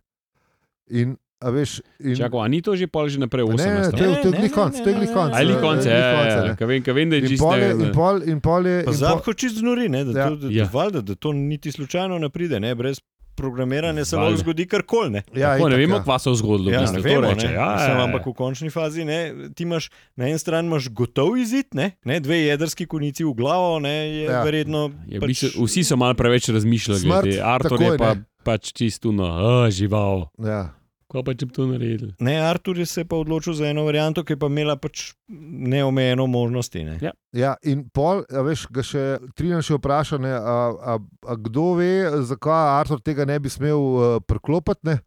In, 0.89 1.13
a 1.39 1.49
veš, 1.49 1.81
in, 1.99 2.15
Čakaj, 2.15 2.39
a 2.39 2.47
ni 2.47 2.61
to 2.61 2.73
že 2.73 2.87
pol 2.87 3.07
že 3.07 3.19
naprej 3.19 3.43
ne, 3.43 3.55
ne, 3.55 3.63
18. 3.83 3.91
to 3.91 4.03
je- 4.03 4.09
Ne, 4.09 4.21
glih 4.31 4.41
ne, 4.41 4.49
konc, 4.49 4.73
ne, 4.73 4.83
to 4.83 4.89
je 4.89 4.93
ne, 4.93 4.99
glih 4.99 5.09
ne. 5.09 5.15
konc. 5.15 5.33
Ali 5.35 5.53
eh, 5.53 5.61
konce, 5.61 5.83
glih 5.83 5.93
ja, 5.93 6.07
ja, 6.07 6.41
ne. 6.41 6.55
ja, 6.55 6.65
vem, 6.65 6.83
vem, 6.85 7.09
da 7.09 7.15
je 7.15 7.21
In 7.21 7.27
čisto. 7.27 7.51
in 7.53 7.91
pol, 7.93 8.23
in 8.23 8.39
pol 8.39 8.65
je, 8.65 8.77
Zapko 8.93 9.33
čist 9.33 9.57
znori, 9.57 9.89
ne, 9.89 10.03
da, 10.05 10.11
Ja. 10.15 10.29
to, 10.29 10.35
da, 10.37 10.47
Ja. 10.49 10.63
da, 10.63 10.69
valjda, 10.71 11.01
da 11.01 11.15
to 11.15 11.33
niti 11.33 11.71
slučajno 11.71 12.17
ne 12.17 12.29
pride, 12.29 12.59
ne, 12.59 12.73
brez 12.75 13.01
programiranja 13.35 14.05
se 14.05 14.17
lahko 14.17 14.37
zgodi 14.37 14.65
karkoli. 14.67 15.09
Ne. 15.09 15.21
ja, 15.35 15.53
Tako, 15.57 15.69
ne 15.69 15.77
vemo, 15.77 15.95
ja. 15.95 16.03
kva 16.03 16.19
se 16.19 16.29
je 16.29 16.35
zgodilo. 16.35 16.71
Ja, 16.71 16.81
ne 16.91 16.99
vemo, 16.99 17.21
reče, 17.29 17.47
ne. 17.47 17.53
ja, 17.53 17.69
Mislim, 17.75 17.97
ja, 17.97 18.03
ampak 18.03 18.25
v 18.25 18.33
končni 18.33 18.69
fazi 18.69 19.05
ne, 19.05 19.19
ti 19.55 19.63
imaš 19.63 19.89
na 20.15 20.27
eni 20.27 20.39
strani 20.39 20.67
imaš 20.67 20.89
gotov 20.89 21.37
izid, 21.37 21.67
ne, 21.73 21.91
ne, 22.03 22.19
dve 22.19 22.39
jedrski 22.41 22.85
konici 22.85 23.23
v 23.23 23.33
glavo, 23.33 23.79
ne, 23.79 23.93
je 24.09 24.23
Ja. 24.23 24.31
ja. 24.31 24.43
verjetno. 24.43 24.89
Je, 25.07 25.19
pač, 25.19 25.43
vsi 25.55 25.83
so 25.83 25.97
malo 25.99 26.13
preveč 26.15 26.49
razmišljali, 26.49 26.99
Smrt, 26.99 27.21
glede. 27.27 27.41
Artur 27.43 27.81
je 27.81 27.97
pa, 27.97 28.13
ne. 28.15 28.23
pač 28.43 28.71
čisto 28.73 29.11
no, 29.11 29.27
a, 29.27 29.69
žival. 29.69 30.27
Ja. 30.39 30.73
Ko 31.15 31.21
pa 31.23 31.31
če 31.31 31.47
bi 31.47 31.55
to 31.55 31.65
naredili? 31.69 32.09
Ne, 32.27 32.33
Artur 32.43 32.79
je 32.81 32.85
se 32.89 33.05
pa 33.07 33.15
odločil 33.15 33.55
za 33.55 33.69
eno 33.69 33.85
varianto, 33.87 34.23
ki 34.27 34.35
je 34.35 34.39
pa 34.41 34.49
imela 34.51 34.75
pač 34.75 35.13
neomejeno 35.31 36.25
možnosti. 36.27 36.83
Ne. 36.83 36.97
Ja. 37.03 37.13
Ja, 37.35 37.53
in 37.63 37.85
pol, 37.95 38.25
a 38.27 38.43
veš, 38.43 38.65
ga 38.75 38.83
še 38.83 39.03
Trinan 39.39 39.63
še 39.63 39.77
vpraša, 39.79 40.19
ne, 40.19 40.33
a, 40.35 40.57
a, 40.75 40.97
a 40.99 41.37
kdo 41.47 41.69
ve, 41.79 41.89
zakaj 42.27 42.81
Artur 42.81 42.99
tega 43.03 43.27
ne 43.27 43.39
bi 43.39 43.51
smel 43.51 43.79
uh, 43.79 44.03
preklopiti. 44.27 44.91
Ne? 44.91 44.99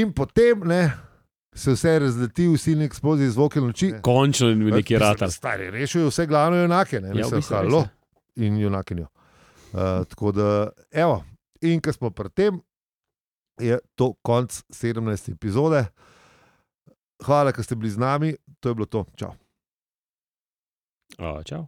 In 0.00 0.14
potem 0.16 0.64
ne, 0.70 0.80
se 1.52 1.76
vse 1.76 1.98
razleti 2.06 2.48
v 2.48 2.56
silni 2.60 2.88
eksploziji 2.88 3.34
zvoke 3.36 3.60
noči. 3.60 3.92
Končno 4.00 4.48
je 4.48 4.56
bil 4.56 4.72
neki 4.74 4.98
ratar. 5.02 5.32
Stari, 5.32 5.68
rešil 5.74 6.06
je 6.06 6.12
vse 6.14 6.26
glavne 6.30 6.62
junake, 6.62 7.00
ne, 7.00 7.12
Ja, 7.12 7.14
v 7.14 7.20
mislim, 7.20 7.44
bistvu 7.44 7.56
res, 7.56 7.68
halo 7.68 7.84
ja. 7.84 8.46
in 8.46 8.56
junakinjo. 8.60 9.08
Uh, 9.70 10.06
tako 10.08 10.32
da, 10.32 10.48
evo, 10.90 11.20
in 11.60 11.84
ko 11.84 11.92
smo 11.92 12.10
pri 12.10 12.32
tem, 12.32 12.60
je 13.60 13.78
to 13.94 14.12
konc 14.22 14.62
17. 14.68 15.32
epizode. 15.32 15.84
Hvala, 17.20 17.52
da 17.52 17.62
ste 17.62 17.76
bili 17.76 17.90
z 17.90 17.98
nami, 17.98 18.30
to 18.60 18.68
je 18.68 18.74
bilo 18.74 18.86
to. 18.86 19.04
Čau. 19.16 19.32
O, 21.18 21.42
čau. 21.42 21.66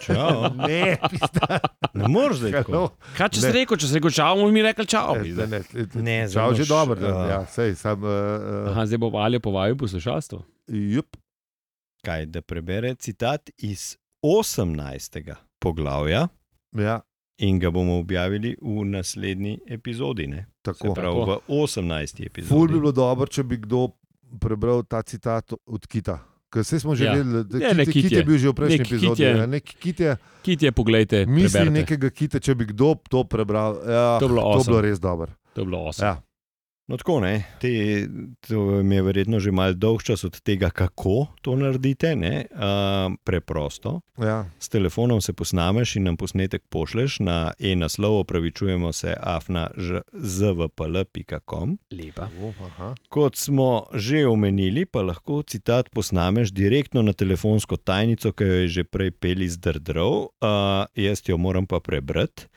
Čau. 0.00 0.48
Ne, 0.62 0.96
pista. 1.10 1.58
Ne 1.94 2.08
moreš 2.08 2.36
zdaj 2.38 2.52
tako. 2.52 2.82
Kaj 3.16 3.28
če 3.28 3.40
si 3.40 3.52
rekel, 3.52 3.76
če 3.76 3.88
si 3.88 3.96
rekel 3.96 4.12
čau, 4.12 4.36
bomo 4.36 4.50
mi 4.50 4.62
rekli 4.62 4.86
čau. 4.86 5.16
Ne, 5.16 5.46
ne, 5.46 5.46
ne, 5.46 5.86
Ne, 5.94 6.16
Čau, 6.28 6.52
že 6.52 6.62
moraš, 6.62 6.68
dobro. 6.68 7.00
ja. 7.02 7.24
Ja, 7.28 7.40
sej, 7.46 7.74
sam, 7.74 8.04
uh, 8.04 8.70
Aha, 8.70 8.86
zdaj 8.86 8.98
bo 8.98 9.10
Aljo 9.18 9.40
povabil 9.40 9.76
poslušalstvo. 9.76 10.42
jup, 10.68 11.16
Kaj, 12.02 12.26
da 12.26 12.42
prebere 12.42 12.94
citat 12.94 13.50
iz 13.58 13.96
18. 14.22 15.34
poglavja 15.58 16.28
ja, 16.72 17.00
in 17.38 17.58
ga 17.58 17.70
bomo 17.70 17.98
objavili 17.98 18.56
v 18.56 18.84
naslednji 18.86 19.58
epizodi. 19.68 20.26
Ne? 20.26 20.46
Se 20.56 20.62
tako. 20.64 20.94
pravi, 20.94 21.16
v 21.16 21.38
18. 21.48 22.20
epizodi. 22.22 22.48
Ful 22.48 22.66
bi 22.66 22.74
bilo 22.74 22.92
dobro, 22.92 23.26
če 23.26 23.42
bi 23.42 23.56
kdo 23.58 23.88
prebral 24.38 24.82
ta 24.82 25.02
citat 25.02 25.52
od 25.66 25.86
Kita. 25.86 26.18
Ker 26.48 26.60
vse 26.60 26.78
smo 26.78 26.92
že 26.92 27.04
Ja. 27.04 27.12
videli, 27.12 27.44
da 27.44 27.58
Ne, 27.58 27.64
kit, 27.64 27.76
ne, 27.76 27.82
je- 27.82 27.86
kit 27.86 28.02
kit 28.02 28.12
je 28.12 28.22
bil 28.22 28.36
že 28.36 28.46
v 28.46 28.54
prejšnji 28.54 28.78
Nek 28.78 28.86
kit 28.86 28.92
epizodi. 28.94 29.22
je. 29.22 29.30
ja, 29.30 29.46
Nek 29.46 29.64
kit 29.64 30.00
je, 30.00 30.16
Kit 30.42 30.62
je, 30.62 30.70
poglejte, 30.70 31.26
misli 31.26 31.48
preberite. 31.50 31.72
nekega 31.72 32.10
kita, 32.10 32.38
če 32.38 32.54
bi 32.54 32.64
kdo 32.66 32.94
to 33.02 33.24
prebral. 33.24 33.80
Ja, 33.80 34.18
To 34.18 34.24
je 34.24 34.28
bilo 34.28 34.42
to 34.42 34.48
awesome. 34.50 34.66
bilo 34.66 34.80
res 34.82 34.98
dobro. 34.98 35.32
To 35.54 35.60
je 35.60 35.64
bilo 35.64 35.78
osem. 35.86 36.04
Ja. 36.04 36.22
No, 36.92 36.96
tako 36.96 37.20
ne. 37.20 37.44
Te, 37.60 37.68
to 38.48 38.82
mi 38.82 38.94
je 38.94 39.02
verjetno 39.02 39.38
že 39.40 39.48
mal 39.50 39.72
dolg 39.72 40.02
čas 40.04 40.24
od 40.28 40.34
tega, 40.44 40.68
kako 40.70 41.26
to 41.40 41.54
naredite. 41.56 42.10
Ne? 42.16 42.44
Uh, 42.52 43.14
preprosto. 43.24 44.00
Ja. 44.20 44.44
S 44.60 44.68
telefonom 44.68 45.20
se 45.24 45.32
posnameš 45.32 45.96
in 45.96 46.04
nam 46.04 46.18
posnetek 46.20 46.62
pošleš 46.68 47.16
na 47.24 47.52
e-naslov, 47.58 48.18
opravičujemo 48.18 48.92
se, 48.92 49.14
afna 49.20 49.70
zvpl.com. 50.12 51.78
Lepa. 51.90 52.28
Aha. 52.66 52.92
Kot 53.08 53.40
smo 53.40 53.86
že 53.94 54.26
omenili, 54.28 54.84
pa 54.84 55.00
lahko 55.00 55.40
citat 55.42 55.88
posnameš 55.96 56.52
direktno 56.52 57.02
na 57.02 57.16
telefonsko 57.16 57.76
tajnico, 57.76 58.36
ki 58.36 58.44
jo 58.44 58.60
je 58.60 58.68
že 58.68 58.84
prej 58.84 59.16
peli 59.16 59.48
zdrdrov, 59.48 60.28
uh, 60.44 60.84
jaz 60.92 61.24
jo 61.24 61.40
moram 61.40 61.66
pa 61.66 61.80
prebrati. 61.80 62.52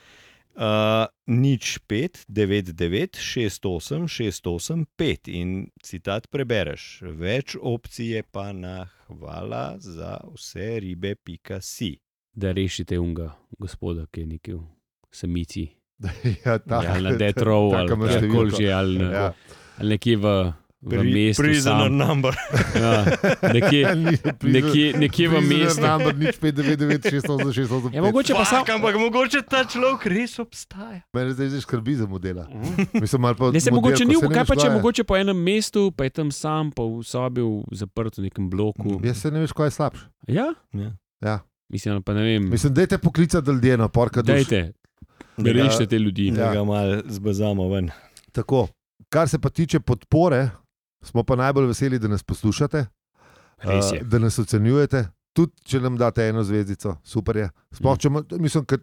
Uh, 0.55 1.03
nič 1.27 1.83
5, 1.83 2.25
9, 2.31 2.71
9, 2.71 3.17
6, 3.19 3.65
8, 3.65 4.07
6, 4.07 4.47
8, 4.47 4.85
5 4.95 5.27
in 5.35 5.67
citat 5.83 6.29
prebereš. 6.31 7.03
Več 7.03 7.57
opcij 7.59 8.15
je 8.15 8.21
pa 8.23 8.53
na 8.55 8.87
hvala 9.09 9.75
za 9.83 10.21
vse 10.31 10.79
ribe, 10.79 11.15
pika 11.15 11.59
si. 11.61 11.97
Da 12.31 12.51
rešite 12.55 12.95
unga, 12.99 13.33
gospoda, 13.59 14.07
ki 14.07 14.21
je 14.23 14.27
nekje 14.27 14.55
v 14.55 14.63
samici. 15.11 15.65
Ja, 16.45 16.55
tak, 16.59 16.87
ali 16.87 17.03
na 17.03 17.11
Death 17.19 17.43
Row, 17.43 17.71
ali 17.77 17.91
ima 17.93 18.07
kjerkoli 18.07 18.51
že, 18.55 18.71
ali, 18.71 18.95
Ja. 19.03 19.33
ali 19.79 19.89
nekje 19.89 20.17
v, 20.17 20.25
v 20.85 21.03
mestu. 21.03 21.41
prisoner 21.41 21.87
sam. 21.87 21.97
number. 21.97 22.33
Ja, 22.75 23.05
nekje, 23.43 23.81
nekje, 24.55 24.93
nekje 24.93 25.25
v 25.27 25.41
mestu. 25.41 25.81
Number 25.81 26.13
nič 26.13 26.35
599 26.37 27.09
686. 27.09 27.89
Ja, 27.89 28.01
mogoče 28.01 28.33
pa 28.33 28.45
sam. 28.45 28.63
Ampak 28.67 28.95
mogoče 28.95 29.41
ta 29.41 29.63
človek 29.63 30.05
res 30.05 30.37
obstaja. 30.37 31.01
Mene 31.09 31.31
zdaj 31.31 31.49
že 31.49 31.61
skrbi 31.61 31.95
za 31.95 32.05
modela. 32.05 32.45
Mislim, 32.93 33.21
malo 33.21 33.35
pa 33.35 33.49
Ne, 33.49 33.57
se 33.57 33.67
model, 33.67 33.75
mogoče 33.91 34.03
ni, 34.03 34.15
kaj 34.15 34.45
pa 34.45 34.55
če 34.55 34.67
je 34.67 34.73
mogoče 34.73 35.03
po 35.03 35.15
enem 35.15 35.37
mestu, 35.37 35.89
pa 35.89 36.03
je 36.03 36.11
tam 36.11 36.29
sam, 36.29 36.69
pa 36.69 36.83
v 36.83 37.01
sobi 37.01 37.41
v 37.41 37.63
zaprtu 37.71 38.19
v 38.19 38.25
nekem 38.25 38.45
bloku. 38.45 38.99
Jaz 39.01 39.17
se 39.17 39.31
ne 39.31 39.39
veš, 39.39 39.51
kaj 39.51 39.65
je 39.65 39.71
slabše. 39.73 40.05
Ja, 40.27 40.53
Ja. 40.71 40.91
Ja. 41.21 41.35
mislim, 41.67 41.99
pa 41.99 42.13
ne 42.13 42.21
vem. 42.23 42.45
Mislim, 42.45 42.73
dajte 42.73 42.97
poklicati 42.97 43.49
ljudje 43.49 43.77
na 43.77 43.87
porka. 43.87 44.21
Dajte, 44.21 44.73
Da 45.35 45.51
rešite 45.51 45.85
te 45.87 45.99
ljudi. 45.99 46.31
Da 46.31 46.41
Ja. 46.43 46.53
ga 46.53 46.63
malo 46.63 47.01
zbazamo 47.05 47.67
ven. 47.67 47.89
Tako. 48.31 48.67
Kar 49.09 49.27
se 49.27 49.39
pa 49.39 49.49
tiče 49.49 49.79
podpore, 49.79 50.49
smo 51.05 51.23
pa 51.23 51.35
najbolj 51.37 51.67
veseli, 51.67 51.99
da 51.99 52.07
nas 52.07 52.23
poslušate, 52.23 52.85
eh, 53.59 53.79
da 54.03 54.19
nas 54.19 54.39
ocenjujete. 54.39 55.05
Tudi 55.33 55.51
če 55.63 55.79
nam 55.79 55.97
date 55.97 56.23
eno 56.23 56.43
zvezdico, 56.43 56.97
super 57.03 57.37
je. 57.37 57.49
Sploh, 57.71 57.93
Mm. 57.93 57.99
če, 57.99 58.09
mislim, 58.39 58.65
ker 58.65 58.79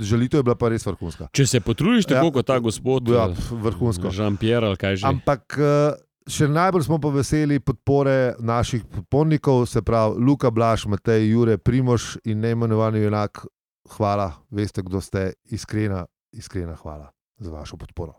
želitev 0.00 0.38
je 0.38 0.42
bila 0.42 0.54
pa 0.54 0.68
res 0.68 0.86
vrhunska. 0.86 1.28
Če 1.30 1.46
se 1.46 1.60
potrudiš 1.60 2.06
tako 2.06 2.26
Ja. 2.26 2.32
kot 2.32 2.46
ta 2.46 2.58
gospod, 2.58 3.08
Ja, 3.08 3.26
eh, 3.26 3.34
vrhunsko. 3.52 4.08
Jean-Pierre 4.08 4.64
ali 4.64 4.76
kaj 4.76 4.96
že. 4.96 5.06
Ampak 5.06 5.58
eh, 5.58 5.92
še 6.26 6.48
najbolj 6.48 6.82
smo 6.82 6.98
pa 6.98 7.08
veseli 7.10 7.60
podpore 7.60 8.34
naših 8.38 8.84
podpornikov, 8.86 9.66
se 9.66 9.82
pravi 9.82 10.16
Luka 10.18 10.50
Blaž, 10.50 10.86
Matej, 10.86 11.28
Jure, 11.28 11.58
Primoš 11.58 12.16
in 12.24 12.40
neimenovani 12.40 13.02
enak. 13.02 13.44
Hvala, 13.90 14.32
veste, 14.48 14.80
kdo 14.80 15.00
ste, 15.00 15.32
iskrena, 15.44 16.06
iskrena 16.32 16.76
hvala 16.76 17.10
za 17.38 17.50
vašo 17.50 17.76
podporo. 17.76 18.14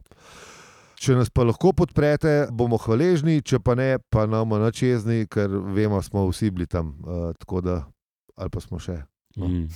Če 1.04 1.18
nas 1.20 1.28
pa 1.28 1.44
lahko 1.44 1.74
podprete, 1.76 2.48
bomo 2.56 2.78
hvaležni, 2.80 3.42
če 3.44 3.60
pa 3.60 3.74
ne, 3.76 4.00
pa 4.08 4.24
nam 4.24 4.56
nič 4.64 4.86
jezni, 4.86 5.26
ker 5.28 5.52
vemo, 5.76 6.00
smo 6.00 6.24
vsi 6.30 6.48
bili 6.56 6.64
tam, 6.64 6.94
uh, 7.04 7.36
tako 7.36 7.60
da, 7.66 7.74
ali 8.40 8.54
pa 8.54 8.62
smo 8.64 8.80
še. 8.80 9.02
Mm. 9.36 9.68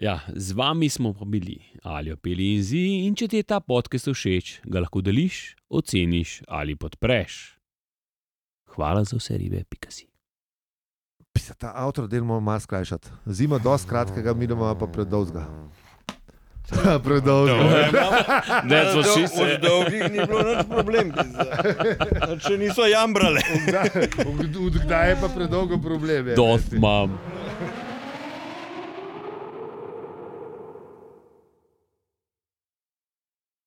Ja, 0.00 0.14
z 0.32 0.56
vami 0.56 0.88
smo 0.88 1.12
pa 1.12 1.26
bili 1.28 1.58
ali 1.84 2.12
opeli 2.12 2.54
in 2.54 2.62
zi, 2.64 3.04
in 3.04 3.12
če 3.12 3.26
ti 3.28 3.42
je 3.42 3.46
ta 3.52 3.58
podcast 3.60 4.08
všeč, 4.08 4.64
ga 4.64 4.80
lahko 4.80 5.02
deliš, 5.04 5.60
oceniš 5.68 6.40
ali 6.48 6.72
podpreš. 6.72 7.60
Hvala 8.72 9.04
za 9.04 9.20
vse 9.20 9.36
ribe, 9.36 9.60
pika 9.68 9.92
si. 9.92 10.08
Pisa, 11.36 11.52
ta 11.52 11.76
avtor 11.76 12.08
del 12.08 12.24
moramo 12.24 12.48
malo 12.48 12.64
skrajšati. 12.64 13.12
Zima 13.28 13.60
je 13.60 13.66
dosti 13.68 13.92
kratkega, 13.92 14.32
mi 14.32 14.48
doma 14.48 14.72
pa 14.72 14.88
predolgega. 14.88 15.44
Predolgega. 17.04 18.04
That's 18.68 18.94
what 18.94 19.06
she 19.14 19.26
said. 19.26 19.58
Od 19.58 19.60
dolgih 19.60 20.10
ni 20.12 20.18
bilo 20.26 20.42
noč 20.42 20.66
problem, 20.68 21.12
če 22.46 22.56
niso 22.58 22.86
jambrali. 22.86 23.42
Kdaj 24.84 25.08
je 25.10 25.16
pa 25.20 25.28
predolgo 25.28 25.78
problem? 25.78 26.34
Dost 26.36 26.72
imam. 26.72 27.18